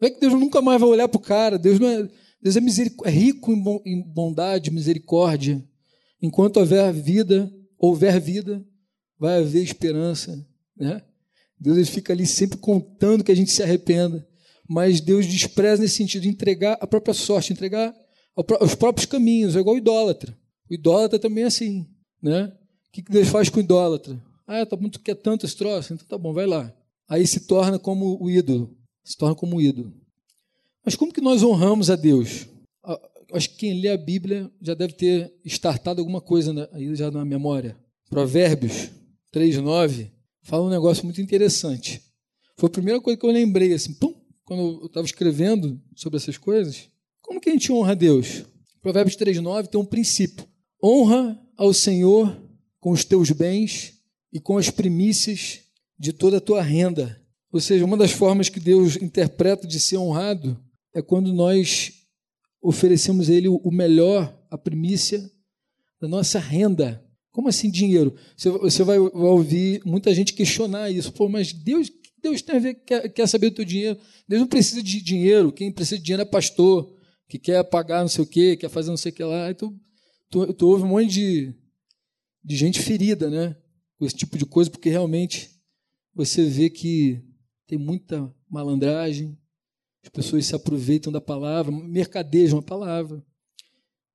Não 0.00 0.08
é 0.08 0.10
que 0.10 0.20
Deus 0.20 0.32
nunca 0.32 0.62
mais 0.62 0.80
vai 0.80 0.88
olhar 0.88 1.08
para 1.08 1.18
o 1.18 1.22
cara, 1.22 1.58
Deus 1.58 1.78
não 1.78 1.88
é, 1.88 2.08
Deus 2.40 2.56
é, 2.56 2.60
é 3.04 3.10
rico 3.10 3.52
em 3.84 4.02
bondade, 4.02 4.70
misericórdia. 4.70 5.62
Enquanto 6.20 6.58
houver 6.58 6.92
vida, 6.92 7.52
houver 7.78 8.20
vida, 8.20 8.64
vai 9.18 9.38
haver 9.40 9.62
esperança. 9.62 10.44
Né? 10.76 11.02
Deus 11.62 11.76
ele 11.76 11.86
fica 11.86 12.12
ali 12.12 12.26
sempre 12.26 12.58
contando 12.58 13.22
que 13.22 13.30
a 13.30 13.36
gente 13.36 13.52
se 13.52 13.62
arrependa. 13.62 14.26
Mas 14.68 15.00
Deus 15.00 15.26
despreza 15.26 15.80
nesse 15.80 15.94
sentido, 15.94 16.26
entregar 16.26 16.76
a 16.80 16.86
própria 16.88 17.14
sorte, 17.14 17.52
entregar 17.52 17.94
os 18.60 18.74
próprios 18.74 19.06
caminhos, 19.06 19.54
é 19.54 19.60
igual 19.60 19.76
o 19.76 19.78
idólatra. 19.78 20.36
O 20.68 20.74
idólatra 20.74 21.20
também 21.20 21.44
é 21.44 21.46
assim, 21.46 21.86
né? 22.20 22.52
O 22.88 22.92
que 22.92 23.02
Deus 23.02 23.28
faz 23.28 23.48
com 23.48 23.58
o 23.58 23.62
idólatra? 23.62 24.20
Ah, 24.44 24.66
tá 24.66 24.76
muito 24.76 24.98
quer 24.98 25.14
tanto 25.14 25.46
esse 25.46 25.56
troço, 25.56 25.94
então 25.94 26.04
tá 26.04 26.18
bom, 26.18 26.32
vai 26.32 26.46
lá. 26.46 26.74
Aí 27.08 27.24
se 27.24 27.46
torna 27.46 27.78
como 27.78 28.20
o 28.20 28.28
ídolo, 28.28 28.76
se 29.04 29.16
torna 29.16 29.36
como 29.36 29.56
o 29.56 29.60
ídolo. 29.60 29.94
Mas 30.84 30.96
como 30.96 31.12
que 31.12 31.20
nós 31.20 31.44
honramos 31.44 31.90
a 31.90 31.96
Deus? 31.96 32.48
Acho 33.32 33.50
que 33.50 33.56
quem 33.56 33.80
lê 33.80 33.88
a 33.88 33.96
Bíblia 33.96 34.50
já 34.60 34.74
deve 34.74 34.94
ter 34.94 35.32
startado 35.44 36.00
alguma 36.00 36.20
coisa 36.20 36.68
aí 36.72 36.92
já 36.96 37.08
na 37.08 37.24
memória. 37.24 37.76
Provérbios 38.10 38.90
3:9 39.32 40.10
fala 40.42 40.66
um 40.66 40.70
negócio 40.70 41.04
muito 41.04 41.20
interessante. 41.20 42.02
Foi 42.56 42.68
a 42.68 42.72
primeira 42.72 43.00
coisa 43.00 43.18
que 43.18 43.24
eu 43.24 43.30
lembrei 43.30 43.72
assim, 43.72 43.94
pum, 43.94 44.14
quando 44.44 44.80
eu 44.82 44.86
estava 44.86 45.06
escrevendo 45.06 45.80
sobre 45.94 46.18
essas 46.18 46.36
coisas. 46.36 46.88
Como 47.20 47.40
que 47.40 47.48
a 47.48 47.52
gente 47.52 47.72
honra 47.72 47.92
a 47.92 47.94
Deus? 47.94 48.44
Provérbios 48.80 49.16
3:9 49.16 49.68
tem 49.68 49.80
um 49.80 49.84
princípio. 49.84 50.46
Honra 50.82 51.40
ao 51.56 51.72
Senhor 51.72 52.36
com 52.80 52.90
os 52.90 53.04
teus 53.04 53.30
bens 53.30 53.94
e 54.32 54.40
com 54.40 54.58
as 54.58 54.70
primícias 54.70 55.60
de 55.98 56.12
toda 56.12 56.38
a 56.38 56.40
tua 56.40 56.60
renda. 56.60 57.20
Ou 57.52 57.60
seja, 57.60 57.84
uma 57.84 57.96
das 57.96 58.10
formas 58.10 58.48
que 58.48 58.58
Deus 58.58 58.96
interpreta 58.96 59.66
de 59.66 59.78
ser 59.78 59.98
honrado 59.98 60.58
é 60.94 61.00
quando 61.00 61.32
nós 61.32 61.92
oferecemos 62.60 63.28
a 63.28 63.32
Ele 63.32 63.48
o 63.48 63.70
melhor, 63.70 64.36
a 64.50 64.58
primícia 64.58 65.30
da 66.00 66.08
nossa 66.08 66.38
renda. 66.38 67.04
Como 67.32 67.48
assim 67.48 67.70
dinheiro? 67.70 68.14
Você 68.36 68.84
vai 68.84 68.98
ouvir 68.98 69.80
muita 69.86 70.14
gente 70.14 70.34
questionar 70.34 70.90
isso. 70.90 71.10
Pô, 71.12 71.28
mas 71.30 71.52
Deus, 71.52 71.90
Deus 72.22 72.42
tem 72.42 72.56
a 72.56 72.58
ver, 72.58 72.74
quer, 72.74 73.08
quer 73.08 73.26
saber 73.26 73.50
do 73.50 73.56
teu 73.56 73.64
dinheiro. 73.64 73.98
Deus 74.28 74.40
não 74.40 74.46
precisa 74.46 74.82
de 74.82 75.00
dinheiro. 75.00 75.50
Quem 75.50 75.72
precisa 75.72 75.96
de 75.96 76.04
dinheiro 76.04 76.22
é 76.22 76.26
pastor, 76.26 76.94
que 77.26 77.38
quer 77.38 77.64
pagar 77.64 78.02
não 78.02 78.08
sei 78.08 78.22
o 78.22 78.26
quê, 78.26 78.56
quer 78.56 78.68
fazer 78.68 78.90
não 78.90 78.98
sei 78.98 79.10
o 79.10 79.14
que 79.14 79.24
lá. 79.24 79.50
Então, 79.50 79.74
tu, 80.28 80.52
tu 80.52 80.68
ouve 80.68 80.84
um 80.84 80.88
monte 80.88 81.08
de, 81.08 81.54
de 82.44 82.54
gente 82.54 82.80
ferida, 82.80 83.30
né? 83.30 83.56
Com 83.98 84.04
esse 84.04 84.14
tipo 84.14 84.36
de 84.36 84.44
coisa, 84.44 84.70
porque 84.70 84.90
realmente 84.90 85.50
você 86.14 86.44
vê 86.44 86.68
que 86.68 87.24
tem 87.66 87.78
muita 87.78 88.30
malandragem, 88.50 89.38
as 90.02 90.10
pessoas 90.10 90.44
se 90.44 90.54
aproveitam 90.54 91.10
da 91.10 91.20
palavra, 91.20 91.72
mercadejam 91.72 92.58
a 92.58 92.62
palavra. 92.62 93.24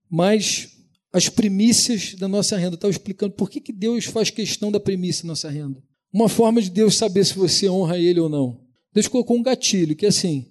Mas 0.07 0.77
as 1.18 1.30
primícias 1.30 2.13
da 2.15 2.28
nossa 2.28 2.55
renda, 2.57 2.76
estava 2.76 2.91
explicando 2.91 3.34
por 3.34 3.49
que, 3.49 3.59
que 3.59 3.74
Deus 3.74 4.05
faz 4.05 4.30
questão 4.30 4.72
da 4.72 4.80
primícia 4.80 5.24
da 5.24 5.30
nossa 5.30 5.49
renda. 5.49 5.82
Uma 6.13 6.30
forma 6.30 6.61
de 6.61 6.70
Deus 6.70 6.95
saber 6.95 7.26
se 7.26 7.34
você 7.34 7.70
honra 7.70 7.97
Ele 7.97 8.20
ou 8.20 8.30
não. 8.30 8.61
Deus 8.93 9.07
colocou 9.07 9.36
um 9.38 9.43
gatilho, 9.43 9.95
que 9.95 10.05
é 10.05 10.09
assim: 10.09 10.45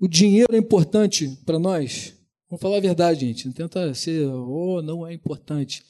o 0.00 0.08
dinheiro 0.08 0.54
é 0.54 0.58
importante 0.58 1.38
para 1.44 1.58
nós? 1.58 2.14
Vamos 2.48 2.62
falar 2.62 2.76
a 2.76 2.80
verdade, 2.80 3.20
gente. 3.20 3.46
Não 3.46 3.52
tenta 3.52 3.92
ser, 3.94 4.26
oh, 4.26 4.80
não 4.82 5.06
é 5.06 5.12
importante. 5.12 5.82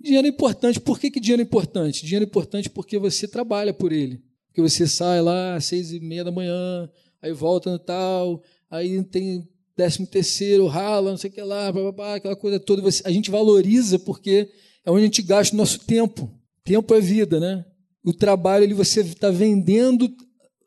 Dinheiro 0.00 0.26
é 0.26 0.30
importante. 0.30 0.80
Por 0.80 0.98
que, 0.98 1.10
que 1.10 1.20
dinheiro 1.20 1.42
é 1.42 1.44
importante? 1.44 2.04
Dinheiro 2.04 2.24
é 2.24 2.28
importante 2.28 2.70
porque 2.70 2.98
você 2.98 3.28
trabalha 3.28 3.74
por 3.74 3.92
ele. 3.92 4.22
Porque 4.46 4.62
você 4.62 4.86
sai 4.86 5.20
lá 5.20 5.56
às 5.56 5.66
seis 5.66 5.92
e 5.92 6.00
meia 6.00 6.24
da 6.24 6.32
manhã, 6.32 6.90
aí 7.20 7.32
volta 7.32 7.70
no 7.70 7.78
tal, 7.78 8.42
aí 8.70 9.02
tem 9.04 9.46
décimo 9.76 10.06
terceiro, 10.06 10.66
rala, 10.66 11.10
não 11.10 11.18
sei 11.18 11.30
o 11.30 11.32
que 11.32 11.42
lá, 11.42 11.70
blá, 11.70 11.82
blá, 11.82 11.92
blá, 11.92 12.14
aquela 12.14 12.36
coisa 12.36 12.58
toda. 12.58 12.82
A 13.04 13.10
gente 13.10 13.30
valoriza 13.30 13.98
porque 13.98 14.48
é 14.84 14.90
onde 14.90 15.02
a 15.02 15.04
gente 15.04 15.22
gasta 15.22 15.54
o 15.54 15.58
nosso 15.58 15.80
tempo. 15.80 16.32
Tempo 16.64 16.94
é 16.94 17.00
vida, 17.00 17.38
né? 17.38 17.64
O 18.02 18.12
trabalho, 18.12 18.64
ali 18.64 18.74
você 18.74 19.00
está 19.00 19.30
vendendo 19.30 20.10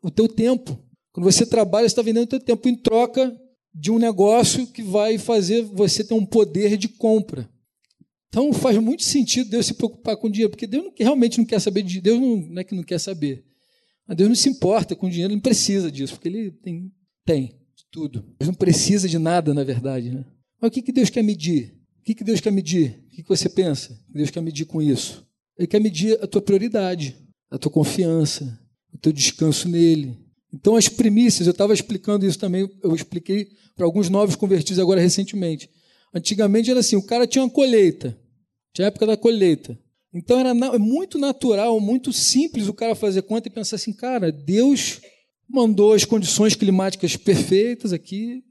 o 0.02 0.10
teu 0.10 0.28
tempo. 0.28 0.78
Quando 1.12 1.24
você 1.24 1.44
trabalha, 1.44 1.88
você 1.88 1.92
está 1.92 2.02
vendendo 2.02 2.24
o 2.24 2.28
teu 2.28 2.40
tempo 2.40 2.68
em 2.68 2.76
troca 2.76 3.36
de 3.74 3.90
um 3.90 3.98
negócio 3.98 4.66
que 4.66 4.82
vai 4.82 5.18
fazer 5.18 5.62
você 5.62 6.04
ter 6.04 6.14
um 6.14 6.24
poder 6.24 6.76
de 6.76 6.88
compra. 6.88 7.48
Então 8.28 8.52
faz 8.52 8.78
muito 8.78 9.02
sentido 9.02 9.50
Deus 9.50 9.66
se 9.66 9.74
preocupar 9.74 10.16
com 10.16 10.30
dinheiro, 10.30 10.50
porque 10.50 10.66
Deus 10.66 10.84
não, 10.84 10.92
realmente 10.96 11.38
não 11.38 11.44
quer 11.44 11.60
saber 11.60 11.82
de 11.82 12.00
Deus 12.00 12.20
não, 12.20 12.36
não 12.36 12.60
é 12.60 12.64
que 12.64 12.74
não 12.74 12.82
quer 12.82 12.98
saber. 12.98 13.44
Mas 14.06 14.16
Deus 14.16 14.28
não 14.28 14.36
se 14.36 14.48
importa 14.48 14.94
com 14.94 15.08
dinheiro, 15.08 15.32
ele 15.32 15.36
não 15.36 15.42
precisa 15.42 15.90
disso, 15.90 16.14
porque 16.14 16.28
ele 16.28 16.50
tem, 16.52 16.92
tem 17.24 17.59
tudo. 17.90 18.24
Deus 18.38 18.48
não 18.48 18.54
precisa 18.54 19.08
de 19.08 19.18
nada, 19.18 19.52
na 19.52 19.64
verdade. 19.64 20.10
Né? 20.10 20.24
Mas 20.60 20.68
o 20.68 20.72
que, 20.72 20.82
que 20.82 20.92
Deus 20.92 21.10
quer 21.10 21.22
medir? 21.22 21.74
O 22.00 22.02
que, 22.02 22.14
que 22.14 22.24
Deus 22.24 22.40
quer 22.40 22.50
medir? 22.50 23.02
O 23.06 23.10
que, 23.16 23.22
que 23.22 23.28
você 23.28 23.48
pensa 23.48 23.98
Deus 24.08 24.30
quer 24.30 24.40
medir 24.40 24.64
com 24.64 24.80
isso? 24.80 25.26
Ele 25.58 25.66
quer 25.66 25.80
medir 25.80 26.18
a 26.22 26.26
tua 26.26 26.40
prioridade, 26.40 27.16
a 27.50 27.58
tua 27.58 27.70
confiança, 27.70 28.58
o 28.92 28.98
teu 28.98 29.12
descanso 29.12 29.68
nele. 29.68 30.18
Então, 30.52 30.74
as 30.74 30.88
primícias, 30.88 31.46
eu 31.46 31.52
estava 31.52 31.74
explicando 31.74 32.26
isso 32.26 32.38
também, 32.38 32.68
eu 32.82 32.94
expliquei 32.94 33.50
para 33.76 33.84
alguns 33.84 34.08
novos 34.08 34.34
convertidos 34.34 34.78
agora 34.78 35.00
recentemente. 35.00 35.70
Antigamente 36.14 36.70
era 36.70 36.80
assim: 36.80 36.96
o 36.96 37.02
cara 37.02 37.26
tinha 37.26 37.44
uma 37.44 37.50
colheita, 37.50 38.18
tinha 38.74 38.86
a 38.86 38.88
época 38.88 39.06
da 39.06 39.16
colheita. 39.16 39.78
Então 40.12 40.40
era 40.40 40.50
é 40.50 40.78
muito 40.78 41.18
natural, 41.18 41.78
muito 41.78 42.12
simples 42.12 42.66
o 42.66 42.74
cara 42.74 42.94
fazer 42.96 43.22
conta 43.22 43.48
e 43.48 43.50
pensar 43.50 43.76
assim: 43.76 43.92
cara, 43.92 44.32
Deus 44.32 45.00
mandou 45.50 45.92
as 45.92 46.04
condições 46.04 46.54
climáticas 46.54 47.16
perfeitas 47.16 47.92
aqui, 47.92 48.42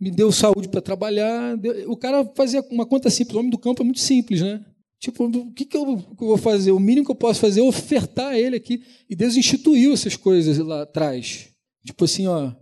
me 0.00 0.10
deu 0.10 0.30
saúde 0.30 0.68
para 0.68 0.80
trabalhar. 0.80 1.58
O 1.86 1.96
cara 1.96 2.24
fazia 2.34 2.64
uma 2.70 2.86
conta 2.86 3.10
simples. 3.10 3.34
O 3.34 3.38
homem 3.40 3.50
do 3.50 3.58
campo 3.58 3.82
é 3.82 3.84
muito 3.84 4.00
simples, 4.00 4.40
né? 4.40 4.64
Tipo, 4.98 5.26
o 5.26 5.52
que, 5.52 5.64
que, 5.64 5.76
eu, 5.76 5.96
vou 6.16 6.36
fazer? 6.36 6.72
O 6.72 6.80
mínimo 6.80 7.04
que 7.04 7.10
eu 7.10 7.16
posso 7.16 7.40
fazer 7.40 7.60
é 7.60 7.62
ofertar 7.62 8.34
ele 8.36 8.56
aqui. 8.56 8.82
E 9.08 9.14
Deus 9.14 9.36
instituiu 9.36 9.92
essas 9.92 10.16
coisas 10.16 10.58
lá 10.58 10.82
atrás. 10.82 11.48
Tipo 11.84 12.04
assim, 12.04 12.26
ó, 12.26 12.52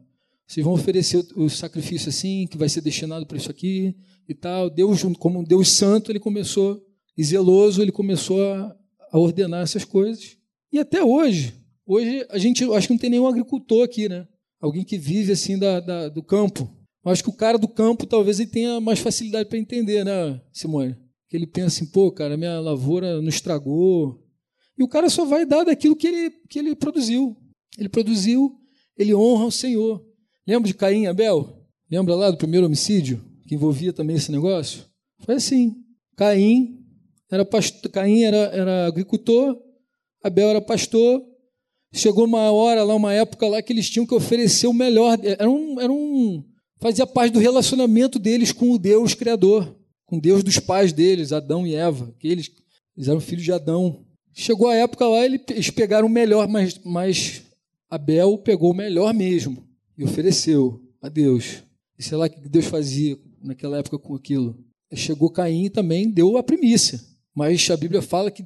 vocês 0.47 0.65
vão 0.65 0.75
oferecer 0.75 1.25
o 1.35 1.49
sacrifício 1.49 2.09
assim, 2.09 2.47
que 2.47 2.59
vai 2.59 2.69
ser 2.69 2.81
destinado 2.81 3.27
para 3.27 3.37
isso 3.37 3.51
aqui 3.51 3.95
e 4.29 4.35
tal. 4.35 4.69
Deus, 4.69 5.03
como 5.19 5.41
um 5.41 5.45
Deus 5.45 5.71
santo, 5.73 6.11
ele 6.11 6.21
começou, 6.21 6.83
e 7.17 7.25
zeloso, 7.25 7.81
ele 7.83 7.93
começou 7.93 8.53
a, 8.53 8.77
a 9.11 9.19
ordenar 9.19 9.63
essas 9.63 9.85
coisas. 9.85 10.37
E 10.71 10.79
até 10.79 11.03
hoje, 11.03 11.55
hoje 11.87 12.27
a 12.31 12.39
gente, 12.39 12.65
acho 12.73 12.87
que 12.87 12.93
não 12.93 12.99
tem 12.99 13.11
nenhum 13.11 13.27
agricultor 13.27 13.85
aqui, 13.85 14.09
né? 14.09 14.27
Alguém 14.61 14.85
que 14.85 14.99
vive 14.99 15.33
assim 15.33 15.59
da, 15.59 15.81
da 15.81 16.09
do 16.09 16.23
campo. 16.23 16.71
Eu 17.05 17.13
acho 17.13 17.23
que 17.23 17.31
o 17.31 17.37
cara 17.37 17.57
do 17.57 17.69
campo 17.69 18.07
talvez 18.07 18.41
ele 18.41 18.51
tenha 18.51 18.81
mais 18.81 18.99
facilidade 18.99 19.49
para 19.49 19.59
entender, 19.59 20.05
né, 20.05 20.41
Simone? 20.53 20.97
Que 21.29 21.37
ele 21.37 21.47
pensa 21.47 21.69
assim, 21.69 21.87
pô, 21.87 22.11
cara, 22.11 22.37
minha 22.37 22.59
lavoura 22.59 23.21
não 23.21 23.29
estragou. 23.29 24.23
E 24.79 24.83
o 24.83 24.89
cara 24.89 25.09
só 25.09 25.25
vai 25.25 25.47
dar 25.47 25.65
daquilo 25.65 25.97
que 25.97 26.07
ele, 26.07 26.31
que 26.49 26.59
ele 26.59 26.75
produziu. 26.75 27.37
Ele 27.79 27.89
produziu, 27.89 28.59
ele 28.97 29.15
honra 29.15 29.47
o 29.47 29.53
Senhor. 29.53 30.05
Lembra 30.47 30.67
de 30.67 30.75
Caim 30.75 31.03
e 31.03 31.07
Abel? 31.07 31.65
Lembra 31.91 32.15
lá 32.15 32.31
do 32.31 32.37
primeiro 32.37 32.67
homicídio, 32.67 33.23
que 33.47 33.55
envolvia 33.55 33.93
também 33.93 34.17
esse 34.17 34.33
negócio? 34.33 34.85
Foi 35.21 35.37
assim. 35.37 35.77
Caim 36.17 36.85
era, 37.31 37.45
pastor, 37.45 37.91
Caim 37.91 38.23
era, 38.23 38.37
era 38.37 38.87
agricultor, 38.87 39.57
Abel 40.23 40.49
era 40.49 40.61
pastor. 40.61 41.23
Chegou 41.97 42.27
uma 42.27 42.53
hora 42.53 42.85
lá, 42.85 42.95
uma 42.95 43.15
época 43.15 43.49
lá, 43.49 43.63
que 43.63 43.73
eles 43.73 43.89
tinham 43.89 44.07
que 44.07 44.15
oferecer 44.15 44.67
o 44.67 44.73
melhor. 44.75 45.19
Era 45.23 45.49
um, 45.49 45.81
era 45.81 45.91
um, 45.91 46.45
fazia 46.79 47.07
parte 47.07 47.33
do 47.33 47.39
relacionamento 47.39 48.19
deles 48.19 48.53
com 48.53 48.71
o 48.71 48.79
Deus 48.79 49.15
Criador, 49.15 49.75
com 50.05 50.19
Deus 50.19 50.43
dos 50.43 50.59
pais 50.59 50.93
deles, 50.93 51.33
Adão 51.33 51.67
e 51.67 51.75
Eva, 51.75 52.15
que 52.19 52.29
eles, 52.29 52.51
eles 52.95 53.09
eram 53.09 53.19
filhos 53.19 53.45
de 53.45 53.51
Adão. 53.51 54.05
Chegou 54.35 54.69
a 54.69 54.75
época 54.75 55.09
lá, 55.09 55.25
eles 55.25 55.71
pegaram 55.71 56.07
o 56.07 56.11
melhor, 56.11 56.47
mas, 56.47 56.79
mas 56.85 57.43
Abel 57.89 58.37
pegou 58.37 58.73
o 58.73 58.77
melhor 58.77 59.15
mesmo 59.15 59.65
e 59.97 60.05
ofereceu 60.05 60.79
a 61.01 61.09
Deus. 61.09 61.63
E 61.99 62.03
sei 62.03 62.19
lá 62.19 62.27
o 62.27 62.31
que 62.31 62.47
Deus 62.47 62.67
fazia 62.67 63.19
naquela 63.43 63.79
época 63.79 63.99
com 63.99 64.15
aquilo. 64.15 64.55
chegou 64.93 65.31
Caim 65.31 65.71
também 65.71 66.11
deu 66.11 66.37
a 66.37 66.43
primícia. 66.43 67.01
Mas 67.35 67.71
a 67.71 67.77
Bíblia 67.77 68.03
fala 68.03 68.31
que 68.31 68.45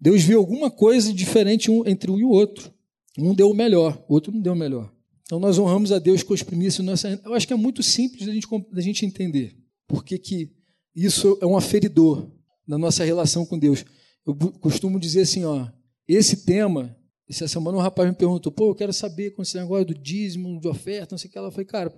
Deus 0.00 0.22
viu 0.22 0.38
alguma 0.38 0.70
coisa 0.70 1.12
diferente 1.12 1.70
entre 1.86 2.10
um 2.10 2.18
e 2.18 2.24
o 2.24 2.30
outro. 2.30 2.72
Um 3.18 3.34
deu 3.34 3.50
o 3.50 3.54
melhor, 3.54 4.04
o 4.08 4.14
outro 4.14 4.32
não 4.32 4.40
deu 4.40 4.52
o 4.52 4.56
melhor. 4.56 4.92
Então 5.22 5.38
nós 5.38 5.58
honramos 5.58 5.92
a 5.92 5.98
Deus 5.98 6.22
com 6.22 6.34
as 6.34 6.42
primícias. 6.42 6.84
Nossa, 6.84 7.20
eu 7.24 7.34
acho 7.34 7.46
que 7.46 7.52
é 7.52 7.56
muito 7.56 7.82
simples 7.82 8.26
da 8.26 8.32
gente, 8.32 8.46
da 8.70 8.80
gente 8.80 9.06
entender. 9.06 9.56
Porque 9.86 10.18
que 10.18 10.52
isso 10.94 11.38
é 11.40 11.46
um 11.46 11.56
aferidor 11.56 12.30
na 12.66 12.76
nossa 12.78 13.04
relação 13.04 13.46
com 13.46 13.58
Deus. 13.58 13.84
Eu 14.26 14.34
costumo 14.34 14.98
dizer 14.98 15.22
assim, 15.22 15.44
ó, 15.44 15.68
esse 16.06 16.44
tema, 16.44 16.96
essa 17.28 17.48
semana 17.48 17.76
um 17.76 17.80
rapaz 17.80 18.08
me 18.08 18.14
perguntou, 18.14 18.52
pô, 18.52 18.70
eu 18.70 18.74
quero 18.74 18.92
saber 18.92 19.30
com 19.30 19.42
esse 19.42 19.56
negócio 19.56 19.86
do 19.86 19.94
dízimo, 19.94 20.60
de 20.60 20.68
oferta, 20.68 21.14
não 21.14 21.18
sei 21.18 21.28
o 21.28 21.32
que. 21.32 21.38
Ela 21.38 21.50
foi, 21.50 21.64
cara, 21.64 21.94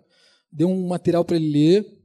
deu 0.51 0.69
um 0.69 0.87
material 0.87 1.25
para 1.25 1.37
ele 1.37 1.51
ler. 1.51 1.99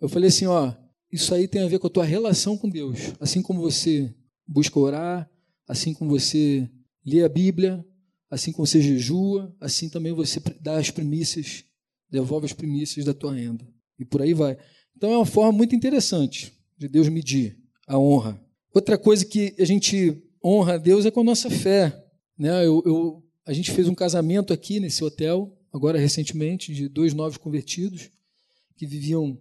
Eu 0.00 0.08
falei 0.08 0.28
assim, 0.28 0.46
ó, 0.46 0.72
isso 1.10 1.34
aí 1.34 1.46
tem 1.46 1.62
a 1.62 1.68
ver 1.68 1.78
com 1.78 1.86
a 1.86 1.90
tua 1.90 2.04
relação 2.04 2.56
com 2.56 2.68
Deus. 2.68 2.98
Assim 3.20 3.42
como 3.42 3.60
você 3.60 4.14
busca 4.46 4.78
orar, 4.78 5.30
assim 5.72 5.94
como 5.94 6.10
você 6.10 6.68
lê 7.04 7.24
a 7.24 7.28
Bíblia, 7.30 7.82
assim 8.30 8.52
como 8.52 8.66
você 8.66 8.80
jejua, 8.80 9.54
assim 9.58 9.88
também 9.88 10.12
você 10.12 10.38
dá 10.60 10.76
as 10.76 10.90
primícias, 10.90 11.64
devolve 12.10 12.44
as 12.44 12.52
primícias 12.52 13.06
da 13.06 13.14
tua 13.14 13.34
renda. 13.34 13.66
E 13.98 14.04
por 14.04 14.20
aí 14.20 14.34
vai. 14.34 14.58
Então 14.94 15.10
é 15.10 15.16
uma 15.16 15.24
forma 15.24 15.50
muito 15.50 15.74
interessante 15.74 16.52
de 16.76 16.88
Deus 16.88 17.08
medir 17.08 17.58
a 17.86 17.98
honra. 17.98 18.38
Outra 18.74 18.98
coisa 18.98 19.24
que 19.24 19.54
a 19.58 19.64
gente 19.64 20.22
honra 20.44 20.74
a 20.74 20.78
Deus 20.78 21.06
é 21.06 21.10
com 21.10 21.20
a 21.20 21.24
nossa 21.24 21.48
fé. 21.48 22.04
Né? 22.38 22.66
Eu, 22.66 22.82
eu, 22.84 23.24
a 23.46 23.54
gente 23.54 23.70
fez 23.70 23.88
um 23.88 23.94
casamento 23.94 24.52
aqui 24.52 24.78
nesse 24.78 25.02
hotel, 25.02 25.58
agora 25.72 25.98
recentemente, 25.98 26.74
de 26.74 26.86
dois 26.86 27.14
novos 27.14 27.38
convertidos 27.38 28.10
que 28.76 28.86
viviam 28.86 29.40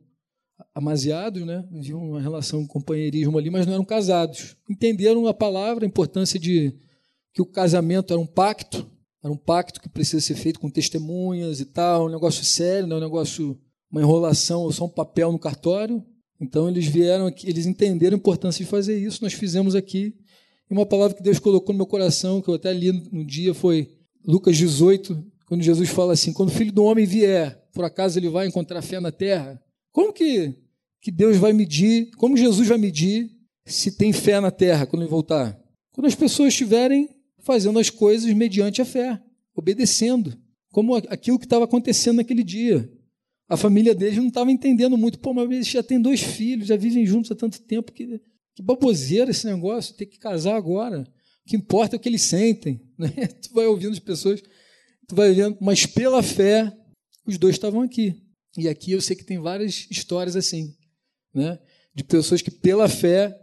amaziados, 0.74 1.46
né? 1.46 1.66
viviam 1.72 2.00
uma 2.00 2.22
relação 2.22 2.62
de 2.62 2.68
companheirismo 2.68 3.38
ali, 3.38 3.50
mas 3.50 3.66
não 3.66 3.74
eram 3.74 3.86
casados. 3.86 4.56
Entenderam 4.70 5.28
a 5.28 5.34
palavra, 5.34 5.86
a 5.86 5.88
importância 5.88 6.40
de 6.40 6.74
que 7.34 7.42
o 7.42 7.46
casamento 7.46 8.14
era 8.14 8.22
um 8.22 8.26
pacto, 8.26 8.90
era 9.24 9.32
um 9.32 9.38
pacto 9.38 9.80
que 9.80 9.90
precisa 9.90 10.22
ser 10.22 10.36
feito 10.36 10.60
com 10.60 10.70
testemunhas 10.70 11.60
e 11.60 11.66
tal, 11.66 12.08
um 12.08 12.10
negócio 12.10 12.44
sério, 12.44 12.88
não 12.88 12.98
é 12.98 13.00
um 13.00 13.04
negócio, 13.04 13.60
uma 13.92 14.02
enrolação 14.02 14.62
ou 14.62 14.72
só 14.72 14.86
um 14.86 14.90
papel 14.90 15.32
no 15.32 15.40
cartório. 15.40 16.04
Então 16.40 16.68
eles 16.68 16.88
vieram 16.88 17.28
aqui, 17.28 17.48
eles 17.48 17.68
entenderam 17.68 18.16
a 18.16 18.20
importância 18.20 18.66
de 18.66 18.70
fazer 18.70 18.98
isso. 18.98 19.24
Nós 19.24 19.34
fizemos 19.34 19.76
aqui. 19.76 20.16
E 20.70 20.74
uma 20.74 20.86
palavra 20.86 21.16
que 21.16 21.22
Deus 21.22 21.38
colocou 21.38 21.74
no 21.74 21.78
meu 21.78 21.86
coração, 21.86 22.42
que 22.42 22.50
eu 22.50 22.56
até 22.56 22.74
li 22.74 22.92
no 23.12 23.24
dia, 23.24 23.54
foi 23.54 23.96
Lucas 24.26 24.58
18, 24.58 25.24
quando 25.46 25.62
Jesus 25.62 25.90
fala 25.90 26.14
assim: 26.14 26.34
quando 26.34 26.50
o 26.50 26.54
filho 26.54 26.72
do 26.72 26.84
homem 26.84 27.06
vier, 27.06 27.62
por 27.74 27.86
acaso 27.86 28.18
ele 28.18 28.30
vai 28.30 28.48
encontrar 28.48 28.82
fé 28.82 29.00
na 29.00 29.12
terra? 29.12 29.62
Como 29.92 30.14
que, 30.14 30.54
que 31.02 31.12
Deus 31.12 31.38
vai 31.38 31.54
medir, 31.54 32.12
como 32.18 32.38
Jesus 32.38 32.68
vai 32.68 32.78
medir 32.78 33.30
se 33.66 33.92
tem 33.98 34.12
fé 34.14 34.40
na 34.40 34.52
terra 34.52 34.86
quando 34.86 35.04
ele 35.04 35.12
voltar? 35.12 35.60
Quando 35.92 36.08
as 36.08 36.16
pessoas 36.16 36.50
estiverem 36.50 37.10
fazendo 37.40 37.80
as 37.80 37.90
coisas 37.90 38.32
mediante 38.34 38.82
a 38.82 38.86
fé, 38.86 39.22
obedecendo, 39.56 40.38
como 40.72 40.96
aquilo 40.96 41.38
que 41.38 41.46
estava 41.46 41.66
acontecendo 41.66 42.18
naquele 42.18 42.44
dia. 42.44 42.90
A 43.48 43.58
família 43.58 43.94
deles 43.94 44.18
não 44.18 44.30
estava 44.30 44.52
entendendo 44.52 44.98
muito. 44.98 45.20
Pô, 45.20 45.34
mas 45.34 45.52
eles 45.52 45.68
já 45.68 45.84
têm 45.84 46.02
dois 46.02 46.22
filhos, 46.22 46.68
já 46.68 46.78
vivem 46.78 47.06
juntos 47.06 47.32
há 47.32 47.36
tanto 47.36 47.62
tempo. 47.62 47.92
Que, 47.92 48.22
que 48.56 48.64
baboseira 48.64 49.32
esse 49.32 49.46
negócio, 49.46 49.96
ter 49.96 50.06
que 50.06 50.18
casar 50.18 50.56
agora. 50.56 51.02
O 51.46 51.50
que 51.50 51.58
importa 51.58 51.96
é 51.96 51.98
o 51.98 52.00
que 52.00 52.08
eles 52.08 52.22
sentem. 52.22 52.82
Né? 52.98 53.10
Tu 53.42 53.54
vai 53.54 53.66
ouvindo 53.66 53.92
as 53.92 54.00
pessoas, 54.00 54.42
tu 55.08 55.16
vai 55.16 55.34
vendo, 55.34 55.58
mas 55.60 55.86
pela 55.86 56.24
fé, 56.24 56.72
os 57.26 57.38
dois 57.38 57.56
estavam 57.56 57.82
aqui. 57.82 58.24
E 58.58 58.68
aqui 58.68 58.92
eu 58.92 59.02
sei 59.02 59.16
que 59.16 59.24
tem 59.24 59.40
várias 59.40 59.88
histórias 59.90 60.36
assim, 60.36 60.76
né? 61.34 61.60
de 61.94 62.04
pessoas 62.04 62.42
que 62.42 62.52
pela 62.52 62.88
fé 62.88 63.38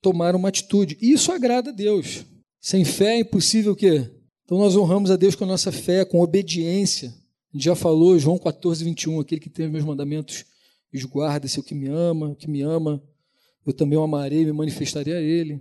tomaram 0.00 0.38
uma 0.38 0.48
atitude. 0.48 0.96
E 1.00 1.12
isso 1.12 1.32
agrada 1.32 1.70
a 1.70 1.72
Deus. 1.72 2.24
Sem 2.60 2.84
fé 2.84 3.16
é 3.16 3.20
impossível 3.20 3.72
o 3.72 3.76
quê? 3.76 4.10
Então 4.44 4.58
nós 4.58 4.76
honramos 4.76 5.10
a 5.10 5.16
Deus 5.16 5.34
com 5.34 5.44
a 5.44 5.46
nossa 5.46 5.72
fé, 5.72 6.04
com 6.04 6.20
obediência. 6.20 7.08
A 7.08 7.56
gente 7.56 7.64
já 7.64 7.74
falou, 7.74 8.18
João 8.18 8.38
14, 8.38 8.84
21, 8.84 9.20
aquele 9.20 9.40
que 9.40 9.50
tem 9.50 9.66
os 9.66 9.72
meus 9.72 9.84
mandamentos, 9.84 10.44
esguarda-se 10.92 11.58
o 11.58 11.62
que 11.62 11.74
me 11.74 11.88
ama, 11.88 12.30
o 12.30 12.36
que 12.36 12.48
me 12.48 12.62
ama, 12.62 13.02
eu 13.66 13.72
também 13.72 13.98
o 13.98 14.02
amarei 14.02 14.44
me 14.44 14.52
manifestarei 14.52 15.14
a 15.14 15.20
ele. 15.20 15.60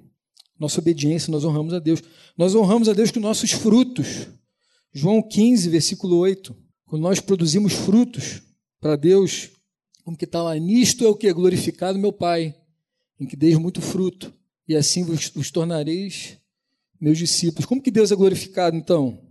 Nossa 0.60 0.80
obediência, 0.80 1.32
nós 1.32 1.44
honramos 1.46 1.74
a 1.74 1.80
Deus. 1.80 2.02
Nós 2.38 2.54
honramos 2.54 2.89
a 2.89 2.94
Deus 2.94 3.12
com 3.12 3.20
nossos 3.20 3.52
frutos. 3.52 4.28
João 4.91 5.22
15, 5.22 5.70
versículo 5.70 6.18
8. 6.18 6.56
Quando 6.86 7.02
nós 7.02 7.20
produzimos 7.20 7.74
frutos 7.74 8.41
para 8.84 8.98
Deus, 8.98 9.50
como 10.04 10.18
que 10.18 10.26
está 10.26 10.44
lá? 10.44 10.56
Nisto 10.56 11.06
é 11.06 11.08
o 11.08 11.16
que? 11.16 11.32
Glorificado 11.32 11.98
meu 11.98 12.12
Pai, 12.12 12.54
em 13.18 13.26
que 13.26 13.38
deis 13.38 13.58
muito 13.58 13.82
fruto, 13.82 14.34
e 14.68 14.76
assim 14.76 15.06
vos, 15.06 15.30
vos 15.30 15.50
tornareis 15.50 16.38
meus 17.00 17.18
discípulos. 17.18 17.66
Como 17.66 17.82
que 17.82 17.90
Deus 17.90 18.12
é 18.12 18.16
glorificado, 18.16 18.76
então? 18.76 19.22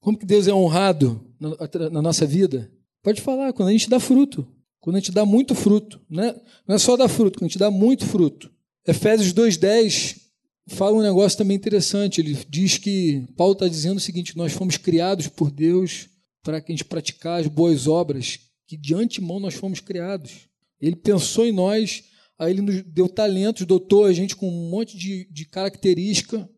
Como 0.00 0.18
que 0.18 0.26
Deus 0.26 0.46
é 0.46 0.52
honrado 0.52 1.26
na, 1.40 1.90
na 1.90 2.02
nossa 2.02 2.26
vida? 2.26 2.70
Pode 3.02 3.22
falar, 3.22 3.54
quando 3.54 3.70
a 3.70 3.72
gente 3.72 3.88
dá 3.88 3.98
fruto. 3.98 4.46
Quando 4.80 4.96
a 4.96 4.98
gente 4.98 5.12
dá 5.12 5.24
muito 5.24 5.54
fruto. 5.54 5.98
Né? 6.10 6.34
Não 6.68 6.74
é 6.74 6.78
só 6.78 6.94
dar 6.94 7.08
fruto, 7.08 7.38
quando 7.38 7.46
a 7.46 7.48
gente 7.48 7.58
dá 7.58 7.70
muito 7.70 8.04
fruto. 8.04 8.52
Efésios 8.86 9.32
2,10 9.32 10.20
fala 10.68 10.96
um 10.96 11.02
negócio 11.02 11.38
também 11.38 11.56
interessante. 11.56 12.20
Ele 12.20 12.36
diz 12.50 12.76
que, 12.76 13.26
Paulo 13.34 13.54
está 13.54 13.66
dizendo 13.66 13.96
o 13.96 14.00
seguinte: 14.00 14.36
nós 14.36 14.52
fomos 14.52 14.76
criados 14.76 15.26
por 15.26 15.50
Deus 15.50 16.10
para 16.42 16.60
que 16.60 16.70
a 16.70 16.74
gente 16.74 16.84
praticar 16.84 17.40
as 17.40 17.46
boas 17.46 17.86
obras 17.86 18.40
que 18.66 18.76
de 18.76 18.94
antemão 18.94 19.40
nós 19.40 19.54
fomos 19.54 19.80
criados. 19.80 20.48
Ele 20.80 20.96
pensou 20.96 21.46
em 21.46 21.52
nós, 21.52 22.04
aí 22.38 22.52
ele 22.52 22.62
nos 22.62 22.82
deu 22.82 23.08
talentos, 23.08 23.66
dotou 23.66 24.04
a 24.04 24.12
gente 24.12 24.36
com 24.36 24.48
um 24.48 24.70
monte 24.70 24.96
de, 24.96 25.28
de 25.30 25.44
característica 25.46 26.48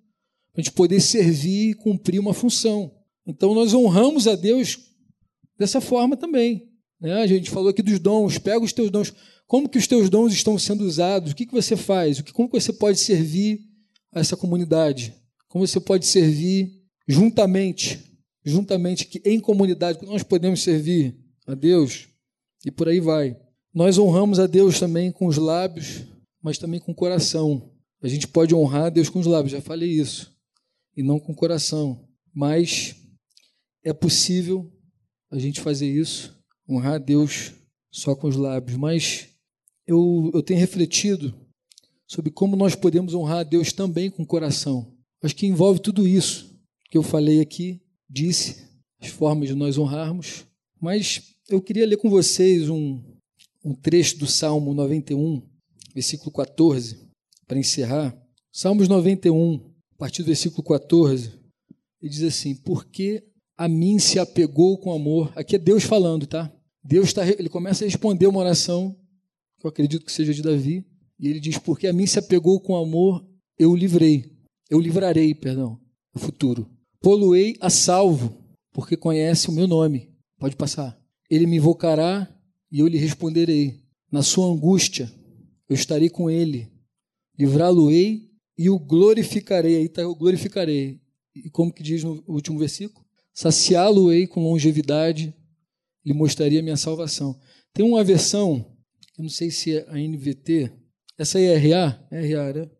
a 0.56 0.60
gente 0.60 0.72
poder 0.72 1.00
servir 1.00 1.70
e 1.70 1.74
cumprir 1.74 2.18
uma 2.18 2.32
função. 2.32 2.90
Então 3.26 3.54
nós 3.54 3.74
honramos 3.74 4.26
a 4.26 4.34
Deus 4.34 4.78
dessa 5.58 5.80
forma 5.80 6.16
também. 6.16 6.70
Né? 7.00 7.12
A 7.12 7.26
gente 7.26 7.50
falou 7.50 7.68
aqui 7.68 7.82
dos 7.82 7.98
dons, 7.98 8.38
pega 8.38 8.64
os 8.64 8.72
teus 8.72 8.90
dons. 8.90 9.12
Como 9.46 9.68
que 9.68 9.78
os 9.78 9.86
teus 9.86 10.08
dons 10.08 10.32
estão 10.32 10.58
sendo 10.58 10.84
usados? 10.84 11.32
O 11.32 11.36
que, 11.36 11.46
que 11.46 11.52
você 11.52 11.76
faz? 11.76 12.20
Como 12.32 12.48
que 12.48 12.58
você 12.58 12.72
pode 12.72 12.98
servir 12.98 13.60
a 14.12 14.20
essa 14.20 14.36
comunidade? 14.36 15.14
Como 15.48 15.66
você 15.66 15.78
pode 15.78 16.06
servir 16.06 16.82
juntamente, 17.06 18.00
juntamente, 18.44 19.04
que 19.04 19.20
em 19.24 19.38
comunidade, 19.38 20.04
nós 20.06 20.22
podemos 20.22 20.62
servir 20.62 21.14
a 21.46 21.54
Deus 21.54 22.08
e 22.64 22.70
por 22.70 22.88
aí 22.88 23.00
vai. 23.00 23.36
Nós 23.72 23.98
honramos 23.98 24.38
a 24.38 24.46
Deus 24.46 24.80
também 24.80 25.12
com 25.12 25.26
os 25.26 25.36
lábios, 25.36 26.04
mas 26.42 26.58
também 26.58 26.80
com 26.80 26.92
o 26.92 26.94
coração. 26.94 27.70
A 28.02 28.08
gente 28.08 28.26
pode 28.26 28.54
honrar 28.54 28.86
a 28.86 28.90
Deus 28.90 29.08
com 29.08 29.18
os 29.18 29.26
lábios, 29.26 29.52
já 29.52 29.60
falei 29.60 29.90
isso 29.90 30.34
e 30.96 31.02
não 31.02 31.20
com 31.20 31.32
o 31.32 31.36
coração. 31.36 32.08
Mas 32.34 32.96
é 33.84 33.92
possível 33.92 34.72
a 35.30 35.38
gente 35.38 35.60
fazer 35.60 35.90
isso, 35.90 36.34
honrar 36.68 36.94
a 36.94 36.98
Deus 36.98 37.52
só 37.90 38.14
com 38.14 38.26
os 38.26 38.36
lábios. 38.36 38.76
Mas 38.76 39.28
eu, 39.86 40.30
eu 40.34 40.42
tenho 40.42 40.58
refletido 40.58 41.34
sobre 42.06 42.30
como 42.30 42.56
nós 42.56 42.74
podemos 42.74 43.14
honrar 43.14 43.38
a 43.38 43.44
Deus 43.44 43.72
também 43.72 44.10
com 44.10 44.22
o 44.22 44.26
coração. 44.26 44.92
Acho 45.22 45.36
que 45.36 45.46
envolve 45.46 45.80
tudo 45.80 46.06
isso 46.06 46.56
que 46.90 46.96
eu 46.96 47.02
falei 47.02 47.40
aqui, 47.40 47.82
disse, 48.08 48.64
as 49.00 49.08
formas 49.08 49.48
de 49.48 49.54
nós 49.54 49.76
honrarmos. 49.76 50.46
Mas 50.80 51.35
eu 51.48 51.60
queria 51.60 51.86
ler 51.86 51.96
com 51.96 52.10
vocês 52.10 52.68
um, 52.68 53.00
um 53.64 53.72
trecho 53.74 54.18
do 54.18 54.26
Salmo 54.26 54.74
91, 54.74 55.42
versículo 55.94 56.32
14, 56.32 56.98
para 57.46 57.58
encerrar. 57.58 58.16
Salmos 58.52 58.88
91, 58.88 59.54
a 59.94 59.98
partir 59.98 60.22
do 60.22 60.26
versículo 60.26 60.62
14, 60.62 61.32
ele 62.02 62.10
diz 62.10 62.22
assim: 62.22 62.54
Porque 62.54 63.24
a 63.56 63.68
mim 63.68 63.98
se 63.98 64.18
apegou 64.18 64.78
com 64.78 64.92
amor. 64.92 65.32
Aqui 65.36 65.56
é 65.56 65.58
Deus 65.58 65.84
falando, 65.84 66.26
tá? 66.26 66.52
Deus 66.82 67.06
está, 67.06 67.26
ele 67.26 67.48
começa 67.48 67.84
a 67.84 67.86
responder 67.86 68.26
uma 68.26 68.40
oração, 68.40 68.96
que 69.58 69.66
eu 69.66 69.70
acredito 69.70 70.04
que 70.04 70.12
seja 70.12 70.34
de 70.34 70.42
Davi, 70.42 70.84
e 71.18 71.28
ele 71.28 71.38
diz: 71.38 71.58
Porque 71.58 71.86
a 71.86 71.92
mim 71.92 72.06
se 72.06 72.18
apegou 72.18 72.60
com 72.60 72.76
amor, 72.76 73.24
eu 73.58 73.70
o 73.70 73.76
livrei. 73.76 74.34
Eu 74.68 74.80
livrarei, 74.80 75.32
perdão, 75.32 75.80
no 76.12 76.20
futuro. 76.20 76.68
Poluei 77.00 77.56
a 77.60 77.70
salvo, 77.70 78.36
porque 78.72 78.96
conhece 78.96 79.48
o 79.48 79.52
meu 79.52 79.68
nome. 79.68 80.12
Pode 80.38 80.56
passar. 80.56 80.98
Ele 81.30 81.46
me 81.46 81.56
invocará 81.56 82.28
e 82.70 82.80
eu 82.80 82.86
lhe 82.86 82.98
responderei. 82.98 83.82
Na 84.10 84.22
sua 84.22 84.46
angústia, 84.46 85.12
eu 85.68 85.74
estarei 85.74 86.08
com 86.08 86.30
ele. 86.30 86.70
Livrá-lo-ei 87.38 88.30
e 88.56 88.70
o 88.70 88.78
glorificarei. 88.78 89.76
Aí 89.76 89.86
está 89.86 90.06
o 90.06 90.14
glorificarei. 90.14 91.00
E 91.34 91.50
como 91.50 91.72
que 91.72 91.82
diz 91.82 92.02
no 92.02 92.22
último 92.26 92.58
versículo? 92.58 93.04
Saciá-lo-ei 93.34 94.26
com 94.26 94.42
longevidade, 94.42 95.34
lhe 96.04 96.14
mostraria 96.14 96.62
minha 96.62 96.76
salvação. 96.76 97.38
Tem 97.74 97.84
uma 97.84 98.02
versão, 98.02 98.64
eu 99.18 99.22
não 99.22 99.28
sei 99.28 99.50
se 99.50 99.76
é 99.76 99.86
a 99.90 99.98
NVT, 99.98 100.72
essa 101.18 101.38
aí 101.38 101.44
é 101.44 101.56
RA? 101.56 102.08
É 102.10 102.34
RA, 102.34 102.52
né? 102.52 102.70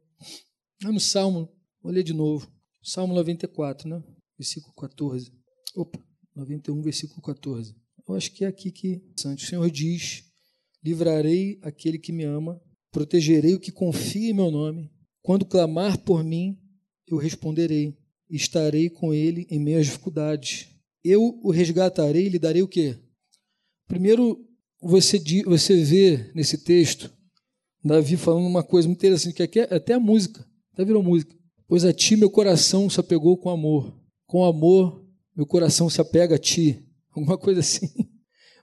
É 0.84 0.88
no 0.88 1.00
Salmo, 1.00 1.50
ler 1.84 2.02
de 2.02 2.12
novo. 2.12 2.50
Salmo 2.82 3.14
94, 3.14 3.88
né? 3.88 4.02
Versículo 4.38 4.74
14. 4.74 5.32
Opa, 5.74 5.98
91, 6.34 6.80
versículo 6.82 7.20
14. 7.20 7.74
Eu 8.08 8.14
acho 8.14 8.32
que 8.32 8.44
é 8.44 8.48
aqui 8.48 8.70
que 8.70 9.02
o 9.16 9.38
Senhor 9.38 9.70
diz: 9.70 10.24
livrarei 10.82 11.58
aquele 11.62 11.98
que 11.98 12.12
me 12.12 12.24
ama, 12.24 12.60
protegerei 12.90 13.54
o 13.54 13.60
que 13.60 13.72
confia 13.72 14.30
em 14.30 14.34
meu 14.34 14.50
nome. 14.50 14.90
Quando 15.22 15.44
clamar 15.44 15.98
por 15.98 16.22
mim, 16.22 16.56
eu 17.06 17.16
responderei, 17.16 17.96
estarei 18.30 18.88
com 18.88 19.12
ele 19.12 19.46
em 19.50 19.58
meio 19.58 19.80
às 19.80 19.86
dificuldades. 19.86 20.68
Eu 21.02 21.40
o 21.42 21.50
resgatarei 21.50 22.26
e 22.26 22.28
lhe 22.28 22.38
darei 22.38 22.62
o 22.62 22.68
quê? 22.68 22.96
Primeiro, 23.88 24.44
você, 24.80 25.20
você 25.44 25.82
vê 25.82 26.30
nesse 26.34 26.58
texto 26.58 27.12
Davi 27.86 28.16
falando 28.16 28.46
uma 28.46 28.62
coisa 28.62 28.88
muito 28.88 28.98
interessante, 28.98 29.46
que 29.46 29.60
é 29.60 29.74
até 29.74 29.94
a 29.94 30.00
música, 30.00 30.44
até 30.72 30.84
virou 30.84 31.02
música. 31.02 31.34
Pois 31.68 31.84
a 31.84 31.92
ti 31.92 32.16
meu 32.16 32.30
coração 32.30 32.90
se 32.90 32.98
apegou 32.98 33.36
com 33.36 33.48
amor. 33.48 33.96
Com 34.26 34.44
amor, 34.44 35.04
meu 35.34 35.46
coração 35.46 35.88
se 35.88 36.00
apega 36.00 36.34
a 36.34 36.38
ti. 36.38 36.84
Alguma 37.16 37.38
coisa 37.38 37.60
assim. 37.60 37.88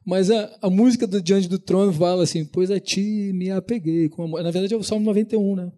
Mas 0.05 0.29
a, 0.29 0.57
a 0.61 0.69
música 0.69 1.07
do 1.07 1.21
Diante 1.21 1.47
do 1.47 1.57
Trono 1.57 1.91
fala 1.93 2.23
assim: 2.23 2.45
Pois 2.45 2.69
a 2.69 2.79
ti 2.79 3.31
me 3.33 3.49
apeguei. 3.49 4.09
Com 4.09 4.23
amor. 4.23 4.43
Na 4.43 4.51
verdade 4.51 4.73
é 4.73 4.77
o 4.77 4.83
Salmo 4.83 5.05
91, 5.05 5.55
né? 5.55 5.71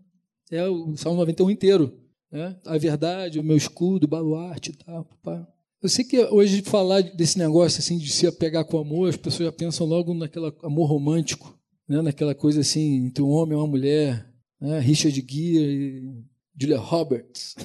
É 0.51 0.67
o 0.67 0.95
Salmo 0.97 1.19
91 1.19 1.51
inteiro. 1.51 1.97
Né? 2.31 2.55
A 2.65 2.77
verdade, 2.77 3.39
o 3.39 3.43
meu 3.43 3.55
escudo, 3.55 4.05
o 4.05 4.09
baluarte 4.09 4.71
e 4.71 4.73
tal. 4.73 5.07
Pá. 5.23 5.47
Eu 5.81 5.89
sei 5.89 6.03
que 6.03 6.19
hoje 6.19 6.63
falar 6.63 7.01
desse 7.01 7.37
negócio 7.37 7.79
assim 7.79 7.97
de 7.97 8.09
se 8.11 8.25
apegar 8.25 8.65
com 8.65 8.79
amor, 8.79 9.09
as 9.09 9.15
pessoas 9.15 9.45
já 9.47 9.51
pensam 9.51 9.85
logo 9.85 10.13
naquele 10.13 10.51
amor 10.63 10.87
romântico, 10.87 11.57
né? 11.87 12.01
naquela 12.01 12.33
coisa 12.33 12.61
assim 12.61 13.05
entre 13.05 13.21
um 13.21 13.29
homem 13.29 13.53
e 13.53 13.61
uma 13.61 13.67
mulher, 13.67 14.27
né? 14.59 14.79
Richard 14.79 15.15
Gere 15.15 16.03
e 16.03 16.23
Julia 16.59 16.79
Roberts. 16.79 17.55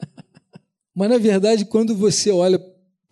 Mas 0.94 1.10
na 1.10 1.18
verdade, 1.18 1.64
quando 1.64 1.94
você 1.94 2.30
olha 2.30 2.58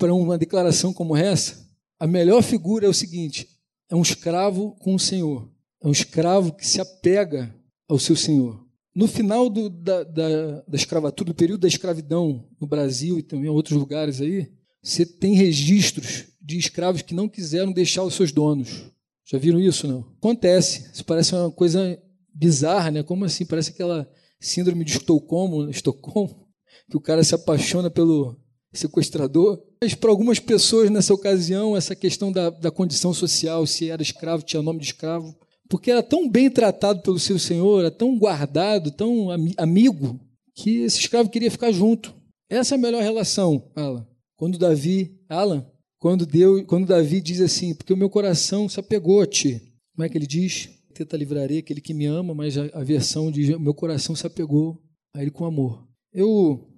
para 0.05 0.12
uma 0.12 0.36
declaração 0.36 0.92
como 0.92 1.16
essa, 1.16 1.66
a 1.98 2.07
melhor 2.07 2.42
figura 2.42 2.84
é 2.84 2.88
o 2.88 2.92
seguinte: 2.92 3.48
é 3.88 3.96
um 3.96 4.02
escravo 4.02 4.72
com 4.80 4.94
o 4.94 4.98
Senhor, 4.98 5.50
é 5.82 5.88
um 5.88 5.92
escravo 5.92 6.52
que 6.52 6.66
se 6.66 6.78
apega 6.78 7.55
ao 7.88 7.98
seu 7.98 8.14
Senhor. 8.14 8.62
No 8.94 9.09
final 9.09 9.48
do, 9.48 9.70
da, 9.70 10.05
da, 10.05 10.61
da 10.61 10.76
escravatura, 10.76 11.28
do 11.28 11.34
período 11.34 11.62
da 11.62 11.68
escravidão 11.68 12.46
no 12.61 12.66
Brasil 12.66 13.18
e 13.18 13.22
também 13.22 13.46
em 13.46 13.48
outros 13.48 13.78
lugares 13.78 14.20
aí, 14.20 14.52
você 14.82 15.07
tem 15.07 15.36
registros 15.36 16.26
de 16.38 16.59
escravos 16.59 17.00
que 17.00 17.14
não 17.14 17.26
quiseram 17.26 17.72
deixar 17.72 18.02
os 18.02 18.12
seus 18.12 18.30
donos. 18.30 18.84
Já 19.24 19.38
viram 19.38 19.59
isso, 19.59 19.88
não? 19.88 20.00
Acontece. 20.18 20.90
Isso 20.92 21.05
parece 21.07 21.34
uma 21.34 21.50
coisa 21.50 21.98
bizarra, 22.32 22.90
né? 22.90 23.02
Como 23.02 23.24
assim? 23.24 23.46
Parece 23.46 23.70
aquela 23.70 24.07
síndrome 24.38 24.84
de 24.84 24.92
Estocolmo, 24.98 25.70
Estocolmo, 25.70 26.46
que 26.90 26.96
o 26.96 27.00
cara 27.00 27.24
se 27.24 27.34
apaixona 27.34 27.90
pelo 27.90 28.43
sequestrador. 28.75 29.62
Mas 29.83 29.95
para 29.95 30.11
algumas 30.11 30.39
pessoas 30.39 30.91
nessa 30.91 31.14
ocasião, 31.14 31.77
essa 31.77 31.95
questão 31.95 32.33
da, 32.33 32.51
da 32.51 32.70
condição 32.70 33.12
social, 33.14 33.66
se 33.66 33.91
era 33.91 34.03
escravo, 34.03 34.43
tinha 34.43 34.62
nome 34.62 34.81
de 34.81 34.87
escravo, 34.87 35.35
porque 35.68 35.91
era 35.91 36.03
tão 36.03 36.29
bem 36.29 36.51
tratado 36.51 37.03
pelo 37.03 37.18
seu 37.18 37.39
senhor, 37.39 37.81
era 37.81 37.91
tão 37.91 38.18
guardado, 38.18 38.91
tão 38.91 39.29
amigo, 39.57 40.20
que 40.55 40.83
esse 40.83 41.01
escravo 41.01 41.31
queria 41.31 41.51
ficar 41.51 41.72
junto. 41.72 42.14
Essa 42.49 42.75
é 42.75 42.77
a 42.77 42.81
melhor 42.81 43.03
relação, 43.03 43.70
Alan. 43.75 44.07
Quando 44.37 44.59
Davi, 44.59 45.18
Alan, 45.29 45.66
quando 45.99 46.27
Deus, 46.27 46.64
quando 46.66 46.87
Davi 46.87 47.20
diz 47.20 47.41
assim, 47.41 47.75
porque 47.75 47.93
o 47.93 47.97
meu 47.97 48.11
coração 48.11 48.68
se 48.68 48.79
apegou 48.79 49.20
a 49.22 49.27
ti. 49.27 49.61
Como 49.95 50.05
é 50.05 50.09
que 50.09 50.18
ele 50.18 50.27
diz? 50.27 50.68
Tenta 50.93 51.16
livrarei 51.16 51.59
aquele 51.59 51.81
que 51.81 51.95
me 51.95 52.07
ama, 52.07 52.35
mas 52.35 52.59
a, 52.59 52.66
a 52.75 52.85
versão 52.85 53.31
diz, 53.31 53.49
meu 53.59 53.75
coração 53.75 54.14
se 54.14 54.27
apegou 54.27 54.81
a 55.14 55.22
ele 55.22 55.31
com 55.31 55.45
amor. 55.45 55.89
Eu, 56.12 56.68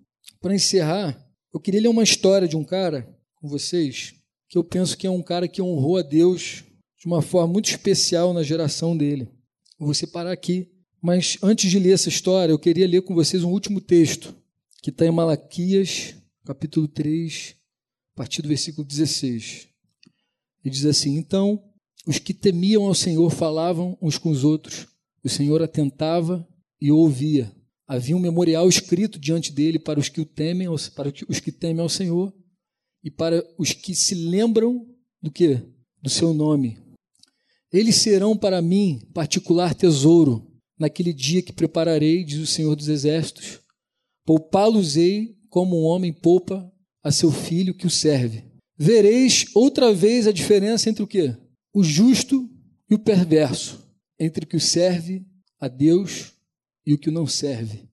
para 0.41 0.55
encerrar, 0.55 1.26
eu 1.57 1.61
queria 1.61 1.81
ler 1.81 1.89
uma 1.89 2.03
história 2.03 2.47
de 2.47 2.55
um 2.55 2.63
cara 2.63 3.09
com 3.37 3.49
vocês, 3.49 4.13
que 4.47 4.59
eu 4.59 4.63
penso 4.63 4.95
que 4.95 5.07
é 5.07 5.11
um 5.11 5.23
cara 5.23 5.49
que 5.49 5.63
honrou 5.63 5.97
a 5.97 6.03
Deus 6.03 6.65
de 6.99 7.07
uma 7.07 7.23
forma 7.23 7.51
muito 7.51 7.71
especial 7.71 8.35
na 8.35 8.43
geração 8.43 8.95
dele. 8.95 9.27
Eu 9.81 9.87
vou 9.87 9.95
separar 9.95 10.33
aqui, 10.33 10.71
mas 11.01 11.39
antes 11.43 11.71
de 11.71 11.79
ler 11.79 11.93
essa 11.93 12.11
história, 12.11 12.53
eu 12.53 12.59
queria 12.59 12.87
ler 12.87 13.01
com 13.01 13.15
vocês 13.15 13.43
um 13.43 13.51
último 13.51 13.81
texto, 13.81 14.37
que 14.83 14.91
está 14.91 15.07
em 15.07 15.11
Malaquias, 15.11 16.15
capítulo 16.45 16.87
3, 16.87 17.57
a 18.13 18.17
partir 18.19 18.43
do 18.43 18.49
versículo 18.49 18.87
16. 18.87 19.67
Ele 20.63 20.75
diz 20.75 20.85
assim: 20.85 21.17
Então 21.17 21.65
os 22.07 22.19
que 22.19 22.35
temiam 22.35 22.85
ao 22.85 22.95
Senhor 22.95 23.31
falavam 23.31 23.97
uns 24.03 24.19
com 24.19 24.29
os 24.29 24.45
outros, 24.45 24.89
o 25.25 25.29
Senhor 25.31 25.63
atentava 25.63 26.47
e 26.79 26.93
ouvia. 26.93 27.51
Havia 27.87 28.17
um 28.17 28.21
memorial 28.21 28.69
escrito 28.69 29.19
diante 29.19 29.53
dele 29.53 29.79
para 29.79 30.01
os 30.01 30.09
que 30.09 30.21
o 30.21 30.25
temem, 30.25 30.67
para 30.95 31.13
os 31.29 31.41
que 31.41 31.53
temem 31.53 31.81
ao 31.81 31.89
Senhor 31.89 32.35
e 33.03 33.11
para 33.11 33.47
os 33.57 33.73
que 33.73 33.95
se 33.95 34.15
lembram 34.15 34.85
do 35.23 35.31
que? 35.31 35.61
Do 36.03 36.11
seu 36.11 36.35
nome. 36.35 36.79
Eles 37.73 37.97
serão 37.97 38.37
para 38.37 38.61
mim 38.61 39.01
particular 39.15 39.75
tesouro 39.75 40.51
naquele 40.79 41.13
dia 41.13 41.43
que 41.43 41.53
prepararei, 41.53 42.25
diz 42.25 42.39
o 42.39 42.47
Senhor 42.47 42.75
dos 42.75 42.89
Exércitos. 42.89 43.61
Poupá-los-ei 44.25 45.37
como 45.49 45.81
um 45.81 45.85
homem 45.85 46.13
poupa 46.13 46.71
a 47.03 47.13
seu 47.13 47.31
filho 47.31 47.75
que 47.75 47.87
o 47.87 47.91
serve. 47.91 48.45
Vereis 48.77 49.47
outra 49.55 49.93
vez 49.95 50.27
a 50.27 50.33
diferença 50.33 50.91
entre 50.91 51.03
o 51.03 51.07
que? 51.07 51.35
O 51.73 51.85
justo 51.85 52.49
e 52.91 52.95
o 52.95 52.99
perverso, 52.99 53.89
entre 54.19 54.45
o 54.45 54.49
que 54.49 54.57
o 54.57 54.61
serve 54.61 55.25
a 55.59 55.69
Deus 55.69 56.36
e 56.87 56.95
o 56.95 56.99
que 56.99 57.11
não 57.11 57.27
serve. 57.27 57.89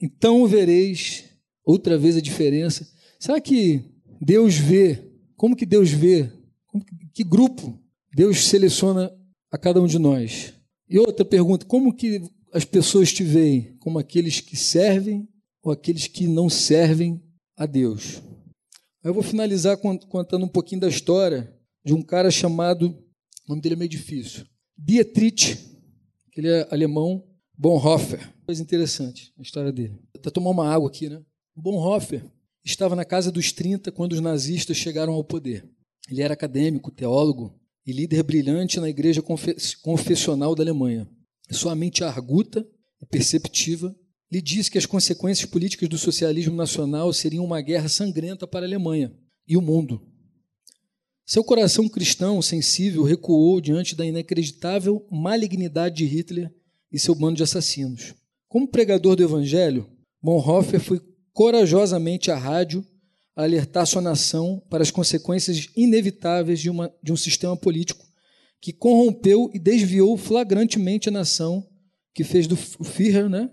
Então 0.00 0.46
vereis 0.46 1.24
outra 1.64 1.98
vez 1.98 2.16
a 2.16 2.20
diferença. 2.20 2.88
Será 3.18 3.40
que 3.40 3.84
Deus 4.20 4.54
vê? 4.54 5.10
Como 5.36 5.56
que 5.56 5.66
Deus 5.66 5.90
vê? 5.90 6.30
Que 7.12 7.24
grupo 7.24 7.78
Deus 8.14 8.44
seleciona 8.44 9.12
a 9.50 9.58
cada 9.58 9.80
um 9.80 9.86
de 9.86 9.98
nós. 9.98 10.54
E 10.88 10.98
outra 10.98 11.24
pergunta: 11.24 11.66
como 11.66 11.94
que 11.94 12.22
as 12.52 12.64
pessoas 12.64 13.12
te 13.12 13.24
veem? 13.24 13.76
Como 13.78 13.98
aqueles 13.98 14.40
que 14.40 14.56
servem 14.56 15.28
ou 15.62 15.72
aqueles 15.72 16.06
que 16.06 16.26
não 16.26 16.48
servem 16.48 17.22
a 17.56 17.66
Deus? 17.66 18.22
Eu 19.02 19.12
vou 19.12 19.22
finalizar 19.22 19.76
contando 19.76 20.44
um 20.44 20.48
pouquinho 20.48 20.80
da 20.80 20.88
história 20.88 21.52
de 21.84 21.92
um 21.92 22.02
cara 22.02 22.30
chamado, 22.30 22.86
o 22.88 23.48
nome 23.48 23.60
dele 23.60 23.74
é 23.74 23.78
meio 23.78 23.90
difícil, 23.90 24.46
Dietrich, 24.78 25.58
ele 26.36 26.48
é 26.48 26.68
alemão, 26.70 27.24
Bonhoeffer. 27.62 28.28
Coisa 28.44 28.60
interessante 28.60 29.32
a 29.38 29.42
história 29.42 29.70
dele. 29.70 29.96
Vou 30.20 30.32
tomar 30.32 30.50
uma 30.50 30.68
água 30.68 30.88
aqui, 30.88 31.08
né? 31.08 31.22
Bonhoeffer 31.54 32.28
estava 32.64 32.96
na 32.96 33.04
casa 33.04 33.30
dos 33.30 33.52
30 33.52 33.92
quando 33.92 34.14
os 34.14 34.20
nazistas 34.20 34.76
chegaram 34.76 35.12
ao 35.12 35.22
poder. 35.22 35.64
Ele 36.10 36.22
era 36.22 36.34
acadêmico, 36.34 36.90
teólogo, 36.90 37.56
e 37.86 37.92
líder 37.92 38.24
brilhante 38.24 38.80
na 38.80 38.88
igreja 38.88 39.22
confessional 39.80 40.56
da 40.56 40.64
Alemanha. 40.64 41.08
Sua 41.52 41.76
mente 41.76 42.02
arguta 42.02 42.66
e 43.00 43.06
perceptiva 43.06 43.94
lhe 44.28 44.42
disse 44.42 44.68
que 44.68 44.78
as 44.78 44.86
consequências 44.86 45.48
políticas 45.48 45.88
do 45.88 45.96
socialismo 45.96 46.56
nacional 46.56 47.12
seriam 47.12 47.44
uma 47.44 47.60
guerra 47.60 47.88
sangrenta 47.88 48.44
para 48.44 48.66
a 48.66 48.68
Alemanha 48.68 49.16
e 49.46 49.56
o 49.56 49.62
mundo. 49.62 50.04
Seu 51.24 51.44
coração 51.44 51.88
cristão 51.88 52.42
sensível 52.42 53.04
recuou 53.04 53.60
diante 53.60 53.94
da 53.94 54.04
inacreditável 54.04 55.06
malignidade 55.08 55.98
de 55.98 56.06
Hitler 56.06 56.52
e 56.92 56.98
seu 56.98 57.14
bando 57.14 57.36
de 57.36 57.42
assassinos. 57.42 58.14
Como 58.48 58.68
pregador 58.68 59.16
do 59.16 59.22
evangelho, 59.22 59.88
Bonhoeffer 60.22 60.80
foi 60.80 61.00
corajosamente 61.32 62.30
à 62.30 62.36
rádio 62.36 62.84
a 63.34 63.44
alertar 63.44 63.86
sua 63.86 64.02
nação 64.02 64.62
para 64.68 64.82
as 64.82 64.90
consequências 64.90 65.68
inevitáveis 65.74 66.60
de, 66.60 66.68
uma, 66.68 66.92
de 67.02 67.12
um 67.12 67.16
sistema 67.16 67.56
político 67.56 68.04
que 68.60 68.72
corrompeu 68.72 69.50
e 69.52 69.58
desviou 69.58 70.16
flagrantemente 70.16 71.08
a 71.08 71.12
nação, 71.12 71.66
que 72.14 72.22
fez 72.22 72.46
do 72.46 72.56
Führer, 72.56 73.28
né? 73.28 73.50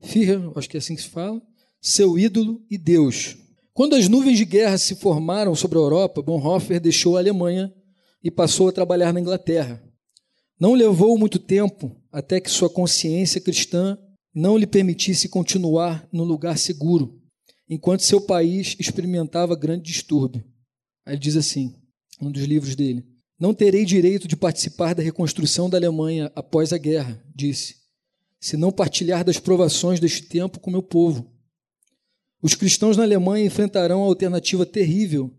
Führer, 0.00 0.40
acho 0.56 0.68
que 0.68 0.76
é 0.76 0.78
assim 0.78 0.96
que 0.96 1.02
se 1.02 1.08
fala, 1.08 1.40
seu 1.80 2.18
ídolo 2.18 2.64
e 2.68 2.78
Deus. 2.78 3.36
Quando 3.72 3.94
as 3.94 4.08
nuvens 4.08 4.38
de 4.38 4.44
guerra 4.44 4.76
se 4.78 4.96
formaram 4.96 5.54
sobre 5.54 5.78
a 5.78 5.82
Europa, 5.82 6.22
Bonhoeffer 6.22 6.80
deixou 6.80 7.16
a 7.16 7.20
Alemanha 7.20 7.72
e 8.24 8.30
passou 8.30 8.68
a 8.68 8.72
trabalhar 8.72 9.12
na 9.12 9.20
Inglaterra. 9.20 9.82
Não 10.58 10.74
levou 10.74 11.16
muito 11.16 11.38
tempo 11.38 11.94
até 12.12 12.40
que 12.40 12.50
sua 12.50 12.68
consciência 12.68 13.40
cristã 13.40 13.98
não 14.34 14.56
lhe 14.56 14.66
permitisse 14.66 15.28
continuar 15.28 16.08
no 16.12 16.24
lugar 16.24 16.58
seguro 16.58 17.20
enquanto 17.68 18.02
seu 18.02 18.20
país 18.20 18.76
experimentava 18.78 19.54
grande 19.54 19.84
distúrbio. 19.84 20.44
Aí 21.06 21.14
ele 21.14 21.20
diz 21.20 21.36
assim, 21.36 21.74
um 22.20 22.30
dos 22.30 22.42
livros 22.42 22.74
dele: 22.74 23.06
Não 23.38 23.54
terei 23.54 23.84
direito 23.84 24.26
de 24.26 24.36
participar 24.36 24.94
da 24.94 25.02
reconstrução 25.02 25.70
da 25.70 25.78
Alemanha 25.78 26.30
após 26.34 26.72
a 26.72 26.78
guerra, 26.78 27.22
disse, 27.34 27.76
se 28.40 28.56
não 28.56 28.72
partilhar 28.72 29.24
das 29.24 29.38
provações 29.38 30.00
deste 30.00 30.22
tempo 30.22 30.58
com 30.58 30.70
meu 30.70 30.82
povo. 30.82 31.30
Os 32.42 32.54
cristãos 32.54 32.96
na 32.96 33.02
Alemanha 33.02 33.44
enfrentarão 33.44 34.02
a 34.02 34.06
alternativa 34.06 34.64
terrível 34.64 35.30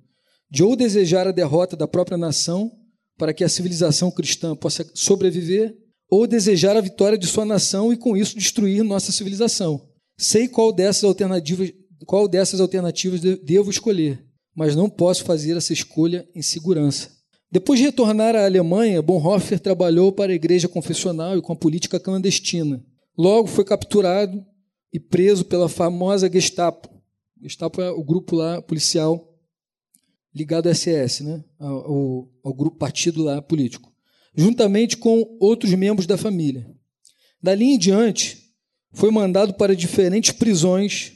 de 0.49 0.63
ou 0.63 0.75
desejar 0.75 1.27
a 1.27 1.31
derrota 1.31 1.75
da 1.75 1.87
própria 1.87 2.17
nação 2.17 2.71
para 3.17 3.33
que 3.33 3.43
a 3.43 3.49
civilização 3.49 4.11
cristã 4.11 4.55
possa 4.55 4.89
sobreviver, 4.93 5.75
ou 6.11 6.27
desejar 6.27 6.75
a 6.75 6.81
vitória 6.81 7.17
de 7.17 7.25
sua 7.25 7.45
nação 7.45 7.93
e 7.93 7.97
com 7.97 8.17
isso 8.17 8.37
destruir 8.37 8.83
nossa 8.83 9.13
civilização. 9.13 9.89
Sei 10.17 10.47
qual 10.47 10.73
dessas 10.73 11.05
alternativas 11.05 11.71
qual 12.05 12.27
dessas 12.27 12.59
alternativas 12.59 13.21
devo 13.21 13.69
escolher, 13.69 14.25
mas 14.55 14.75
não 14.75 14.89
posso 14.89 15.23
fazer 15.23 15.55
essa 15.55 15.71
escolha 15.71 16.27
em 16.35 16.41
segurança. 16.41 17.09
Depois 17.51 17.79
de 17.79 17.85
retornar 17.85 18.35
à 18.35 18.45
Alemanha, 18.45 19.01
Bonhoeffer 19.01 19.59
trabalhou 19.59 20.11
para 20.11 20.31
a 20.31 20.35
igreja 20.35 20.67
confessional 20.67 21.37
e 21.37 21.41
com 21.41 21.53
a 21.53 21.55
política 21.55 21.99
clandestina. 21.99 22.83
Logo 23.17 23.47
foi 23.47 23.63
capturado 23.63 24.43
e 24.91 24.99
preso 24.99 25.45
pela 25.45 25.69
famosa 25.69 26.31
Gestapo. 26.31 26.89
Gestapo 27.41 27.81
é 27.81 27.91
o 27.91 28.03
grupo 28.03 28.35
lá 28.35 28.61
policial 28.61 29.27
ligado 30.33 30.67
ao 30.67 30.73
SS, 30.73 31.23
né? 31.23 31.43
ao, 31.59 32.29
ao 32.43 32.53
grupo 32.53 32.77
partido 32.77 33.21
lá 33.21 33.41
político, 33.41 33.90
juntamente 34.35 34.97
com 34.97 35.37
outros 35.39 35.73
membros 35.73 36.07
da 36.07 36.17
família. 36.17 36.69
Dali 37.41 37.65
em 37.65 37.77
diante, 37.77 38.37
foi 38.93 39.11
mandado 39.11 39.53
para 39.53 39.75
diferentes 39.75 40.31
prisões 40.31 41.13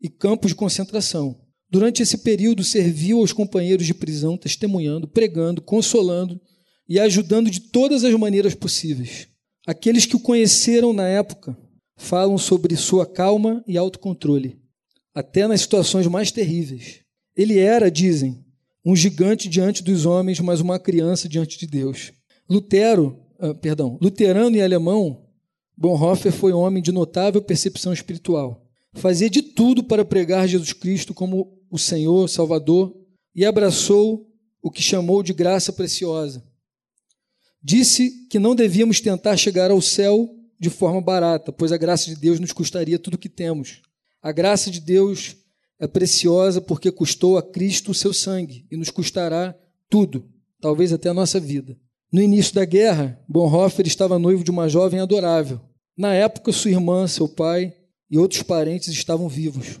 e 0.00 0.08
campos 0.08 0.50
de 0.50 0.54
concentração. 0.54 1.40
Durante 1.70 2.02
esse 2.02 2.18
período, 2.18 2.62
serviu 2.62 3.18
aos 3.18 3.32
companheiros 3.32 3.86
de 3.86 3.94
prisão, 3.94 4.36
testemunhando, 4.36 5.08
pregando, 5.08 5.62
consolando 5.62 6.40
e 6.88 6.98
ajudando 7.00 7.50
de 7.50 7.60
todas 7.60 8.04
as 8.04 8.12
maneiras 8.14 8.54
possíveis. 8.54 9.28
Aqueles 9.66 10.04
que 10.04 10.16
o 10.16 10.20
conheceram 10.20 10.92
na 10.92 11.08
época 11.08 11.56
falam 11.96 12.36
sobre 12.36 12.76
sua 12.76 13.06
calma 13.06 13.64
e 13.66 13.78
autocontrole, 13.78 14.60
até 15.14 15.46
nas 15.46 15.60
situações 15.60 16.06
mais 16.06 16.30
terríveis. 16.32 17.00
Ele 17.36 17.58
era, 17.58 17.90
dizem, 17.90 18.44
um 18.84 18.96
gigante 18.96 19.48
diante 19.48 19.82
dos 19.82 20.04
homens, 20.04 20.40
mas 20.40 20.60
uma 20.60 20.78
criança 20.78 21.28
diante 21.28 21.58
de 21.58 21.66
Deus. 21.66 22.12
Lutero, 22.48 23.18
uh, 23.40 23.54
perdão, 23.54 23.98
luterano 24.00 24.56
e 24.56 24.62
alemão, 24.62 25.22
Bonhoeffer 25.76 26.32
foi 26.32 26.52
homem 26.52 26.82
de 26.82 26.92
notável 26.92 27.42
percepção 27.42 27.92
espiritual. 27.92 28.64
Fazia 28.94 29.30
de 29.30 29.42
tudo 29.42 29.82
para 29.82 30.04
pregar 30.04 30.46
Jesus 30.46 30.72
Cristo 30.72 31.14
como 31.14 31.58
o 31.70 31.78
Senhor, 31.78 32.28
Salvador, 32.28 32.94
e 33.34 33.44
abraçou 33.44 34.28
o 34.62 34.70
que 34.70 34.82
chamou 34.82 35.22
de 35.22 35.32
graça 35.32 35.72
preciosa. 35.72 36.44
Disse 37.62 38.26
que 38.28 38.38
não 38.38 38.54
devíamos 38.54 39.00
tentar 39.00 39.36
chegar 39.36 39.70
ao 39.70 39.80
céu 39.80 40.28
de 40.58 40.68
forma 40.68 41.00
barata, 41.00 41.50
pois 41.50 41.72
a 41.72 41.76
graça 41.76 42.06
de 42.06 42.16
Deus 42.16 42.38
nos 42.38 42.52
custaria 42.52 42.98
tudo 42.98 43.14
o 43.14 43.18
que 43.18 43.28
temos. 43.28 43.80
A 44.22 44.30
graça 44.30 44.70
de 44.70 44.80
Deus 44.80 45.36
é 45.80 45.88
preciosa 45.88 46.60
porque 46.60 46.92
custou 46.92 47.36
a 47.36 47.42
Cristo 47.42 47.90
o 47.90 47.94
seu 47.94 48.12
sangue 48.12 48.66
e 48.70 48.76
nos 48.76 48.90
custará 48.90 49.56
tudo, 49.88 50.28
talvez 50.60 50.92
até 50.92 51.08
a 51.08 51.14
nossa 51.14 51.40
vida. 51.40 51.76
No 52.12 52.20
início 52.20 52.54
da 52.54 52.66
guerra, 52.66 53.18
Bonhoeffer 53.26 53.86
estava 53.86 54.18
noivo 54.18 54.44
de 54.44 54.50
uma 54.50 54.68
jovem 54.68 55.00
adorável. 55.00 55.58
Na 55.96 56.12
época, 56.12 56.52
sua 56.52 56.70
irmã, 56.70 57.08
seu 57.08 57.26
pai 57.26 57.74
e 58.10 58.18
outros 58.18 58.42
parentes 58.42 58.88
estavam 58.88 59.30
vivos. 59.30 59.80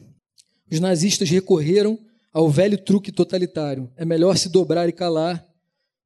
Os 0.70 0.80
nazistas 0.80 1.28
recorreram 1.28 1.98
ao 2.32 2.48
velho 2.48 2.78
truque 2.78 3.12
totalitário: 3.12 3.92
é 3.98 4.06
melhor 4.06 4.38
se 4.38 4.48
dobrar 4.48 4.88
e 4.88 4.92
calar, 4.92 5.46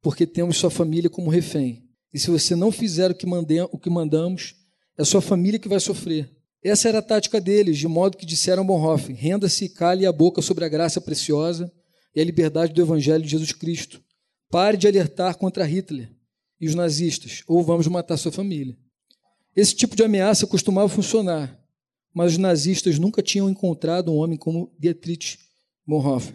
porque 0.03 0.27
temos 0.27 0.57
sua 0.57 0.69
família 0.69 1.09
como 1.09 1.31
refém. 1.31 1.85
E 2.13 2.19
se 2.19 2.29
você 2.29 2.57
não 2.57 2.73
fizer 2.73 3.13
o 3.13 3.15
que, 3.15 3.25
mande, 3.25 3.61
o 3.61 3.79
que 3.79 3.89
mandamos, 3.89 4.57
é 4.99 5.05
sua 5.05 5.21
família 5.21 5.61
que 5.61 5.69
vai 5.69 5.79
sofrer. 5.79 6.29
Essa 6.61 6.89
era 6.89 6.99
a 6.99 7.03
tática 7.03 7.41
deles, 7.41 7.79
de 7.79 7.87
modo 7.87 8.17
que 8.17 8.27
disseram 8.27 8.67
Bonhoeffer: 8.67 9.15
renda-se 9.15 9.67
e 9.67 9.69
cale 9.69 10.05
a 10.05 10.11
boca 10.11 10.43
sobre 10.43 10.65
a 10.65 10.69
graça 10.69 11.01
preciosa 11.01 11.73
e 12.13 12.21
a 12.21 12.25
liberdade 12.25 12.73
do 12.73 12.83
Evangelho 12.83 13.23
de 13.23 13.31
Jesus 13.31 13.53
Cristo. 13.53 14.03
Pare 14.51 14.77
de 14.77 14.89
alertar 14.89 15.37
contra 15.37 15.65
Hitler 15.65 16.16
e 16.61 16.67
os 16.67 16.75
nazistas, 16.75 17.43
ou 17.47 17.63
vamos 17.63 17.87
matar 17.87 18.17
sua 18.17 18.33
família. 18.33 18.77
Esse 19.55 19.75
tipo 19.75 19.97
de 19.97 20.05
ameaça 20.05 20.47
costumava 20.47 20.89
funcionar, 20.89 21.59
mas 22.13 22.33
os 22.33 22.39
nazistas 22.39 22.99
nunca 22.99 23.23
tinham 23.23 23.49
encontrado 23.49 24.13
um 24.13 24.17
homem 24.17 24.39
como 24.39 24.73
Dietrich 24.79 25.39
Bonhoeffer. 25.87 26.35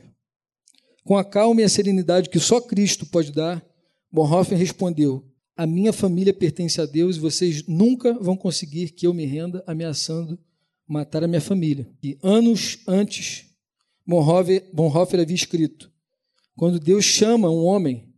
Com 1.03 1.17
a 1.17 1.24
calma 1.24 1.61
e 1.61 1.63
a 1.63 1.69
serenidade 1.69 2.30
que 2.30 2.39
só 2.39 2.61
Cristo 2.61 3.05
pode 3.05 3.32
dar, 3.32 3.65
Bonhoeffer 4.11 4.57
respondeu: 4.57 5.26
A 5.55 5.65
minha 5.65 5.91
família 5.91 6.34
pertence 6.34 6.80
a 6.80 6.86
Deus 6.86 7.15
e 7.15 7.19
vocês 7.19 7.65
nunca 7.67 8.13
vão 8.13 8.38
conseguir 8.38 8.89
que 8.89 9.07
eu 9.07 9.13
me 9.13 9.26
renda 9.26 9.63
ameaçando 9.65 10.39
matar 10.88 11.24
a 11.24 11.28
minha 11.28 11.41
família. 11.41 11.89
E 12.03 12.17
anos 12.22 12.80
antes, 12.88 13.45
Bonhoeffer, 14.05 14.69
Bonhoeffer 14.74 15.19
havia 15.19 15.36
escrito: 15.36 15.91
Quando 16.55 16.80
Deus 16.80 17.05
chama 17.05 17.49
um 17.49 17.63
homem, 17.63 18.11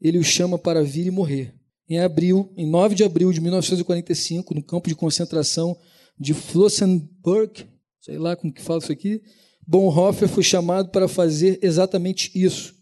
ele 0.00 0.18
o 0.18 0.24
chama 0.24 0.58
para 0.58 0.82
vir 0.82 1.06
e 1.06 1.10
morrer. 1.10 1.54
Em 1.88 1.98
abril, 1.98 2.52
em 2.56 2.66
9 2.66 2.94
de 2.94 3.04
abril 3.04 3.32
de 3.32 3.40
1945, 3.40 4.54
no 4.54 4.62
campo 4.62 4.88
de 4.88 4.94
concentração 4.94 5.76
de 6.18 6.32
Flossenburg, 6.32 7.66
sei 8.00 8.18
lá 8.18 8.36
como 8.36 8.52
que 8.52 8.62
fala 8.62 8.78
isso 8.78 8.92
aqui, 8.92 9.22
Bonhoeffer 9.66 10.28
foi 10.28 10.42
chamado 10.42 10.90
para 10.90 11.08
fazer 11.08 11.58
exatamente 11.62 12.30
isso. 12.34 12.74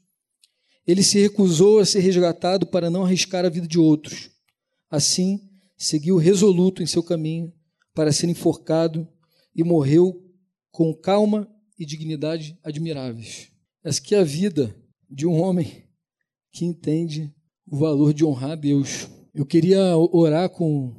Ele 0.86 1.02
se 1.02 1.20
recusou 1.20 1.80
a 1.80 1.84
ser 1.84 2.00
resgatado 2.00 2.66
para 2.66 2.88
não 2.88 3.04
arriscar 3.04 3.44
a 3.44 3.50
vida 3.50 3.66
de 3.66 3.78
outros. 3.78 4.30
Assim, 4.90 5.40
seguiu 5.76 6.16
resoluto 6.16 6.82
em 6.82 6.86
seu 6.86 7.02
caminho 7.02 7.52
para 7.94 8.12
ser 8.12 8.28
enforcado 8.28 9.06
e 9.54 9.62
morreu 9.62 10.24
com 10.70 10.94
calma 10.94 11.48
e 11.78 11.84
dignidade 11.84 12.58
admiráveis. 12.62 13.48
Essa 13.84 14.00
que 14.00 14.14
é 14.14 14.20
a 14.20 14.24
vida 14.24 14.74
de 15.10 15.26
um 15.26 15.40
homem 15.40 15.87
que 16.52 16.64
entende 16.64 17.32
o 17.66 17.76
valor 17.76 18.12
de 18.12 18.24
honrar 18.24 18.52
a 18.52 18.56
Deus. 18.56 19.08
Eu 19.34 19.44
queria 19.46 19.96
orar 19.96 20.48
com, 20.50 20.94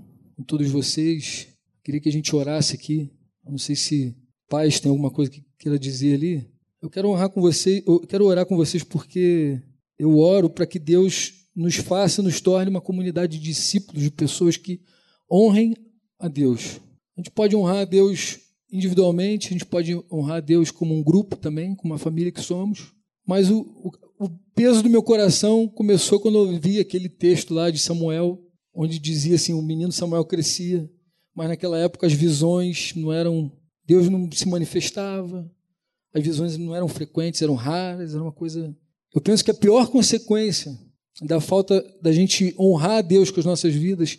todos 0.46 0.70
vocês 0.70 1.50
Queria 1.90 2.02
que 2.02 2.10
a 2.10 2.12
gente 2.12 2.36
orasse 2.36 2.76
aqui. 2.76 3.12
Eu 3.44 3.50
não 3.50 3.58
sei 3.58 3.76
se 3.76 4.16
pais 4.48 4.80
tem 4.80 4.92
alguma 4.92 5.10
coisa 5.10 5.32
que 5.32 5.44
queira 5.58 5.80
dizer 5.80 6.14
ali. 6.14 6.48
Eu 6.80 6.88
quero 6.88 7.10
honrar 7.10 7.32
com 7.32 7.42
vocês, 7.42 7.84
eu 7.84 8.02
quero 8.02 8.26
orar 8.26 8.46
com 8.46 8.56
vocês 8.56 8.84
porque 8.84 9.60
eu 9.98 10.20
oro 10.20 10.52
para 10.52 10.68
que 10.68 10.78
Deus 10.78 11.48
nos 11.56 11.78
faça, 11.78 12.22
nos 12.22 12.40
torne 12.40 12.70
uma 12.70 12.80
comunidade 12.80 13.40
de 13.40 13.44
discípulos, 13.44 14.04
de 14.04 14.12
pessoas 14.12 14.56
que 14.56 14.82
honrem 15.32 15.74
a 16.20 16.28
Deus. 16.28 16.80
A 17.18 17.22
gente 17.22 17.32
pode 17.32 17.56
honrar 17.56 17.80
a 17.80 17.86
Deus 17.86 18.40
individualmente, 18.72 19.48
a 19.48 19.52
gente 19.54 19.66
pode 19.66 19.96
honrar 20.12 20.38
a 20.38 20.42
Deus 20.42 20.70
como 20.70 20.94
um 20.96 21.02
grupo 21.02 21.36
também, 21.36 21.74
como 21.76 21.92
uma 21.92 22.00
família 22.00 22.32
que 22.32 22.42
somos. 22.42 22.94
Mas 23.26 23.50
o, 23.50 23.62
o 23.62 23.92
peso 24.60 24.84
do 24.84 24.90
meu 24.90 25.02
coração 25.02 25.70
começou 25.70 26.20
quando 26.20 26.38
eu 26.38 26.60
vi 26.60 26.82
aquele 26.82 27.08
texto 27.08 27.54
lá 27.54 27.70
de 27.70 27.80
Samuel, 27.80 28.38
onde 28.74 29.00
dizia 29.00 29.36
assim: 29.36 29.54
o 29.54 29.62
menino 29.62 29.90
Samuel 29.90 30.26
crescia 30.26 30.90
mas 31.34 31.48
naquela 31.48 31.78
época 31.78 32.06
as 32.06 32.12
visões 32.12 32.94
não 32.94 33.14
eram. 33.14 33.50
Deus 33.86 34.10
não 34.10 34.30
se 34.30 34.46
manifestava, 34.46 35.50
as 36.14 36.22
visões 36.22 36.58
não 36.58 36.76
eram 36.76 36.90
frequentes, 36.90 37.42
eram 37.42 37.56
raras, 37.56 38.14
era 38.14 38.22
uma 38.22 38.34
coisa. 38.34 38.76
Eu 39.16 39.22
penso 39.22 39.46
que 39.46 39.50
a 39.50 39.54
pior 39.54 39.88
consequência 39.88 40.78
da 41.22 41.40
falta 41.40 41.82
da 42.02 42.12
gente 42.12 42.54
honrar 42.60 42.98
a 42.98 43.02
Deus 43.02 43.32
com 43.32 43.40
as 43.40 43.46
nossas 43.46 43.74
vidas 43.74 44.18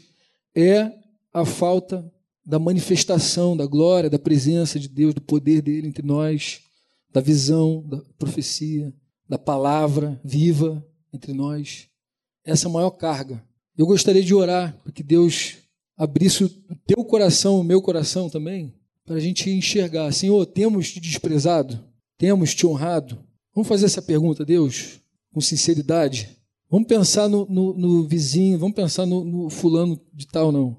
é 0.56 0.90
a 1.30 1.44
falta 1.44 2.10
da 2.42 2.58
manifestação 2.58 3.54
da 3.54 3.66
glória, 3.66 4.08
da 4.08 4.18
presença 4.18 4.80
de 4.80 4.88
Deus, 4.88 5.12
do 5.12 5.20
poder 5.20 5.60
dele 5.60 5.88
entre 5.88 6.04
nós, 6.04 6.62
da 7.12 7.20
visão, 7.20 7.86
da 7.86 8.00
profecia, 8.18 8.90
da 9.30 9.38
palavra 9.38 10.20
viva 10.24 10.84
entre 11.12 11.32
nós. 11.32 11.86
Essa 12.44 12.66
é 12.66 12.68
a 12.68 12.72
maior 12.72 12.90
carga. 12.90 13.40
Eu 13.78 13.86
gostaria 13.86 14.24
de 14.24 14.34
orar 14.34 14.76
para 14.82 14.90
que 14.90 15.04
Deus 15.04 15.58
abrisse 15.96 16.42
o 16.42 16.50
teu 16.84 17.04
coração, 17.04 17.60
o 17.60 17.62
meu 17.62 17.80
coração 17.80 18.28
também, 18.28 18.74
para 19.06 19.14
a 19.14 19.20
gente 19.20 19.48
enxergar. 19.48 20.10
Senhor, 20.12 20.44
temos 20.46 20.90
te 20.90 20.98
desprezado? 20.98 21.78
Temos 22.18 22.56
te 22.56 22.66
honrado? 22.66 23.24
Vamos 23.54 23.68
fazer 23.68 23.86
essa 23.86 24.02
pergunta, 24.02 24.44
Deus, 24.44 24.98
com 25.32 25.40
sinceridade. 25.40 26.36
Vamos 26.68 26.88
pensar 26.88 27.28
no, 27.28 27.46
no, 27.46 27.72
no 27.74 28.08
vizinho, 28.08 28.58
vamos 28.58 28.74
pensar 28.74 29.06
no, 29.06 29.24
no, 29.24 29.48
fulano 29.48 30.00
de 30.12 30.26
tal, 30.26 30.50
não. 30.50 30.76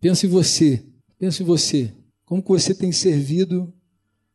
Pensa 0.00 0.24
em 0.24 0.30
você, 0.30 0.82
pensa 1.18 1.42
em 1.42 1.46
você. 1.46 1.92
Como 2.24 2.42
que 2.42 2.48
você 2.48 2.74
tem 2.74 2.92
servido 2.92 3.70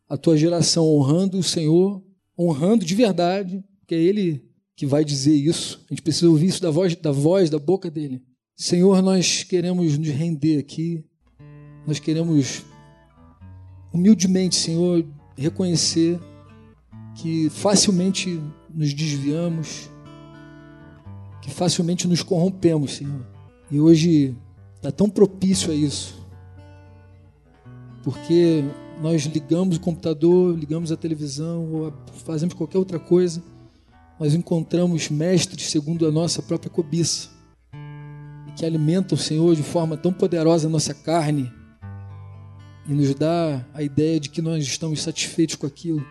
a 0.07 0.16
tua 0.18 0.38
geração 0.38 0.86
honrando 0.86 1.39
o 1.39 1.43
Senhor, 1.43 2.05
honrando 2.38 2.86
de 2.86 2.95
verdade, 2.95 3.63
que 3.88 3.95
é 3.95 3.97
Ele 3.97 4.43
que 4.75 4.86
vai 4.86 5.05
dizer 5.05 5.33
isso. 5.33 5.83
A 5.89 5.93
gente 5.93 6.01
precisa 6.01 6.29
ouvir 6.29 6.47
isso 6.47 6.61
da 6.61 6.69
voz, 6.69 6.95
da 6.95 7.11
voz, 7.11 7.49
da 7.49 7.59
boca 7.59 7.89
dele. 7.89 8.21
Senhor, 8.55 9.01
nós 9.01 9.43
queremos 9.43 9.97
nos 9.97 10.09
render 10.09 10.59
aqui, 10.59 11.03
nós 11.86 11.99
queremos 11.99 12.63
humildemente, 13.93 14.55
Senhor, 14.55 15.05
reconhecer 15.38 16.19
que 17.15 17.49
facilmente 17.49 18.41
nos 18.69 18.93
desviamos, 18.93 19.89
que 21.41 21.49
facilmente 21.49 22.07
nos 22.07 22.21
corrompemos, 22.21 22.95
Senhor. 22.95 23.25
E 23.71 23.79
hoje 23.79 24.36
está 24.75 24.91
tão 24.91 25.09
propício 25.09 25.71
a 25.71 25.75
isso, 25.75 26.25
porque 28.03 28.63
nós 29.01 29.23
ligamos 29.23 29.77
o 29.77 29.79
computador, 29.79 30.57
ligamos 30.57 30.91
a 30.91 30.97
televisão, 30.97 31.71
ou 31.71 31.93
fazemos 32.25 32.53
qualquer 32.53 32.77
outra 32.77 32.99
coisa, 32.99 33.43
nós 34.19 34.33
encontramos 34.33 35.09
mestres 35.09 35.69
segundo 35.69 36.07
a 36.07 36.11
nossa 36.11 36.41
própria 36.41 36.69
cobiça 36.69 37.35
que 38.55 38.65
alimentam, 38.65 39.17
Senhor, 39.17 39.53
de 39.55 39.63
forma 39.63 39.97
tão 39.97 40.13
poderosa 40.13 40.67
a 40.67 40.71
nossa 40.71 40.93
carne 40.93 41.51
e 42.87 42.93
nos 42.93 43.13
dá 43.13 43.65
a 43.73 43.83
ideia 43.83 44.19
de 44.19 44.29
que 44.29 44.41
nós 44.41 44.63
estamos 44.63 45.01
satisfeitos 45.01 45.55
com 45.55 45.67
aquilo. 45.67 46.05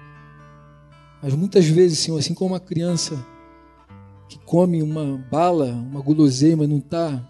Mas 1.22 1.32
muitas 1.34 1.64
vezes, 1.64 2.00
Senhor, 2.00 2.18
assim 2.18 2.34
como 2.34 2.52
uma 2.52 2.60
criança 2.60 3.24
que 4.28 4.38
come 4.40 4.82
uma 4.82 5.16
bala, 5.30 5.66
uma 5.66 6.00
guloseima, 6.00 6.66
não 6.66 6.78
está 6.78 7.22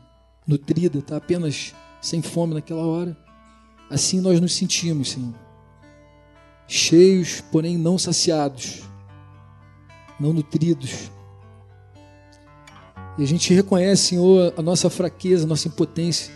nutrida, 0.46 0.98
está 0.98 1.16
apenas 1.16 1.74
sem 2.00 2.20
fome 2.20 2.54
naquela 2.54 2.84
hora. 2.84 3.16
Assim 3.88 4.20
nós 4.20 4.40
nos 4.40 4.54
sentimos, 4.54 5.10
Senhor. 5.10 5.43
Cheios, 6.66 7.40
porém 7.52 7.76
não 7.76 7.98
saciados, 7.98 8.82
não 10.18 10.32
nutridos. 10.32 11.10
E 13.18 13.22
a 13.22 13.26
gente 13.26 13.52
reconhece, 13.54 14.08
Senhor, 14.08 14.52
a 14.56 14.62
nossa 14.62 14.90
fraqueza, 14.90 15.44
a 15.44 15.46
nossa 15.46 15.68
impotência 15.68 16.32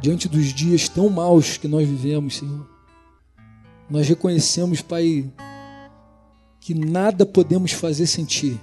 diante 0.00 0.28
dos 0.28 0.52
dias 0.52 0.88
tão 0.88 1.08
maus 1.08 1.56
que 1.56 1.68
nós 1.68 1.88
vivemos, 1.88 2.36
Senhor. 2.36 2.68
Nós 3.88 4.08
reconhecemos, 4.08 4.80
Pai, 4.80 5.30
que 6.60 6.74
nada 6.74 7.24
podemos 7.24 7.72
fazer 7.72 8.06
sem 8.06 8.24
Ti. 8.24 8.60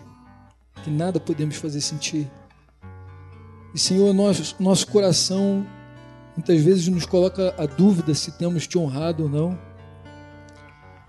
Que 0.83 0.89
nada 0.89 1.19
podemos 1.19 1.55
fazer 1.55 1.79
sem 1.79 1.97
Ti. 1.97 2.29
E, 3.73 3.79
Senhor, 3.79 4.13
nosso, 4.13 4.55
nosso 4.59 4.87
coração 4.87 5.65
muitas 6.35 6.61
vezes 6.61 6.87
nos 6.87 7.05
coloca 7.05 7.53
a 7.57 7.65
dúvida 7.65 8.13
se 8.13 8.31
temos 8.31 8.67
Te 8.67 8.77
honrado 8.77 9.23
ou 9.23 9.29
não. 9.29 9.70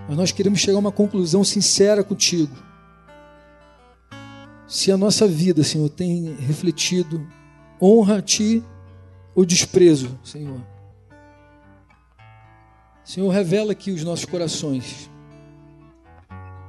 Mas 0.09 0.17
nós 0.17 0.33
queremos 0.33 0.61
chegar 0.61 0.77
a 0.77 0.81
uma 0.81 0.93
conclusão 0.93 1.45
sincera 1.45 2.03
contigo. 2.03 2.55
Se 4.67 4.91
a 4.91 4.97
nossa 4.97 5.27
vida, 5.27 5.63
Senhor, 5.63 5.89
tem 5.89 6.35
refletido 6.37 7.27
honra 7.81 8.19
a 8.19 8.23
Ti 8.23 8.63
ou 9.35 9.45
desprezo, 9.45 10.19
Senhor. 10.23 10.61
Senhor, 13.05 13.29
revela 13.31 13.73
aqui 13.73 13.91
os 13.91 14.05
nossos 14.05 14.25
corações. 14.25 15.11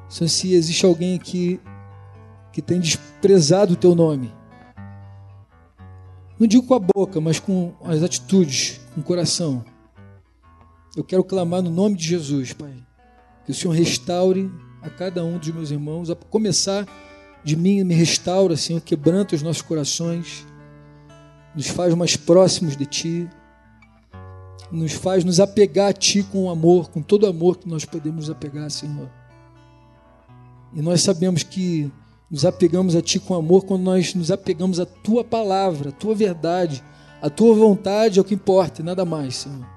Senhor, 0.09 0.29
se 0.29 0.53
existe 0.53 0.85
alguém 0.85 1.15
aqui 1.15 1.59
que 2.51 2.61
tem 2.61 2.79
desprezado 2.79 3.73
o 3.73 3.77
teu 3.77 3.95
nome, 3.95 4.33
não 6.39 6.47
digo 6.47 6.65
com 6.65 6.73
a 6.73 6.79
boca, 6.79 7.21
mas 7.21 7.39
com 7.39 7.73
as 7.83 8.01
atitudes, 8.01 8.81
com 8.93 9.01
o 9.01 9.03
coração. 9.03 9.63
Eu 10.95 11.03
quero 11.03 11.23
clamar 11.23 11.61
no 11.61 11.69
nome 11.69 11.95
de 11.95 12.05
Jesus, 12.05 12.53
Pai, 12.53 12.75
que 13.45 13.51
o 13.51 13.53
Senhor 13.53 13.73
restaure 13.73 14.51
a 14.81 14.89
cada 14.89 15.23
um 15.23 15.37
dos 15.37 15.49
meus 15.49 15.71
irmãos, 15.71 16.09
a 16.09 16.15
começar 16.15 16.87
de 17.43 17.55
mim, 17.55 17.83
me 17.83 17.93
restaura, 17.93 18.55
Senhor, 18.55 18.81
quebranta 18.81 19.35
os 19.35 19.41
nossos 19.41 19.61
corações, 19.61 20.45
nos 21.55 21.67
faz 21.67 21.93
mais 21.93 22.15
próximos 22.15 22.75
de 22.75 22.85
Ti 22.85 23.29
nos 24.73 24.93
faz 24.93 25.23
nos 25.23 25.39
apegar 25.39 25.89
a 25.89 25.93
Ti 25.93 26.23
com 26.23 26.49
amor, 26.49 26.89
com 26.89 27.01
todo 27.01 27.27
amor 27.27 27.57
que 27.57 27.69
nós 27.69 27.85
podemos 27.85 28.29
apegar, 28.29 28.69
Senhor. 28.71 29.09
E 30.73 30.81
nós 30.81 31.01
sabemos 31.01 31.43
que 31.43 31.91
nos 32.29 32.43
apegamos 32.43 32.95
a 32.95 33.01
Ti 33.01 33.19
com 33.19 33.35
amor 33.35 33.65
quando 33.65 33.83
nós 33.83 34.15
nos 34.15 34.31
apegamos 34.31 34.79
à 34.79 34.85
Tua 34.85 35.23
palavra, 35.23 35.89
à 35.89 35.91
Tua 35.91 36.15
verdade, 36.15 36.83
à 37.21 37.29
Tua 37.29 37.53
vontade 37.53 38.17
é 38.17 38.21
o 38.21 38.25
que 38.25 38.33
importa 38.33 38.81
nada 38.81 39.05
mais, 39.05 39.35
Senhor. 39.35 39.72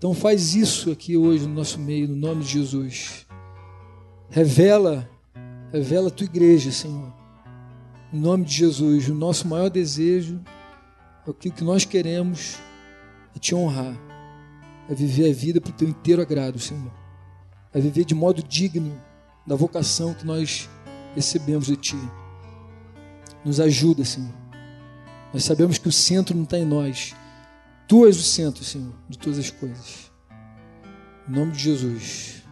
Então 0.00 0.14
faz 0.14 0.54
isso 0.54 0.90
aqui 0.90 1.14
hoje 1.14 1.46
no 1.46 1.52
nosso 1.52 1.78
meio, 1.78 2.08
no 2.08 2.16
nome 2.16 2.42
de 2.42 2.48
Jesus. 2.48 3.26
Revela, 4.30 5.06
revela 5.70 6.08
a 6.08 6.10
Tua 6.10 6.24
igreja, 6.24 6.72
Senhor. 6.72 7.12
Em 8.10 8.18
nome 8.18 8.46
de 8.46 8.54
Jesus, 8.54 9.10
o 9.10 9.14
nosso 9.14 9.46
maior 9.46 9.68
desejo 9.68 10.40
é 11.26 11.28
o 11.28 11.34
que 11.34 11.62
nós 11.62 11.84
queremos 11.84 12.56
é 13.36 13.38
te 13.38 13.54
honrar, 13.54 13.94
é 14.88 14.94
viver 14.94 15.28
a 15.28 15.34
vida 15.34 15.60
para 15.60 15.68
o 15.68 15.74
teu 15.74 15.90
inteiro 15.90 16.22
agrado, 16.22 16.58
Senhor. 16.58 16.90
É 17.70 17.78
viver 17.78 18.06
de 18.06 18.14
modo 18.14 18.42
digno 18.42 18.98
da 19.46 19.54
vocação 19.54 20.14
que 20.14 20.24
nós 20.24 20.66
recebemos 21.14 21.66
de 21.66 21.76
Ti. 21.76 21.98
Nos 23.44 23.60
ajuda, 23.60 24.02
Senhor. 24.02 24.32
Nós 25.30 25.44
sabemos 25.44 25.76
que 25.76 25.88
o 25.88 25.92
centro 25.92 26.34
não 26.34 26.44
está 26.44 26.56
em 26.56 26.64
nós. 26.64 27.14
Tu 27.90 28.06
és 28.06 28.16
o 28.16 28.22
centro, 28.22 28.62
Senhor, 28.62 28.94
de 29.08 29.18
todas 29.18 29.36
as 29.36 29.50
coisas. 29.50 30.12
Em 31.28 31.32
nome 31.32 31.50
de 31.50 31.58
Jesus. 31.58 32.44